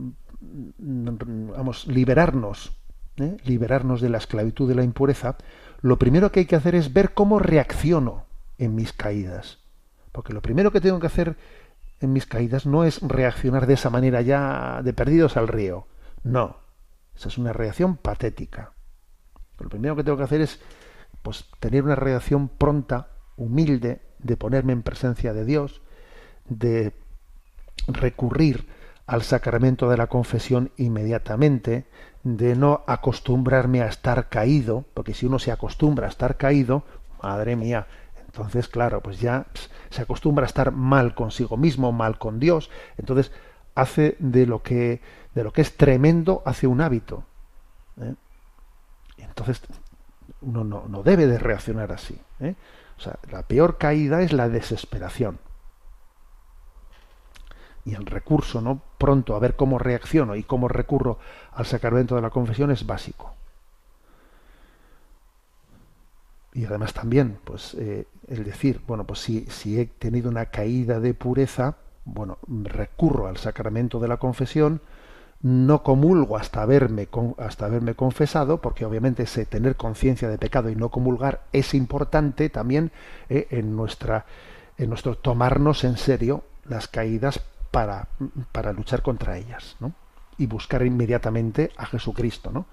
vamos, 0.81 1.87
liberarnos, 1.87 2.73
¿eh? 3.19 3.37
liberarnos 3.45 4.01
de 4.01 4.09
la 4.09 4.19
esclavitud 4.19 4.69
de 4.69 4.75
la 4.75 4.83
impureza, 4.83 5.37
lo 5.83 6.01
primero 6.01 6.33
que 6.33 6.41
hay 6.41 6.47
que 6.47 6.57
hacer 6.57 6.75
es 6.75 6.93
ver 6.93 7.15
cómo 7.15 7.39
reacciono 7.39 8.25
en 8.59 8.75
mis 8.75 8.93
caídas. 8.93 9.61
Porque 10.11 10.33
lo 10.33 10.43
primero 10.43 10.73
que 10.73 10.81
tengo 10.81 10.99
que 10.99 11.07
hacer 11.07 11.37
en 12.01 12.13
mis 12.13 12.27
caídas 12.27 12.67
no 12.67 12.85
es 12.85 13.01
reaccionar 13.03 13.67
de 13.67 13.75
esa 13.75 13.91
manera 13.91 14.23
ya 14.23 14.81
de 14.83 14.93
perdidos 14.93 15.37
al 15.37 15.49
río. 15.49 15.87
No. 16.23 16.57
Esa 17.15 17.29
es 17.29 17.39
una 17.39 17.53
reacción 17.53 17.97
patética. 17.97 18.73
Lo 19.59 19.69
primero 19.69 19.95
que 19.95 20.05
tengo 20.05 20.17
que 20.17 20.25
hacer 20.25 20.41
es 20.41 20.61
pues, 21.23 21.45
tener 21.61 21.85
una 21.85 21.95
reacción 21.95 22.49
pronta, 22.49 23.09
humilde, 23.37 24.01
de 24.19 24.37
ponerme 24.37 24.73
en 24.73 24.83
presencia 24.83 25.33
de 25.33 25.45
Dios, 25.45 25.83
de 26.49 26.95
recurrir 27.87 28.67
al 29.07 29.23
sacramento 29.23 29.89
de 29.91 29.97
la 29.97 30.07
confesión 30.07 30.71
inmediatamente, 30.77 31.87
de 32.23 32.55
no 32.55 32.85
acostumbrarme 32.87 33.83
a 33.83 33.89
estar 33.89 34.29
caído, 34.29 34.85
porque 34.95 35.15
si 35.15 35.27
uno 35.27 35.39
se 35.39 35.53
acostumbra 35.53 36.07
a 36.07 36.11
estar 36.11 36.37
caído, 36.37 36.85
madre 37.23 37.57
mía, 37.57 37.87
entonces 38.31 38.69
claro, 38.69 39.01
pues 39.01 39.21
ya 39.21 39.47
se 39.91 40.03
acostumbra 40.03 40.45
a 40.45 40.47
estar 40.47 40.71
mal 40.71 41.17
consigo 41.17 41.57
mismo, 41.57 41.91
mal 41.91 42.17
con 42.17 42.39
Dios, 42.39 42.71
entonces 42.97 43.33
hace 43.75 44.17
de 44.21 44.47
lo 44.47 44.63
que 44.63 45.01
de 45.35 45.43
lo 45.43 45.53
que 45.53 45.63
es 45.63 45.77
tremendo 45.77 46.43
hace 46.47 46.69
un 46.69 46.81
hábito. 46.81 47.25
¿eh? 48.01 48.15
Entonces 49.19 49.61
uno 50.43 50.63
no, 50.63 50.87
no, 50.87 51.03
debe 51.03 51.27
de 51.27 51.39
reaccionar 51.39 51.91
así. 51.91 52.21
¿eh? 52.39 52.55
O 52.97 53.01
sea, 53.01 53.19
la 53.33 53.43
peor 53.43 53.79
caída 53.79 54.23
es 54.23 54.33
la 54.33 54.49
desesperación 54.49 55.41
y 57.85 57.95
el 57.97 58.07
recurso, 58.07 58.61
¿no? 58.61 58.81
Pronto 58.97 59.35
a 59.35 59.41
ver 59.41 59.57
cómo 59.57 59.79
reacciono 59.79 60.37
y 60.37 60.45
cómo 60.45 60.69
recurro 60.69 61.19
al 61.53 61.67
sacramento 61.67 62.15
de 62.15 62.23
la 62.23 62.31
confesión 62.31 62.71
es 62.71 62.87
básico. 62.87 63.35
Y 66.53 66.65
además 66.65 66.93
también, 66.93 67.39
pues, 67.45 67.75
eh, 67.75 68.07
el 68.29 68.45
decir, 68.45 68.81
bueno, 68.87 69.05
pues 69.05 69.21
si, 69.21 69.47
si 69.47 69.79
he 69.79 69.87
tenido 69.87 70.29
una 70.29 70.47
caída 70.47 70.99
de 70.99 71.15
pureza, 71.15 71.77
bueno, 72.05 72.39
recurro 72.49 73.29
al 73.29 73.37
sacramento 73.37 74.01
de 74.01 74.09
la 74.09 74.17
confesión, 74.17 74.81
no 75.43 75.83
comulgo 75.83 76.37
hasta 76.37 76.63
haberme, 76.63 77.09
hasta 77.39 77.67
haberme 77.67 77.95
confesado, 77.95 78.61
porque 78.61 78.85
obviamente 78.85 79.23
ese 79.23 79.47
tener 79.47 79.77
conciencia 79.77 80.29
de 80.29 80.39
pecado 80.39 80.69
y 80.69 80.77
no 80.77 80.91
comulgar 80.91 81.43
es 81.53 81.73
importante 81.73 82.51
también 82.51 82.93
eh, 83.29 83.47
en, 83.51 83.75
nuestra, 83.75 84.27
en 84.77 84.91
nuestro 84.91 85.17
tomarnos 85.17 85.85
en 85.85 85.97
serio 85.97 86.45
las 86.65 86.89
caídas 86.89 87.41
para, 87.71 88.09
para 88.53 88.73
luchar 88.73 89.03
contra 89.03 89.39
ellas, 89.39 89.77
¿no? 89.81 89.95
Y 90.37 90.47
buscar 90.47 90.85
inmediatamente 90.85 91.71
a 91.77 91.87
Jesucristo, 91.87 92.51
¿no? 92.51 92.67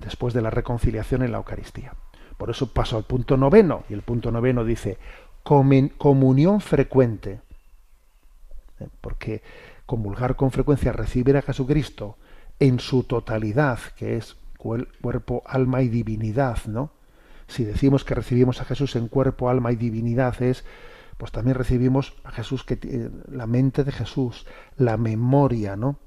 Después 0.00 0.34
de 0.34 0.42
la 0.42 0.50
reconciliación 0.50 1.22
en 1.22 1.32
la 1.32 1.38
Eucaristía. 1.38 1.94
Por 2.40 2.48
eso 2.48 2.72
paso 2.72 2.96
al 2.96 3.04
punto 3.04 3.36
noveno, 3.36 3.84
y 3.90 3.92
el 3.92 4.00
punto 4.00 4.32
noveno 4.32 4.64
dice 4.64 4.96
comunión 5.42 6.62
frecuente. 6.62 7.42
¿Eh? 8.78 8.88
Porque 9.02 9.42
comulgar 9.84 10.36
con 10.36 10.50
frecuencia, 10.50 10.90
recibir 10.90 11.36
a 11.36 11.42
Jesucristo 11.42 12.16
en 12.58 12.80
su 12.80 13.02
totalidad, 13.02 13.78
que 13.94 14.16
es 14.16 14.38
cuerpo, 14.56 15.42
alma 15.44 15.82
y 15.82 15.90
divinidad, 15.90 16.64
¿no? 16.64 16.92
Si 17.46 17.62
decimos 17.62 18.04
que 18.04 18.14
recibimos 18.14 18.62
a 18.62 18.64
Jesús 18.64 18.96
en 18.96 19.08
cuerpo, 19.08 19.50
alma 19.50 19.72
y 19.72 19.76
divinidad, 19.76 20.40
es 20.40 20.64
pues 21.18 21.32
también 21.32 21.58
recibimos 21.58 22.14
a 22.24 22.30
Jesús, 22.30 22.64
que 22.64 23.10
la 23.30 23.46
mente 23.46 23.84
de 23.84 23.92
Jesús, 23.92 24.46
la 24.78 24.96
memoria, 24.96 25.76
¿no? 25.76 25.98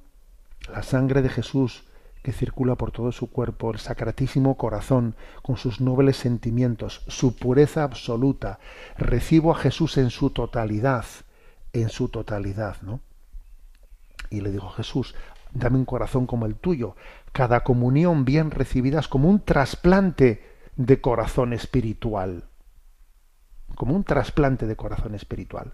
La 0.68 0.82
sangre 0.82 1.22
de 1.22 1.30
Jesús 1.30 1.84
que 2.24 2.34
circula 2.34 2.76
por 2.76 2.92
todo 2.92 3.12
su 3.12 3.30
cuerpo, 3.30 3.72
el 3.72 3.80
sacratísimo 3.80 4.58
corazón, 4.58 5.16
con 5.44 5.58
sus 5.58 5.82
nobles 5.82 6.18
sentimientos, 6.18 7.04
su 7.08 7.36
pureza 7.36 7.84
absoluta. 7.84 8.60
Recibo 8.98 9.52
a 9.52 9.56
Jesús 9.56 9.98
en 9.98 10.10
su 10.10 10.32
totalidad, 10.32 11.06
en 11.74 11.90
su 11.90 12.10
totalidad, 12.10 12.78
¿no? 12.82 13.02
Y 14.30 14.42
le 14.42 14.52
digo, 14.52 14.70
Jesús, 14.70 15.14
dame 15.54 15.78
un 15.78 15.86
corazón 15.86 16.26
como 16.26 16.48
el 16.48 16.56
tuyo. 16.56 16.96
Cada 17.32 17.64
comunión 17.64 18.26
bien 18.26 18.50
recibida 18.50 19.00
es 19.00 19.08
como 19.08 19.30
un 19.30 19.42
trasplante 19.42 20.44
de 20.76 21.02
corazón 21.02 21.54
espiritual 21.54 22.46
como 23.76 23.96
un 23.96 24.04
trasplante 24.04 24.68
de 24.68 24.76
corazón 24.76 25.16
espiritual. 25.16 25.74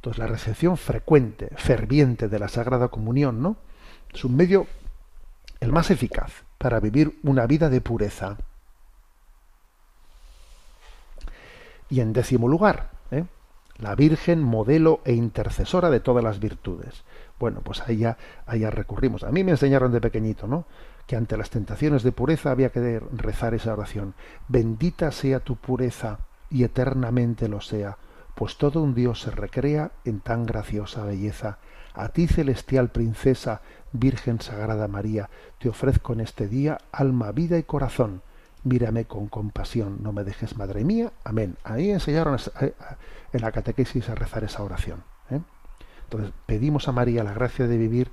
Entonces 0.00 0.18
la 0.18 0.28
recepción 0.28 0.78
frecuente, 0.78 1.50
ferviente 1.56 2.28
de 2.28 2.38
la 2.38 2.48
Sagrada 2.48 2.88
Comunión, 2.88 3.42
¿no? 3.42 3.58
Es 4.10 4.24
un 4.24 4.34
medio 4.34 4.66
el 5.60 5.72
más 5.72 5.90
eficaz 5.90 6.32
para 6.56 6.80
vivir 6.80 7.18
una 7.22 7.46
vida 7.46 7.68
de 7.68 7.82
pureza. 7.82 8.38
Y 11.90 12.00
en 12.00 12.14
décimo 12.14 12.48
lugar, 12.48 12.92
¿eh? 13.10 13.26
la 13.76 13.94
Virgen, 13.94 14.42
modelo 14.42 15.02
e 15.04 15.12
intercesora 15.12 15.90
de 15.90 16.00
todas 16.00 16.24
las 16.24 16.40
virtudes. 16.40 17.04
Bueno, 17.38 17.60
pues 17.62 17.82
ahí 17.86 17.98
ya, 17.98 18.16
ahí 18.46 18.60
ya 18.60 18.70
recurrimos. 18.70 19.22
A 19.22 19.30
mí 19.30 19.44
me 19.44 19.50
enseñaron 19.50 19.92
de 19.92 20.00
pequeñito, 20.00 20.46
¿no? 20.46 20.64
que 21.06 21.16
ante 21.16 21.36
las 21.36 21.50
tentaciones 21.50 22.02
de 22.04 22.12
pureza 22.12 22.52
había 22.52 22.70
que 22.70 23.02
rezar 23.12 23.52
esa 23.52 23.74
oración. 23.74 24.14
Bendita 24.48 25.12
sea 25.12 25.40
tu 25.40 25.56
pureza 25.56 26.20
y 26.48 26.64
eternamente 26.64 27.48
lo 27.48 27.60
sea, 27.60 27.98
pues 28.40 28.56
todo 28.56 28.82
un 28.82 28.94
Dios 28.94 29.20
se 29.20 29.30
recrea 29.30 29.90
en 30.06 30.20
tan 30.20 30.46
graciosa 30.46 31.04
belleza. 31.04 31.58
A 31.92 32.08
ti, 32.08 32.26
celestial 32.26 32.88
princesa, 32.88 33.60
Virgen 33.92 34.40
Sagrada 34.40 34.88
María, 34.88 35.28
te 35.58 35.68
ofrezco 35.68 36.14
en 36.14 36.20
este 36.20 36.48
día 36.48 36.78
alma, 36.90 37.32
vida 37.32 37.58
y 37.58 37.64
corazón. 37.64 38.22
Mírame 38.64 39.04
con 39.04 39.28
compasión, 39.28 39.98
no 40.02 40.14
me 40.14 40.24
dejes, 40.24 40.56
Madre 40.56 40.84
mía. 40.84 41.12
Amén. 41.22 41.58
Ahí 41.64 41.90
enseñaron 41.90 42.38
en 43.34 43.40
la 43.42 43.52
catequesis 43.52 44.08
a 44.08 44.14
rezar 44.14 44.42
esa 44.42 44.62
oración. 44.62 45.04
¿eh? 45.28 45.42
Entonces 46.04 46.32
pedimos 46.46 46.88
a 46.88 46.92
María 46.92 47.22
la 47.22 47.34
gracia 47.34 47.66
de 47.66 47.76
vivir 47.76 48.10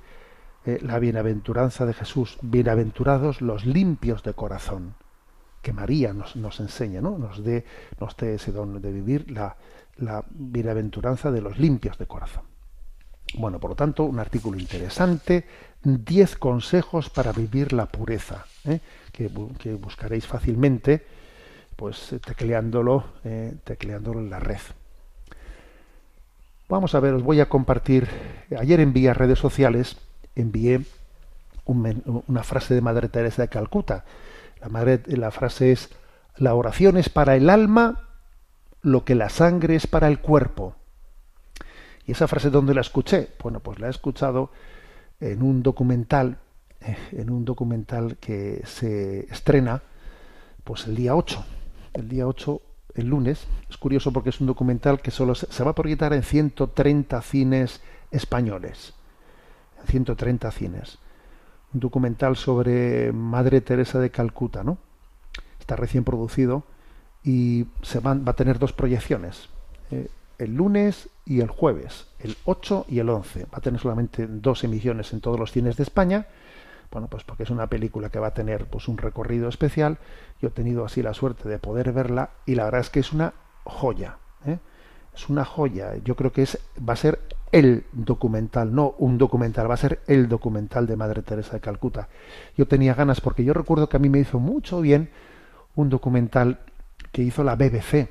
eh, 0.66 0.78
la 0.82 0.98
bienaventuranza 0.98 1.86
de 1.86 1.94
Jesús, 1.94 2.36
bienaventurados 2.42 3.40
los 3.40 3.64
limpios 3.64 4.22
de 4.24 4.34
corazón, 4.34 4.92
que 5.62 5.72
María 5.72 6.12
nos, 6.12 6.36
nos 6.36 6.60
enseña, 6.60 7.00
¿no? 7.00 7.16
nos 7.16 7.42
dé 7.42 7.64
nos 7.98 8.14
dé 8.18 8.34
ese 8.34 8.52
don 8.52 8.82
de 8.82 8.92
vivir 8.92 9.30
la, 9.30 9.56
la 9.98 10.24
bienaventuranza 10.30 11.30
de 11.30 11.40
los 11.40 11.58
limpios 11.58 11.98
de 11.98 12.06
corazón. 12.06 12.44
Bueno, 13.34 13.60
por 13.60 13.70
lo 13.70 13.76
tanto, 13.76 14.04
un 14.04 14.18
artículo 14.18 14.58
interesante, 14.58 15.46
10 15.82 16.36
consejos 16.36 17.10
para 17.10 17.32
vivir 17.32 17.72
la 17.72 17.86
pureza, 17.86 18.46
¿eh? 18.64 18.80
que, 19.12 19.28
buscaréis 19.28 20.26
fácilmente, 20.26 21.04
pues 21.76 22.14
tecleándolo, 22.24 23.04
eh, 23.24 23.54
tecleándolo 23.64 24.20
en 24.20 24.30
la 24.30 24.40
red. 24.40 24.60
Vamos 26.68 26.94
a 26.94 27.00
ver, 27.00 27.14
os 27.14 27.22
voy 27.22 27.40
a 27.40 27.48
compartir, 27.48 28.08
ayer 28.58 28.80
envié 28.80 29.10
a 29.10 29.14
redes 29.14 29.38
sociales 29.38 29.96
envié 30.34 30.82
una 31.64 32.42
frase 32.42 32.74
de 32.74 32.80
Madre 32.80 33.08
Teresa 33.08 33.42
de 33.42 33.48
Calcuta. 33.48 34.04
La, 34.60 34.68
madre, 34.68 35.02
la 35.06 35.30
frase 35.30 35.72
es, 35.72 35.90
la 36.36 36.54
oración 36.54 36.96
es 36.96 37.08
para 37.08 37.36
el 37.36 37.50
alma 37.50 38.07
lo 38.90 39.04
que 39.04 39.14
la 39.14 39.28
sangre 39.28 39.76
es 39.76 39.86
para 39.86 40.08
el 40.08 40.20
cuerpo. 40.20 40.74
¿Y 42.06 42.12
esa 42.12 42.26
frase 42.26 42.50
dónde 42.50 42.74
la 42.74 42.80
escuché? 42.80 43.28
Bueno, 43.42 43.60
pues 43.60 43.78
la 43.78 43.86
he 43.86 43.90
escuchado 43.90 44.50
en 45.20 45.42
un 45.42 45.62
documental, 45.62 46.38
eh, 46.80 46.96
en 47.12 47.30
un 47.30 47.44
documental 47.44 48.16
que 48.16 48.62
se 48.64 49.30
estrena 49.30 49.82
pues 50.64 50.86
el 50.86 50.96
día 50.96 51.14
8. 51.14 51.44
El 51.94 52.08
día 52.08 52.26
8, 52.26 52.60
el 52.94 53.06
lunes. 53.08 53.46
Es 53.68 53.76
curioso 53.76 54.12
porque 54.12 54.30
es 54.30 54.40
un 54.40 54.46
documental 54.46 55.00
que 55.00 55.10
solo 55.10 55.34
se, 55.34 55.64
va 55.64 55.70
a 55.70 55.74
proyectar 55.74 56.12
en 56.12 56.22
130 56.22 57.20
cines 57.22 57.80
españoles. 58.10 58.94
130 59.86 60.50
cines. 60.50 60.98
Un 61.72 61.80
documental 61.80 62.36
sobre 62.36 63.12
Madre 63.12 63.60
Teresa 63.60 63.98
de 63.98 64.10
Calcuta, 64.10 64.64
¿no? 64.64 64.78
Está 65.60 65.76
recién 65.76 66.04
producido 66.04 66.64
y 67.22 67.66
se 67.82 68.00
va 68.00 68.18
a 68.24 68.32
tener 68.34 68.58
dos 68.58 68.72
proyecciones. 68.72 69.48
Eh, 69.90 70.08
el 70.38 70.54
lunes 70.54 71.08
y 71.24 71.40
el 71.40 71.48
jueves, 71.48 72.06
el 72.20 72.36
8 72.44 72.86
y 72.88 73.00
el 73.00 73.10
11. 73.10 73.44
Va 73.44 73.58
a 73.58 73.60
tener 73.60 73.80
solamente 73.80 74.26
dos 74.26 74.64
emisiones 74.64 75.12
en 75.12 75.20
todos 75.20 75.38
los 75.38 75.52
cines 75.52 75.76
de 75.76 75.82
España. 75.82 76.26
Bueno, 76.90 77.08
pues 77.08 77.24
porque 77.24 77.42
es 77.42 77.50
una 77.50 77.66
película 77.66 78.08
que 78.08 78.18
va 78.18 78.28
a 78.28 78.34
tener 78.34 78.66
pues 78.66 78.88
un 78.88 78.98
recorrido 78.98 79.48
especial. 79.48 79.98
Yo 80.40 80.48
he 80.48 80.52
tenido 80.52 80.84
así 80.84 81.02
la 81.02 81.12
suerte 81.12 81.48
de 81.48 81.58
poder 81.58 81.92
verla 81.92 82.30
y 82.46 82.54
la 82.54 82.64
verdad 82.64 82.80
es 82.80 82.90
que 82.90 83.00
es 83.00 83.12
una 83.12 83.34
joya. 83.64 84.16
¿eh? 84.46 84.58
Es 85.14 85.28
una 85.28 85.44
joya. 85.44 85.96
Yo 86.04 86.14
creo 86.14 86.32
que 86.32 86.42
es 86.42 86.58
va 86.88 86.94
a 86.94 86.96
ser 86.96 87.20
el 87.50 87.84
documental, 87.92 88.74
no 88.74 88.94
un 88.98 89.18
documental, 89.18 89.70
va 89.70 89.74
a 89.74 89.78
ser 89.78 90.00
el 90.06 90.28
documental 90.28 90.86
de 90.86 90.96
Madre 90.96 91.22
Teresa 91.22 91.54
de 91.54 91.60
Calcuta. 91.60 92.08
Yo 92.56 92.66
tenía 92.66 92.94
ganas 92.94 93.20
porque 93.20 93.44
yo 93.44 93.52
recuerdo 93.54 93.88
que 93.88 93.96
a 93.96 94.00
mí 94.00 94.08
me 94.08 94.20
hizo 94.20 94.38
mucho 94.38 94.80
bien 94.80 95.10
un 95.74 95.88
documental 95.88 96.60
que 97.12 97.22
hizo 97.22 97.44
la 97.44 97.56
BBC, 97.56 98.08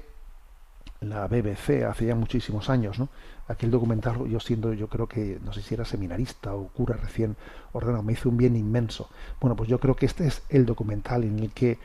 la 1.01 1.27
BBC 1.27 1.83
hace 1.87 2.07
ya 2.07 2.15
muchísimos 2.15 2.69
años, 2.69 2.97
¿no? 2.99 3.09
Aquel 3.47 3.71
documental, 3.71 4.27
yo 4.27 4.39
siendo, 4.39 4.73
yo 4.73 4.87
creo 4.87 5.07
que, 5.07 5.39
no 5.43 5.53
sé 5.53 5.61
si 5.61 5.73
era 5.73 5.85
seminarista 5.85 6.53
o 6.53 6.67
cura 6.67 6.97
recién 6.97 7.35
ordenado, 7.71 8.03
me 8.03 8.13
hizo 8.13 8.29
un 8.29 8.37
bien 8.37 8.55
inmenso. 8.55 9.09
Bueno, 9.39 9.55
pues 9.55 9.69
yo 9.69 9.79
creo 9.79 9.95
que 9.95 10.05
este 10.05 10.27
es 10.27 10.43
el 10.49 10.65
documental 10.65 11.23
en 11.23 11.39
el 11.39 11.51
que, 11.51 11.77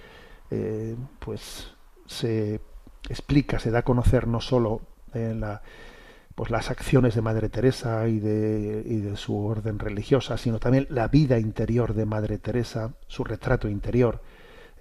eh, 0.50 0.96
pues, 1.20 1.72
se 2.06 2.60
explica, 3.08 3.58
se 3.58 3.70
da 3.70 3.80
a 3.80 3.84
conocer 3.84 4.26
no 4.26 4.40
solo 4.40 4.80
eh, 5.14 5.38
pues 6.34 6.50
las 6.50 6.70
acciones 6.70 7.14
de 7.14 7.22
Madre 7.22 7.48
Teresa 7.48 8.08
y 8.08 8.18
de, 8.18 8.82
y 8.86 8.96
de 8.96 9.16
su 9.16 9.36
orden 9.36 9.78
religiosa, 9.78 10.38
sino 10.38 10.58
también 10.58 10.86
la 10.90 11.08
vida 11.08 11.38
interior 11.38 11.94
de 11.94 12.06
Madre 12.06 12.38
Teresa, 12.38 12.94
su 13.06 13.22
retrato 13.24 13.68
interior, 13.68 14.20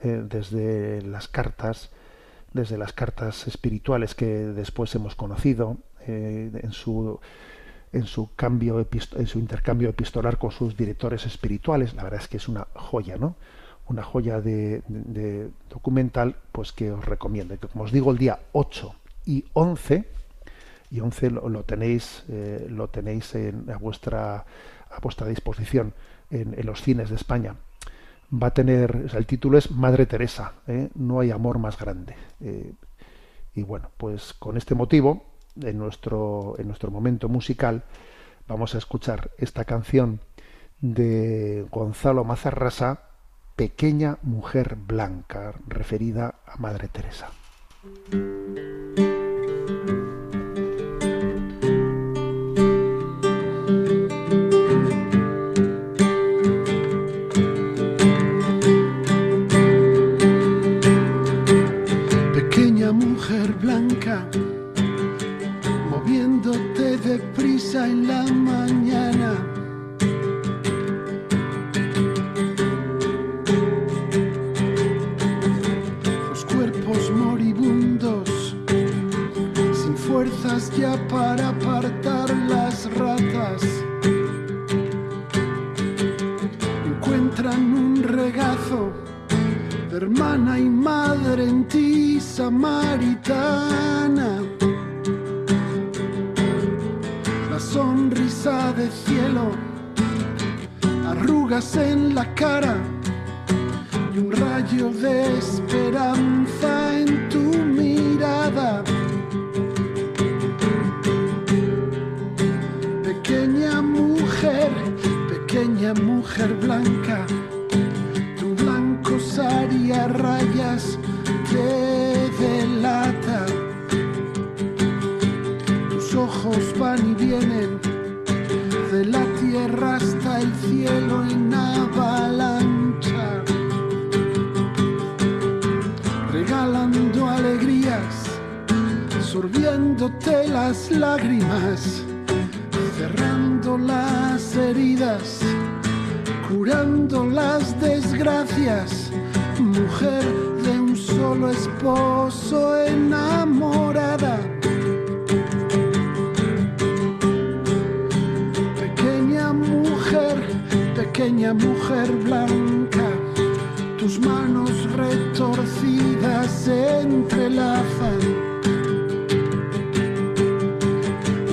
eh, 0.02 0.24
desde 0.28 1.02
las 1.02 1.28
cartas, 1.28 1.92
desde 2.54 2.78
las 2.78 2.94
cartas 2.94 3.48
espirituales 3.48 4.16
que 4.16 4.26
después 4.26 4.94
hemos 4.96 5.16
conocido, 5.16 5.78
eh, 6.08 6.52
en 6.54 6.72
su 6.72 7.20
en 7.94 8.06
su 8.06 8.34
cambio 8.36 8.88
en 9.16 9.28
su 9.28 9.40
intercambio 9.40 9.90
epistolar 9.90 10.38
con 10.38 10.52
sus 10.52 10.78
directores 10.78 11.26
espirituales. 11.26 11.94
La 11.94 12.04
verdad 12.04 12.22
es 12.22 12.28
que 12.30 12.38
es 12.38 12.48
una 12.48 12.68
joya, 12.74 13.18
¿no? 13.18 13.36
Una 13.88 14.04
joya 14.04 14.40
de, 14.40 14.82
documental, 15.70 16.38
pues 16.54 16.72
que 16.72 16.92
os 16.92 17.04
recomiendo. 17.04 17.58
Que 17.60 17.68
como 17.68 17.84
os 17.84 17.92
digo, 17.92 18.12
el 18.12 18.18
día 18.18 18.40
8 18.54 18.96
y 19.26 19.44
11 19.54 20.06
y 20.90 21.00
11 21.02 21.32
lo, 21.32 21.64
tenéis 21.64 22.24
eh, 22.30 22.68
lo 22.70 22.88
tenéis 22.88 23.36
en, 23.36 23.70
a 23.70 23.78
vuestra 23.78 24.46
a 24.90 25.00
vuestra 25.02 25.28
disposición 25.28 25.94
en, 26.30 26.66
los 26.66 26.82
cines 26.82 27.10
de 27.10 27.16
España 27.16 27.56
va 28.32 28.48
a 28.48 28.54
tener 28.54 29.10
el 29.14 29.26
título 29.26 29.58
es 29.58 29.72
Madre 29.72 30.06
Teresa 30.06 30.54
¿eh? 30.68 30.90
no 30.96 31.20
hay 31.20 31.32
amor 31.32 31.60
más 31.60 31.78
grande 31.78 32.16
eh, 32.40 32.74
y 33.54 33.64
bueno 33.64 33.90
pues 33.98 34.34
con 34.34 34.58
este 34.58 34.76
motivo 34.76 35.26
en 35.62 35.78
nuestro 35.78 36.56
en 36.58 36.68
nuestro 36.68 36.92
momento 36.92 37.28
musical 37.28 37.84
vamos 38.48 38.74
a 38.76 38.78
escuchar 38.78 39.32
esta 39.38 39.66
canción 39.66 40.22
de 40.80 41.66
Gonzalo 41.70 42.24
Mazarrasa 42.24 43.04
Pequeña 43.56 44.18
Mujer 44.22 44.76
Blanca 44.76 45.54
referida 45.68 46.36
a 46.46 46.58
Madre 46.58 46.88
Teresa 46.88 47.30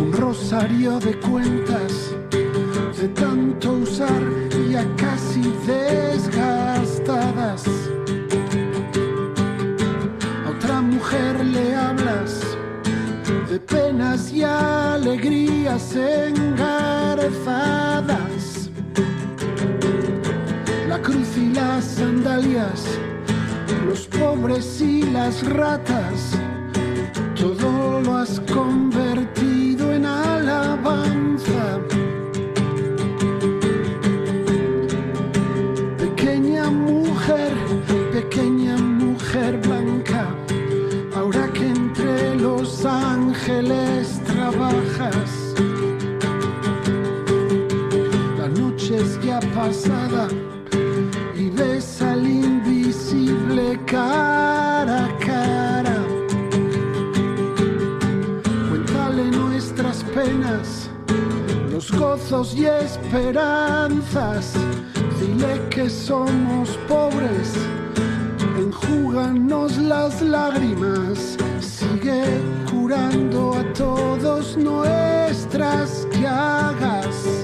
Un 0.01 0.13
rosario 0.13 0.99
de 1.01 1.19
cuentas 1.19 2.15
de 3.01 3.09
tanto 3.09 3.73
usar 3.73 4.23
ya 4.71 4.85
casi 4.97 5.43
desgastadas. 5.67 7.65
A 10.47 10.51
otra 10.51 10.81
mujer 10.81 11.45
le 11.45 11.75
hablas 11.75 12.43
de 13.51 13.59
penas 13.59 14.33
y 14.33 14.45
alegrías 14.45 15.97
engarzadas 15.97 17.79
cruz 21.03 21.37
y 21.37 21.53
las 21.55 21.85
sandalias, 21.85 22.85
los 23.89 24.07
pobres 24.09 24.81
y 24.83 25.03
las 25.03 25.43
ratas, 25.49 26.39
todo 27.35 28.01
lo 28.03 28.17
has 28.19 28.39
convertido 28.41 29.93
en 29.95 30.05
alabanza. 30.05 31.81
Pequeña 35.97 36.71
mujer, 36.71 37.55
pequeña 38.13 38.77
mujer 38.77 39.59
blanca, 39.67 40.29
ahora 41.17 41.51
que 41.53 41.69
entre 41.69 42.37
los 42.37 42.85
ángeles 42.85 44.21
trabajas. 44.25 45.55
La 48.39 48.49
noche 48.49 48.97
es 48.99 49.19
ya 49.23 49.41
pasada 49.55 49.98
cara 53.91 55.07
a 55.07 55.19
cara. 55.19 55.97
Cuéntale 58.69 59.31
nuestras 59.31 60.05
penas, 60.15 60.91
los 61.71 61.91
gozos 61.91 62.55
y 62.55 62.67
esperanzas. 62.67 64.55
Dile 65.19 65.61
que 65.71 65.89
somos 65.89 66.79
pobres, 66.87 67.55
enjúganos 68.59 69.79
las 69.79 70.21
lágrimas. 70.21 71.39
Sigue 71.61 72.25
curando 72.71 73.55
a 73.55 73.73
todos 73.73 74.57
nuestras 74.57 76.07
llagas. 76.21 77.38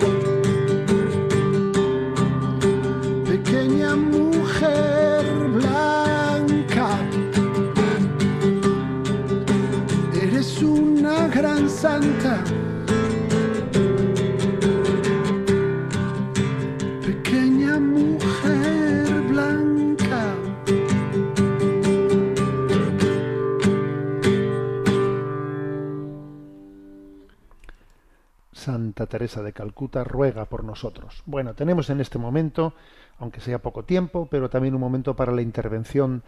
Santa 28.65 29.05
Teresa 29.07 29.43
de 29.43 29.53
Calcuta 29.53 30.05
ruega 30.05 30.47
por 30.47 30.65
nosotros. 30.65 31.23
Bueno, 31.27 31.53
tenemos 31.53 31.91
en 31.91 32.01
este 32.01 32.19
momento 32.19 32.73
aunque 33.19 33.41
sea 33.41 33.61
poco 33.61 33.85
tiempo, 33.85 34.27
pero 34.31 34.49
también 34.49 34.75
un 34.75 34.81
momento 34.81 35.15
para 35.15 35.33
la 35.33 35.43
intervención 35.43 36.23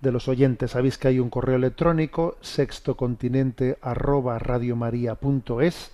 de 0.00 0.12
los 0.12 0.28
oyentes. 0.28 0.70
Sabéis 0.70 0.96
que 0.96 1.08
hay 1.08 1.18
un 1.18 1.28
correo 1.28 1.56
electrónico 1.56 2.36
sextocontinente 2.40 3.78
arroba 3.82 4.38
radiomaria.es 4.38 5.90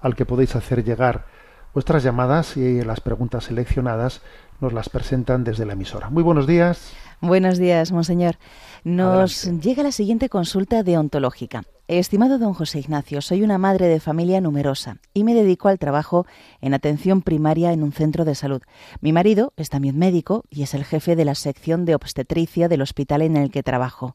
al 0.00 0.16
que 0.16 0.26
podéis 0.26 0.56
hacer 0.56 0.84
llegar 0.84 1.26
vuestras 1.74 2.02
llamadas 2.04 2.56
y 2.56 2.82
las 2.82 3.00
preguntas 3.00 3.44
seleccionadas 3.44 4.22
nos 4.60 4.72
las 4.72 4.88
presentan 4.88 5.42
desde 5.42 5.66
la 5.66 5.72
emisora. 5.72 6.08
Muy 6.08 6.22
buenos 6.22 6.46
días. 6.46 6.92
Buenos 7.20 7.58
días, 7.58 7.90
monseñor. 7.92 8.36
Nos 8.84 9.44
llega 9.60 9.82
la 9.82 9.92
siguiente 9.92 10.28
consulta 10.28 10.82
deontológica. 10.82 11.64
Estimado 11.88 12.38
don 12.38 12.54
José 12.54 12.78
Ignacio, 12.78 13.20
soy 13.20 13.42
una 13.42 13.58
madre 13.58 13.88
de 13.88 13.98
familia 13.98 14.40
numerosa 14.40 14.98
y 15.12 15.24
me 15.24 15.34
dedico 15.34 15.68
al 15.68 15.80
trabajo 15.80 16.26
en 16.60 16.74
atención 16.74 17.22
primaria 17.22 17.72
en 17.72 17.82
un 17.82 17.92
centro 17.92 18.24
de 18.24 18.36
salud. 18.36 18.62
Mi 19.00 19.12
marido 19.12 19.52
es 19.56 19.68
también 19.68 19.98
médico 19.98 20.44
y 20.48 20.62
es 20.62 20.74
el 20.74 20.84
jefe 20.84 21.16
de 21.16 21.24
la 21.24 21.34
sección 21.34 21.84
de 21.84 21.96
obstetricia 21.96 22.68
del 22.68 22.82
hospital 22.82 23.20
en 23.20 23.36
el 23.36 23.50
que 23.50 23.64
trabajo. 23.64 24.14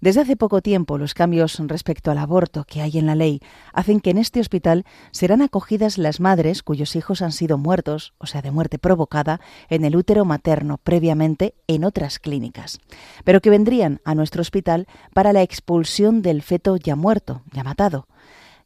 Desde 0.00 0.22
hace 0.22 0.34
poco 0.34 0.62
tiempo, 0.62 0.96
los 0.96 1.12
cambios 1.12 1.58
respecto 1.58 2.10
al 2.10 2.16
aborto 2.16 2.64
que 2.64 2.80
hay 2.80 2.96
en 2.96 3.04
la 3.04 3.14
ley 3.14 3.40
hacen 3.74 4.00
que 4.00 4.08
en 4.08 4.16
este 4.16 4.40
hospital 4.40 4.86
serán 5.10 5.42
acogidas 5.42 5.98
las 5.98 6.20
madres 6.20 6.62
cuyos 6.62 6.96
hijos 6.96 7.20
han 7.20 7.32
sido 7.32 7.58
muertos, 7.58 8.14
o 8.16 8.26
sea, 8.26 8.40
de 8.40 8.50
muerte 8.50 8.78
provocada, 8.78 9.40
en 9.68 9.84
el 9.84 9.96
útero 9.96 10.24
materno 10.24 10.78
previamente 10.78 11.54
en 11.66 11.84
otras 11.84 12.18
clínicas, 12.18 12.80
pero 13.24 13.42
que 13.42 13.50
vendrían 13.50 14.00
a 14.06 14.14
nuestro 14.14 14.40
hospital 14.40 14.86
para 15.12 15.34
la 15.34 15.42
expulsión 15.42 16.22
del 16.22 16.40
feto 16.40 16.76
ya 16.76 16.96
muerto, 16.96 17.42
ya 17.52 17.62
matado. 17.62 18.08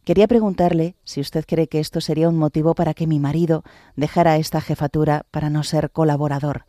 Quería 0.04 0.28
preguntarle 0.28 0.94
si 1.02 1.20
usted 1.20 1.44
cree 1.48 1.66
que 1.66 1.80
esto 1.80 2.00
sería 2.00 2.28
un 2.28 2.36
motivo 2.36 2.74
para 2.76 2.94
que 2.94 3.08
mi 3.08 3.18
marido 3.18 3.64
dejara 3.96 4.36
esta 4.36 4.60
jefatura 4.60 5.26
para 5.32 5.50
no 5.50 5.64
ser 5.64 5.90
colaborador. 5.90 6.64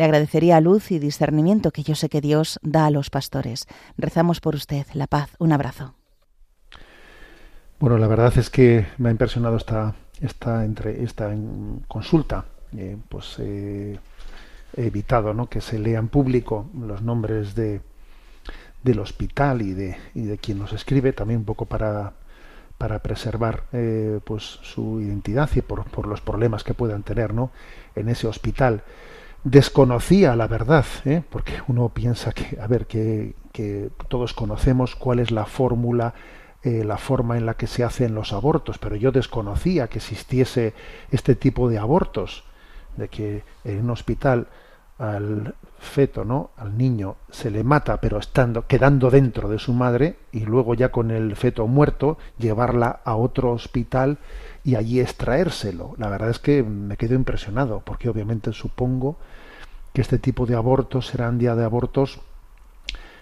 Le 0.00 0.04
agradecería 0.04 0.62
luz 0.62 0.92
y 0.92 0.98
discernimiento 0.98 1.72
que 1.72 1.82
yo 1.82 1.94
sé 1.94 2.08
que 2.08 2.22
Dios 2.22 2.58
da 2.62 2.86
a 2.86 2.90
los 2.90 3.10
pastores. 3.10 3.66
Rezamos 3.98 4.40
por 4.40 4.54
usted. 4.54 4.86
La 4.94 5.06
paz. 5.06 5.36
Un 5.38 5.52
abrazo. 5.52 5.94
Bueno, 7.78 7.98
la 7.98 8.06
verdad 8.06 8.32
es 8.38 8.48
que 8.48 8.86
me 8.96 9.10
ha 9.10 9.12
impresionado 9.12 9.58
esta, 9.58 9.94
esta, 10.22 10.64
entre, 10.64 11.04
esta 11.04 11.30
consulta. 11.86 12.46
Eh, 12.74 12.96
pues 13.10 13.36
eh, 13.40 13.98
he 14.74 14.86
evitado 14.86 15.34
¿no? 15.34 15.50
que 15.50 15.60
se 15.60 15.78
lea 15.78 15.98
en 15.98 16.08
público 16.08 16.70
los 16.80 17.02
nombres 17.02 17.54
de, 17.54 17.82
del 18.82 19.00
hospital 19.00 19.60
y 19.60 19.74
de, 19.74 19.98
y 20.14 20.22
de 20.22 20.38
quien 20.38 20.60
nos 20.60 20.72
escribe, 20.72 21.12
también 21.12 21.40
un 21.40 21.44
poco 21.44 21.66
para, 21.66 22.14
para 22.78 23.00
preservar 23.00 23.64
eh, 23.74 24.18
pues 24.24 24.60
su 24.62 25.02
identidad 25.02 25.50
y 25.56 25.60
por, 25.60 25.84
por, 25.90 26.06
los 26.06 26.22
problemas 26.22 26.64
que 26.64 26.72
puedan 26.72 27.02
tener 27.02 27.34
¿no? 27.34 27.50
en 27.94 28.08
ese 28.08 28.26
hospital 28.26 28.82
desconocía 29.44 30.36
la 30.36 30.46
verdad, 30.46 30.84
¿eh? 31.04 31.22
porque 31.28 31.54
uno 31.68 31.88
piensa 31.88 32.32
que, 32.32 32.60
a 32.60 32.66
ver, 32.66 32.86
que, 32.86 33.34
que 33.52 33.90
todos 34.08 34.34
conocemos 34.34 34.96
cuál 34.96 35.18
es 35.18 35.30
la 35.30 35.46
fórmula, 35.46 36.14
eh, 36.62 36.84
la 36.84 36.98
forma 36.98 37.38
en 37.38 37.46
la 37.46 37.54
que 37.54 37.66
se 37.66 37.84
hacen 37.84 38.14
los 38.14 38.32
abortos, 38.32 38.78
pero 38.78 38.96
yo 38.96 39.12
desconocía 39.12 39.88
que 39.88 39.98
existiese 39.98 40.74
este 41.10 41.34
tipo 41.34 41.68
de 41.68 41.78
abortos, 41.78 42.44
de 42.96 43.08
que 43.08 43.44
en 43.64 43.84
un 43.84 43.90
hospital 43.90 44.48
al 45.00 45.54
feto, 45.78 46.26
¿no? 46.26 46.50
Al 46.58 46.76
niño 46.76 47.16
se 47.30 47.50
le 47.50 47.64
mata, 47.64 48.02
pero 48.02 48.18
estando 48.18 48.66
quedando 48.66 49.10
dentro 49.10 49.48
de 49.48 49.58
su 49.58 49.72
madre 49.72 50.16
y 50.30 50.40
luego 50.40 50.74
ya 50.74 50.90
con 50.90 51.10
el 51.10 51.36
feto 51.36 51.66
muerto 51.66 52.18
llevarla 52.38 53.00
a 53.04 53.16
otro 53.16 53.52
hospital 53.52 54.18
y 54.62 54.74
allí 54.74 55.00
extraérselo. 55.00 55.94
La 55.96 56.10
verdad 56.10 56.28
es 56.28 56.38
que 56.38 56.62
me 56.62 56.98
quedo 56.98 57.14
impresionado, 57.14 57.80
porque 57.80 58.10
obviamente 58.10 58.52
supongo 58.52 59.16
que 59.94 60.02
este 60.02 60.18
tipo 60.18 60.44
de 60.44 60.54
abortos 60.54 61.06
serán 61.06 61.38
día 61.38 61.56
de 61.56 61.64
abortos 61.64 62.20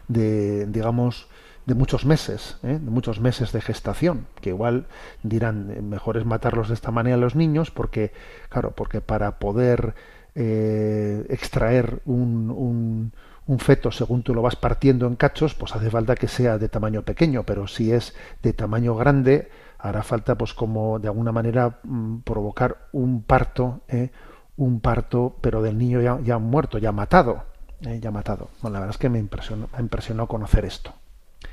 de, 0.08 0.66
digamos, 0.66 1.28
de 1.64 1.74
muchos 1.74 2.04
meses, 2.04 2.56
¿eh? 2.64 2.80
de 2.80 2.90
muchos 2.90 3.20
meses 3.20 3.52
de 3.52 3.60
gestación, 3.60 4.26
que 4.40 4.48
igual 4.50 4.86
dirán 5.22 5.70
eh, 5.70 5.80
mejor 5.80 6.16
es 6.16 6.24
matarlos 6.24 6.68
de 6.68 6.74
esta 6.74 6.90
manera 6.90 7.14
a 7.14 7.20
los 7.20 7.36
niños, 7.36 7.70
porque, 7.70 8.10
claro, 8.48 8.72
porque 8.72 9.00
para 9.00 9.38
poder 9.38 9.94
eh, 10.40 11.26
extraer 11.30 12.00
un, 12.04 13.12
un, 13.46 13.58
feto 13.58 13.90
según 13.90 14.22
tú 14.22 14.34
lo 14.34 14.42
vas 14.42 14.54
partiendo 14.54 15.06
en 15.06 15.16
cachos, 15.16 15.54
pues 15.54 15.74
hace 15.74 15.90
falta 15.90 16.14
que 16.14 16.28
sea 16.28 16.58
de 16.58 16.68
tamaño 16.68 17.02
pequeño, 17.02 17.42
pero 17.42 17.66
si 17.66 17.90
es 17.90 18.14
de 18.42 18.52
tamaño 18.52 18.94
grande, 18.94 19.48
hará 19.78 20.02
falta 20.02 20.36
pues 20.36 20.54
como 20.54 20.98
de 20.98 21.08
alguna 21.08 21.32
manera 21.32 21.78
mm, 21.82 22.18
provocar 22.18 22.88
un 22.92 23.22
parto 23.22 23.80
¿eh? 23.88 24.10
un 24.56 24.80
parto 24.80 25.36
pero 25.40 25.62
del 25.62 25.78
niño 25.78 26.00
ya, 26.00 26.18
ya 26.22 26.38
muerto 26.38 26.78
ya 26.78 26.92
matado 26.92 27.44
¿eh? 27.82 28.00
ya 28.00 28.10
matado 28.10 28.50
bueno, 28.60 28.74
la 28.74 28.80
verdad 28.80 28.94
es 28.94 28.98
que 28.98 29.08
me 29.08 29.18
impresionó, 29.18 29.68
me 29.72 29.80
impresionó 29.80 30.26
conocer 30.26 30.64
esto 30.64 30.94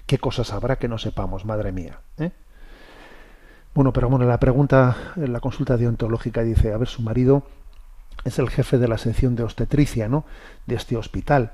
qué 0.08 0.18
cosas 0.18 0.52
habrá 0.54 0.78
que 0.78 0.88
no 0.88 0.98
sepamos 0.98 1.46
madre 1.46 1.72
mía 1.72 2.00
bueno 3.76 3.94
pero 3.94 4.10
bueno 4.10 4.26
la 4.26 4.40
pregunta 4.40 4.96
la 5.16 5.40
consulta 5.40 5.78
deontológica 5.78 6.42
dice 6.42 6.74
a 6.74 6.78
ver 6.78 6.88
su 6.88 7.04
marido 7.04 7.44
es 8.24 8.40
el 8.40 8.50
jefe 8.50 8.78
de 8.78 8.88
la 8.88 8.98
sección 8.98 9.36
de 9.36 9.44
obstetricia 9.44 10.08
no 10.08 10.26
de 10.66 10.76
este 10.76 10.98
hospital 10.98 11.52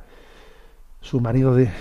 su 1.01 1.20
marido 1.20 1.55
de, 1.55 1.72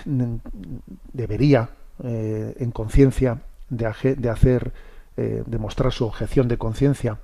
debería 1.12 1.68
en 2.03 2.70
conciencia 2.70 3.41
de, 3.70 3.87
hacer, 3.87 4.72
eh, 5.16 5.43
demostrar 5.47 5.93
su 5.93 6.05
objeción 6.05 6.49
de 6.49 6.59
conciencia, 6.59 7.18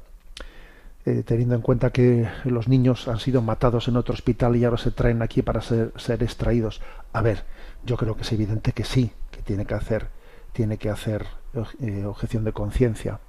eh, 1.04 1.22
teniendo 1.24 1.54
en 1.54 1.60
cuenta 1.60 1.90
que 1.90 2.28
los 2.44 2.68
niños 2.68 3.06
han 3.08 3.18
sido 3.18 3.42
matados 3.42 3.88
en 3.88 3.96
otro 3.96 4.14
hospital 4.14 4.56
y 4.56 4.64
ahora 4.64 4.78
se 4.78 4.90
traen 4.90 5.22
aquí 5.22 5.42
para 5.42 5.60
ser, 5.60 5.92
ser 5.96 6.22
extraídos. 6.22 6.80
A 7.12 7.20
ver, 7.20 7.44
yo 7.84 7.96
creo 7.96 8.16
que 8.16 8.22
es 8.22 8.32
evidente 8.32 8.72
que 8.72 8.84
sí, 8.84 9.10
que 9.30 9.42
tiene 9.42 9.66
que 9.66 9.74
hacer, 9.74 10.08
tiene 10.52 10.78
que 10.78 10.88
hacer 10.88 11.26
eh, 11.80 12.04
objeción 12.04 12.44
de 12.44 12.52
conciencia. 12.52 13.20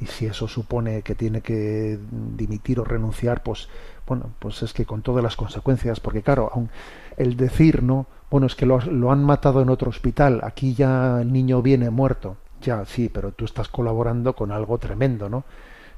Y 0.00 0.06
si 0.06 0.26
eso 0.26 0.46
supone 0.46 1.02
que 1.02 1.14
tiene 1.14 1.40
que 1.40 1.98
dimitir 2.10 2.78
o 2.80 2.84
renunciar, 2.84 3.42
pues 3.42 3.68
bueno, 4.06 4.30
pues 4.38 4.62
es 4.62 4.72
que 4.72 4.86
con 4.86 5.02
todas 5.02 5.22
las 5.22 5.36
consecuencias, 5.36 6.00
porque 6.00 6.22
claro, 6.22 6.50
aun 6.52 6.70
el 7.16 7.36
decir 7.36 7.82
no 7.82 8.06
bueno, 8.30 8.46
es 8.46 8.54
que 8.54 8.66
lo, 8.66 8.78
lo, 8.80 9.10
han 9.10 9.24
matado 9.24 9.62
en 9.62 9.70
otro 9.70 9.88
hospital, 9.88 10.40
aquí 10.44 10.74
ya 10.74 11.20
el 11.22 11.32
niño 11.32 11.62
viene 11.62 11.88
muerto. 11.90 12.36
Ya, 12.60 12.84
sí, 12.84 13.08
pero 13.08 13.32
tú 13.32 13.44
estás 13.44 13.68
colaborando 13.68 14.34
con 14.34 14.52
algo 14.52 14.78
tremendo, 14.78 15.28
¿no? 15.28 15.44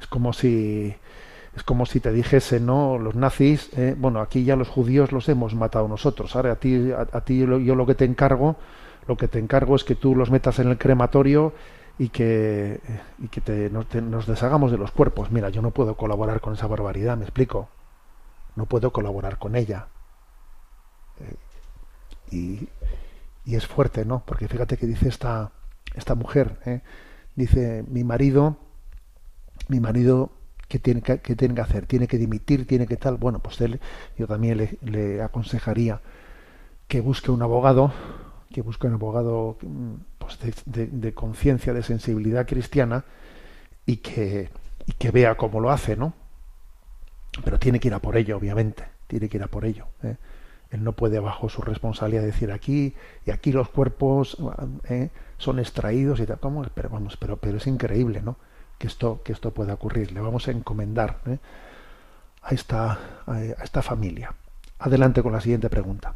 Es 0.01 0.07
como 0.07 0.33
si 0.33 0.95
es 1.57 1.65
como 1.65 1.85
si 1.87 1.99
te 1.99 2.13
dijese, 2.13 2.61
¿no? 2.61 2.99
Los 2.99 3.17
nazis, 3.17 3.71
eh, 3.77 3.97
bueno, 3.99 4.21
aquí 4.21 4.45
ya 4.45 4.55
los 4.55 4.69
judíos 4.69 5.11
los 5.11 5.29
hemos 5.29 5.55
matado 5.55 5.89
nosotros. 5.89 6.37
Ahora 6.37 6.53
a 6.53 6.57
ti, 6.57 6.93
a, 6.93 7.09
a 7.13 7.21
ti 7.23 7.39
yo 7.41 7.75
lo 7.75 7.87
que 7.87 7.97
te 7.97 8.05
encargo, 8.05 8.57
lo 9.09 9.17
que 9.17 9.27
te 9.27 9.41
encargo 9.41 9.75
es 9.75 9.83
que 9.83 9.97
tú 9.97 10.15
los 10.15 10.31
metas 10.31 10.61
en 10.61 10.69
el 10.69 10.79
crematorio 10.79 11.53
y 12.01 12.09
que, 12.09 12.81
y 13.19 13.29
que 13.29 13.43
te, 13.43 13.69
nos, 13.69 14.27
deshagamos 14.27 14.73
de 14.73 14.79
los 14.79 14.91
cuerpos. 14.91 15.31
Mira, 15.31 15.51
yo 15.51 15.61
no 15.61 15.71
puedo 15.71 15.99
colaborar 15.99 16.41
con 16.41 16.55
esa 16.55 16.67
barbaridad, 16.67 17.19
me 17.19 17.25
explico. 17.25 17.69
No 18.57 18.65
puedo 18.65 18.91
colaborar 18.91 19.39
con 19.39 19.55
ella. 19.55 19.89
Eh, 21.21 21.37
y, 22.31 22.69
y, 23.45 23.55
es 23.55 23.67
fuerte, 23.67 24.07
¿no? 24.07 24.23
Porque 24.25 24.49
fíjate 24.49 24.79
que 24.79 24.87
dice 24.87 25.11
esta, 25.11 25.53
esta 25.95 26.15
mujer, 26.15 26.59
¿eh? 26.65 26.81
dice, 27.37 27.85
mi 27.87 28.03
marido, 28.03 28.57
mi 29.69 29.79
marido, 29.79 30.31
¿qué 30.69 30.79
tiene 30.79 31.03
que, 31.03 31.19
qué 31.21 31.37
tiene 31.37 31.55
que 31.55 31.61
hacer? 31.61 31.85
¿Tiene 31.85 32.09
que 32.09 32.17
dimitir? 32.17 32.67
¿Tiene 32.67 32.87
que 32.87 32.97
tal? 32.97 33.19
Bueno, 33.19 33.41
pues 33.41 33.61
él, 33.61 33.79
yo 34.17 34.27
también 34.27 34.57
le, 34.57 34.79
le 34.81 35.23
aconsejaría 35.23 36.01
que 36.89 37.03
busque 37.03 37.31
un 37.31 37.43
abogado, 37.43 37.93
que 38.51 38.63
busque 38.63 38.87
un 38.87 38.95
abogado 38.95 39.59
de 40.39 41.15
conciencia, 41.15 41.73
de 41.73 41.83
sensibilidad 41.83 42.47
cristiana, 42.47 43.05
y 43.87 43.97
que, 43.97 44.51
y 44.87 44.93
que 44.93 45.11
vea 45.11 45.37
cómo 45.37 45.61
lo 45.61 45.71
hace, 45.71 45.97
¿no? 45.97 46.13
Pero 47.45 47.59
tiene 47.59 47.81
que 47.81 47.89
ir 47.89 47.95
a 47.95 47.99
por 47.99 48.17
ello, 48.17 48.37
obviamente, 48.37 48.85
tiene 49.07 49.29
que 49.29 49.37
ir 49.37 49.43
a 49.43 49.49
por 49.49 49.65
ello. 49.65 49.87
¿eh? 50.03 50.17
Él 50.71 50.85
no 50.85 50.93
puede 50.93 51.19
bajo 51.19 51.49
su 51.49 51.63
responsabilidad 51.63 52.23
decir 52.23 52.53
aquí 52.53 52.95
y 53.27 53.31
aquí 53.31 53.53
los 53.53 53.69
cuerpos 53.69 54.37
¿eh? 54.89 55.11
son 55.39 55.59
extraídos 55.59 56.21
y 56.21 56.27
tal. 56.27 56.39
¿Cómo? 56.39 56.63
Pero 56.75 56.89
vamos, 56.89 57.17
pero, 57.17 57.37
pero 57.37 57.59
es 57.59 57.67
increíble, 57.67 58.23
¿no? 58.23 58.37
Que 58.79 58.87
esto, 58.87 59.23
que 59.25 59.33
esto 59.33 59.53
pueda 59.53 59.75
ocurrir. 59.75 60.13
Le 60.13 60.21
vamos 60.21 60.47
a 60.49 60.53
encomendar 60.53 61.19
¿eh? 61.27 61.39
a, 62.43 62.55
esta, 62.55 62.99
a 63.27 63.43
esta 63.43 63.83
familia. 63.83 64.35
Adelante 64.79 65.23
con 65.23 65.33
la 65.33 65.41
siguiente 65.41 65.69
pregunta. 65.69 66.15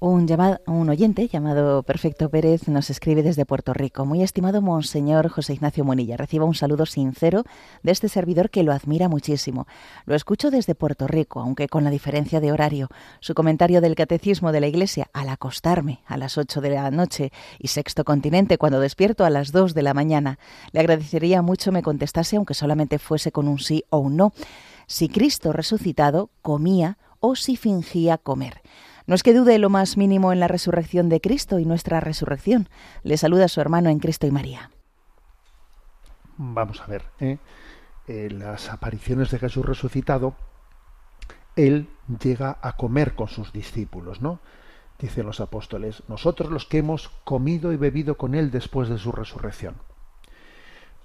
Un, 0.00 0.28
un, 0.68 0.88
oyente 0.90 1.26
llamado 1.26 1.82
Perfecto 1.82 2.30
Pérez 2.30 2.68
nos 2.68 2.88
escribe 2.88 3.24
desde 3.24 3.44
Puerto 3.44 3.74
Rico. 3.74 4.06
Muy 4.06 4.22
estimado 4.22 4.62
Monseñor 4.62 5.28
José 5.28 5.54
Ignacio 5.54 5.84
Monilla, 5.84 6.16
reciba 6.16 6.44
un 6.44 6.54
saludo 6.54 6.86
sincero 6.86 7.42
de 7.82 7.90
este 7.90 8.08
servidor 8.08 8.48
que 8.48 8.62
lo 8.62 8.70
admira 8.70 9.08
muchísimo. 9.08 9.66
Lo 10.06 10.14
escucho 10.14 10.52
desde 10.52 10.76
Puerto 10.76 11.08
Rico, 11.08 11.40
aunque 11.40 11.66
con 11.66 11.82
la 11.82 11.90
diferencia 11.90 12.38
de 12.38 12.52
horario. 12.52 12.86
Su 13.18 13.34
comentario 13.34 13.80
del 13.80 13.96
Catecismo 13.96 14.52
de 14.52 14.60
la 14.60 14.68
Iglesia 14.68 15.10
al 15.12 15.30
acostarme 15.30 15.98
a 16.06 16.16
las 16.16 16.38
8 16.38 16.60
de 16.60 16.70
la 16.70 16.92
noche 16.92 17.32
y 17.58 17.66
Sexto 17.66 18.04
Continente 18.04 18.56
cuando 18.56 18.78
despierto 18.78 19.24
a 19.24 19.30
las 19.30 19.50
2 19.50 19.74
de 19.74 19.82
la 19.82 19.94
mañana. 19.94 20.38
Le 20.70 20.78
agradecería 20.78 21.42
mucho 21.42 21.72
me 21.72 21.82
contestase, 21.82 22.36
aunque 22.36 22.54
solamente 22.54 23.00
fuese 23.00 23.32
con 23.32 23.48
un 23.48 23.58
sí 23.58 23.82
o 23.90 23.98
un 23.98 24.16
no, 24.16 24.32
si 24.86 25.08
Cristo 25.08 25.52
resucitado 25.52 26.30
comía 26.40 26.98
o 27.18 27.34
si 27.34 27.56
fingía 27.56 28.16
comer. 28.16 28.62
No 29.08 29.14
es 29.14 29.22
que 29.22 29.32
dude 29.32 29.58
lo 29.58 29.70
más 29.70 29.96
mínimo 29.96 30.32
en 30.32 30.38
la 30.38 30.48
resurrección 30.48 31.08
de 31.08 31.22
Cristo 31.22 31.58
y 31.58 31.64
nuestra 31.64 31.98
resurrección. 31.98 32.68
Le 33.02 33.16
saluda 33.16 33.48
su 33.48 33.60
hermano 33.60 33.88
en 33.88 34.00
Cristo 34.00 34.26
y 34.26 34.30
María. 34.30 34.70
Vamos 36.36 36.82
a 36.82 36.86
ver, 36.86 37.04
¿eh? 37.18 37.38
en 38.06 38.38
las 38.38 38.68
apariciones 38.68 39.30
de 39.30 39.38
Jesús 39.38 39.64
resucitado, 39.64 40.36
él 41.56 41.88
llega 42.22 42.58
a 42.60 42.76
comer 42.76 43.14
con 43.14 43.28
sus 43.28 43.50
discípulos, 43.50 44.20
¿no? 44.20 44.40
dicen 44.98 45.24
los 45.24 45.40
apóstoles, 45.40 46.02
nosotros 46.08 46.50
los 46.50 46.66
que 46.66 46.78
hemos 46.78 47.08
comido 47.24 47.72
y 47.72 47.76
bebido 47.76 48.16
con 48.16 48.34
Él 48.34 48.50
después 48.50 48.90
de 48.90 48.98
su 48.98 49.10
resurrección. 49.10 49.76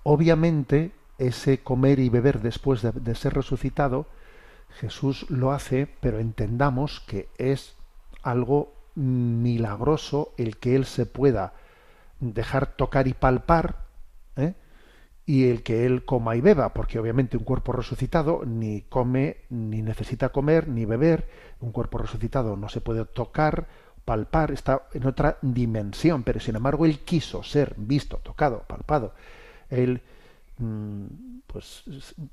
Obviamente, 0.03 0.91
ese 1.19 1.63
comer 1.63 1.99
y 1.99 2.09
beber 2.09 2.41
después 2.41 2.81
de, 2.81 3.15
ser 3.15 3.33
resucitado, 3.33 4.07
Jesús 4.79 5.25
lo 5.29 5.53
hace, 5.53 5.87
pero 6.01 6.19
entendamos 6.19 6.99
que 7.01 7.29
es 7.37 7.77
algo 8.23 8.73
milagroso 8.95 10.33
el 10.37 10.57
que 10.57 10.75
Él 10.75 10.85
se 10.85 11.05
pueda 11.05 11.53
dejar 12.19 12.75
tocar 12.75 13.07
y 13.07 13.13
palpar, 13.13 13.85
¿eh? 14.35 14.53
y 15.25 15.49
el 15.49 15.63
que 15.63 15.85
Él 15.85 16.05
coma 16.05 16.35
y 16.35 16.41
beba, 16.41 16.73
porque 16.73 16.99
obviamente 16.99 17.37
un 17.37 17.43
cuerpo 17.43 17.71
resucitado 17.71 18.43
ni 18.45 18.81
come, 18.81 19.37
ni 19.49 19.81
necesita 19.81 20.29
comer, 20.29 20.67
ni 20.67 20.85
beber, 20.85 21.27
un 21.59 21.71
cuerpo 21.71 21.97
resucitado 21.97 22.55
no 22.55 22.69
se 22.69 22.81
puede 22.81 23.05
tocar, 23.05 23.67
palpar, 24.05 24.51
está 24.51 24.83
en 24.93 25.05
otra 25.05 25.37
dimensión, 25.41 26.23
pero 26.23 26.39
sin 26.39 26.55
embargo 26.55 26.85
Él 26.85 26.99
quiso 26.99 27.43
ser 27.43 27.73
visto, 27.77 28.17
tocado, 28.17 28.63
palpado. 28.67 29.13
Él 29.69 30.01
pues 31.47 31.83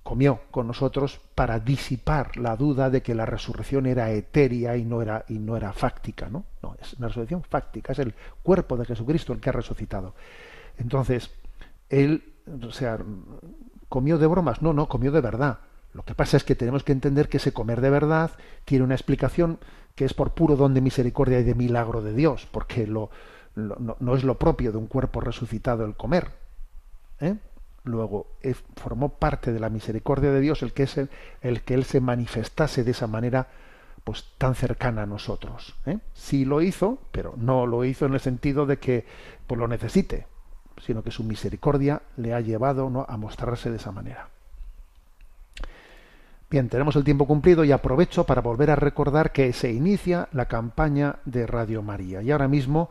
comió 0.02 0.40
con 0.50 0.66
nosotros 0.66 1.20
para 1.34 1.58
disipar 1.58 2.36
la 2.36 2.56
duda 2.56 2.90
de 2.90 3.02
que 3.02 3.14
la 3.14 3.26
resurrección 3.26 3.86
era 3.86 4.10
etérea 4.10 4.76
y 4.76 4.84
no 4.84 5.02
era 5.02 5.24
y 5.28 5.38
no 5.38 5.56
era 5.56 5.72
fáctica, 5.72 6.28
¿no? 6.28 6.44
No, 6.62 6.76
es 6.80 6.94
una 6.94 7.08
resurrección 7.08 7.42
fáctica, 7.42 7.92
es 7.92 7.98
el 7.98 8.14
cuerpo 8.42 8.76
de 8.76 8.86
Jesucristo 8.86 9.32
el 9.32 9.40
que 9.40 9.50
ha 9.50 9.52
resucitado. 9.52 10.14
Entonces, 10.78 11.30
él 11.88 12.30
o 12.62 12.72
sea, 12.72 12.98
comió 13.88 14.18
de 14.18 14.26
bromas, 14.26 14.62
no, 14.62 14.72
no, 14.72 14.88
comió 14.88 15.12
de 15.12 15.20
verdad. 15.20 15.58
Lo 15.92 16.04
que 16.04 16.14
pasa 16.14 16.36
es 16.36 16.44
que 16.44 16.54
tenemos 16.54 16.84
que 16.84 16.92
entender 16.92 17.28
que 17.28 17.38
ese 17.38 17.52
comer 17.52 17.80
de 17.80 17.90
verdad 17.90 18.30
tiene 18.64 18.84
una 18.84 18.94
explicación 18.94 19.58
que 19.94 20.04
es 20.04 20.14
por 20.14 20.34
puro 20.34 20.56
don 20.56 20.72
de 20.72 20.80
misericordia 20.80 21.40
y 21.40 21.44
de 21.44 21.54
milagro 21.54 22.00
de 22.00 22.14
Dios, 22.14 22.48
porque 22.50 22.86
lo, 22.86 23.10
no, 23.54 24.14
es 24.14 24.24
lo 24.24 24.38
propio 24.38 24.72
de 24.72 24.78
un 24.78 24.86
cuerpo 24.86 25.20
resucitado 25.20 25.84
el 25.84 25.96
comer. 25.96 26.30
¿eh? 27.20 27.36
Luego 27.90 28.26
formó 28.76 29.10
parte 29.10 29.52
de 29.52 29.60
la 29.60 29.68
misericordia 29.68 30.30
de 30.30 30.40
Dios 30.40 30.62
el 30.62 30.72
que, 30.72 30.84
es 30.84 30.96
el, 30.96 31.62
que 31.62 31.74
Él 31.74 31.84
se 31.84 32.00
manifestase 32.00 32.84
de 32.84 32.92
esa 32.92 33.06
manera 33.06 33.48
pues 34.04 34.24
tan 34.38 34.54
cercana 34.54 35.02
a 35.02 35.06
nosotros. 35.06 35.74
¿eh? 35.86 35.98
Sí 36.14 36.44
lo 36.44 36.62
hizo, 36.62 36.98
pero 37.12 37.34
no 37.36 37.66
lo 37.66 37.84
hizo 37.84 38.06
en 38.06 38.14
el 38.14 38.20
sentido 38.20 38.64
de 38.64 38.78
que 38.78 39.04
pues, 39.46 39.58
lo 39.58 39.68
necesite 39.68 40.26
sino 40.84 41.02
que 41.02 41.10
su 41.10 41.24
misericordia 41.24 42.02
le 42.16 42.34
ha 42.34 42.40
llevado 42.40 42.90
¿no? 42.90 43.06
a 43.08 43.16
mostrarse 43.16 43.70
de 43.70 43.76
esa 43.76 43.92
manera. 43.92 44.28
Bien, 46.50 46.68
tenemos 46.68 46.96
el 46.96 47.04
tiempo 47.04 47.26
cumplido 47.26 47.64
y 47.64 47.70
aprovecho 47.70 48.24
para 48.24 48.40
volver 48.40 48.70
a 48.70 48.76
recordar 48.76 49.30
que 49.30 49.52
se 49.52 49.70
inicia 49.70 50.28
la 50.32 50.46
campaña 50.46 51.16
de 51.24 51.46
Radio 51.46 51.80
María. 51.80 52.22
Y 52.22 52.32
ahora 52.32 52.48
mismo, 52.48 52.90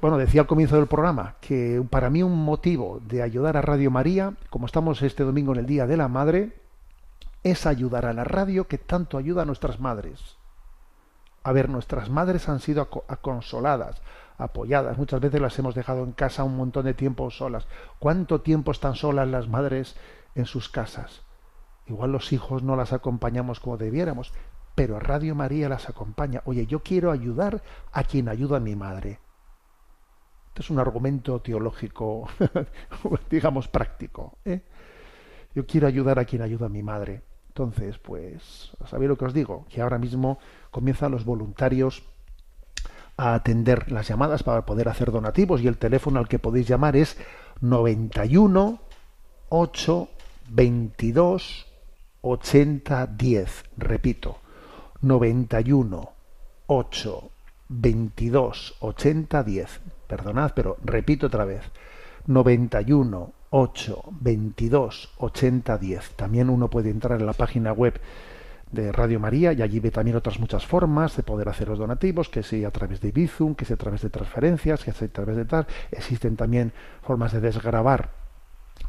bueno, 0.00 0.18
decía 0.18 0.42
al 0.42 0.46
comienzo 0.46 0.76
del 0.76 0.86
programa 0.86 1.36
que 1.40 1.82
para 1.88 2.10
mí 2.10 2.22
un 2.22 2.44
motivo 2.44 3.00
de 3.06 3.22
ayudar 3.22 3.56
a 3.56 3.62
Radio 3.62 3.90
María, 3.90 4.34
como 4.50 4.66
estamos 4.66 5.00
este 5.00 5.24
domingo 5.24 5.52
en 5.52 5.60
el 5.60 5.66
Día 5.66 5.86
de 5.86 5.96
la 5.96 6.08
Madre, 6.08 6.52
es 7.42 7.66
ayudar 7.66 8.04
a 8.04 8.12
la 8.12 8.24
radio 8.24 8.68
que 8.68 8.78
tanto 8.78 9.16
ayuda 9.16 9.42
a 9.42 9.46
nuestras 9.46 9.80
madres. 9.80 10.36
A 11.42 11.52
ver, 11.52 11.68
nuestras 11.68 12.10
madres 12.10 12.48
han 12.48 12.60
sido 12.60 12.88
consoladas, 13.20 14.00
apoyadas. 14.38 14.98
Muchas 14.98 15.20
veces 15.20 15.40
las 15.40 15.58
hemos 15.58 15.74
dejado 15.74 16.04
en 16.04 16.12
casa 16.12 16.44
un 16.44 16.56
montón 16.56 16.84
de 16.84 16.94
tiempo 16.94 17.30
solas. 17.30 17.66
¿Cuánto 17.98 18.42
tiempo 18.42 18.70
están 18.70 18.94
solas 18.94 19.26
las 19.26 19.48
madres 19.48 19.96
en 20.34 20.44
sus 20.44 20.68
casas? 20.68 21.22
Igual 21.86 22.12
los 22.12 22.32
hijos 22.32 22.62
no 22.62 22.76
las 22.76 22.92
acompañamos 22.92 23.58
como 23.58 23.76
debiéramos, 23.76 24.32
pero 24.74 25.00
Radio 25.00 25.34
María 25.34 25.68
las 25.68 25.88
acompaña. 25.88 26.42
Oye, 26.44 26.66
yo 26.66 26.80
quiero 26.80 27.10
ayudar 27.10 27.62
a 27.90 28.04
quien 28.04 28.28
ayuda 28.28 28.58
a 28.58 28.60
mi 28.60 28.76
madre. 28.76 29.18
Este 30.52 30.60
es 30.60 30.70
un 30.70 30.78
argumento 30.78 31.40
teológico, 31.40 32.28
digamos, 33.30 33.68
práctico. 33.68 34.36
¿eh? 34.44 34.60
Yo 35.54 35.64
quiero 35.64 35.86
ayudar 35.86 36.18
a 36.18 36.26
quien 36.26 36.42
ayuda 36.42 36.66
a 36.66 36.68
mi 36.68 36.82
madre. 36.82 37.22
Entonces, 37.48 37.96
pues, 37.96 38.70
¿sabéis 38.84 39.08
lo 39.08 39.16
que 39.16 39.24
os 39.24 39.32
digo? 39.32 39.64
Que 39.70 39.80
ahora 39.80 39.96
mismo 39.96 40.38
comienzan 40.70 41.10
los 41.10 41.24
voluntarios 41.24 42.02
a 43.16 43.32
atender 43.32 43.90
las 43.90 44.08
llamadas 44.08 44.42
para 44.42 44.66
poder 44.66 44.90
hacer 44.90 45.10
donativos 45.10 45.62
y 45.62 45.68
el 45.68 45.78
teléfono 45.78 46.18
al 46.18 46.28
que 46.28 46.38
podéis 46.38 46.68
llamar 46.68 46.96
es 46.96 47.16
91 47.62 48.78
8 49.48 50.08
22 50.50 51.66
80 52.20 53.06
10. 53.06 53.64
Repito, 53.78 54.36
91 55.00 56.10
8 56.66 57.30
22 57.70 58.74
80 58.80 59.42
10. 59.44 59.80
Perdonad, 60.12 60.52
pero 60.54 60.76
repito 60.84 61.28
otra 61.28 61.46
vez. 61.46 61.62
91 62.26 63.32
8 63.48 64.04
22 64.20 65.14
80 65.16 65.78
10. 65.78 66.10
También 66.16 66.50
uno 66.50 66.68
puede 66.68 66.90
entrar 66.90 67.18
en 67.18 67.24
la 67.24 67.32
página 67.32 67.72
web 67.72 67.98
de 68.70 68.92
Radio 68.92 69.18
María 69.18 69.54
y 69.54 69.62
allí 69.62 69.80
ve 69.80 69.90
también 69.90 70.18
otras 70.18 70.38
muchas 70.38 70.66
formas 70.66 71.16
de 71.16 71.22
poder 71.22 71.48
hacer 71.48 71.68
los 71.68 71.78
donativos, 71.78 72.28
que 72.28 72.42
sea 72.42 72.68
a 72.68 72.70
través 72.70 73.00
de 73.00 73.10
Bizum, 73.10 73.54
que 73.54 73.64
sea 73.64 73.76
a 73.76 73.78
través 73.78 74.02
de 74.02 74.10
transferencias, 74.10 74.84
que 74.84 74.92
sea 74.92 75.08
a 75.08 75.12
través 75.12 75.36
de 75.36 75.46
tal. 75.46 75.66
Existen 75.90 76.36
también 76.36 76.74
formas 77.00 77.32
de 77.32 77.40
desgrabar 77.40 78.10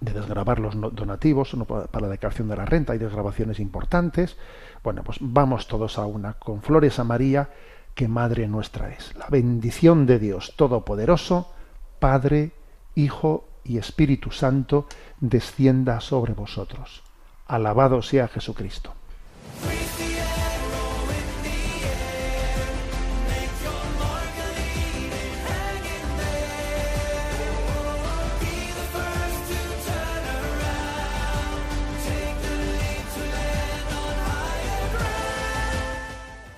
de 0.02 0.12
desgrabar 0.12 0.60
los 0.60 0.76
donativos 0.94 1.56
para 1.66 2.08
la 2.08 2.12
declaración 2.12 2.50
de 2.50 2.58
la 2.58 2.66
renta 2.66 2.92
hay 2.92 3.00
desgrabaciones 3.00 3.60
importantes. 3.60 4.36
Bueno, 4.84 5.04
pues 5.04 5.20
vamos 5.22 5.68
todos 5.68 5.98
a 5.98 6.06
una 6.06 6.34
con 6.34 6.62
flores 6.62 7.00
a 7.00 7.06
María, 7.06 7.50
que 7.96 8.08
Madre 8.08 8.48
nuestra 8.48 8.89
es. 8.89 9.16
La 9.16 9.28
bendición 9.28 10.06
de 10.06 10.20
Dios 10.20 10.54
Todopoderoso, 10.56 11.52
Padre, 12.00 12.52
Hijo 12.96 13.48
y 13.64 13.78
Espíritu 13.78 14.32
Santo, 14.32 14.88
descienda 15.20 16.00
sobre 16.02 16.34
vosotros. 16.34 17.04
Alabado 17.48 18.02
sea 18.02 18.28
Jesucristo. 18.28 18.94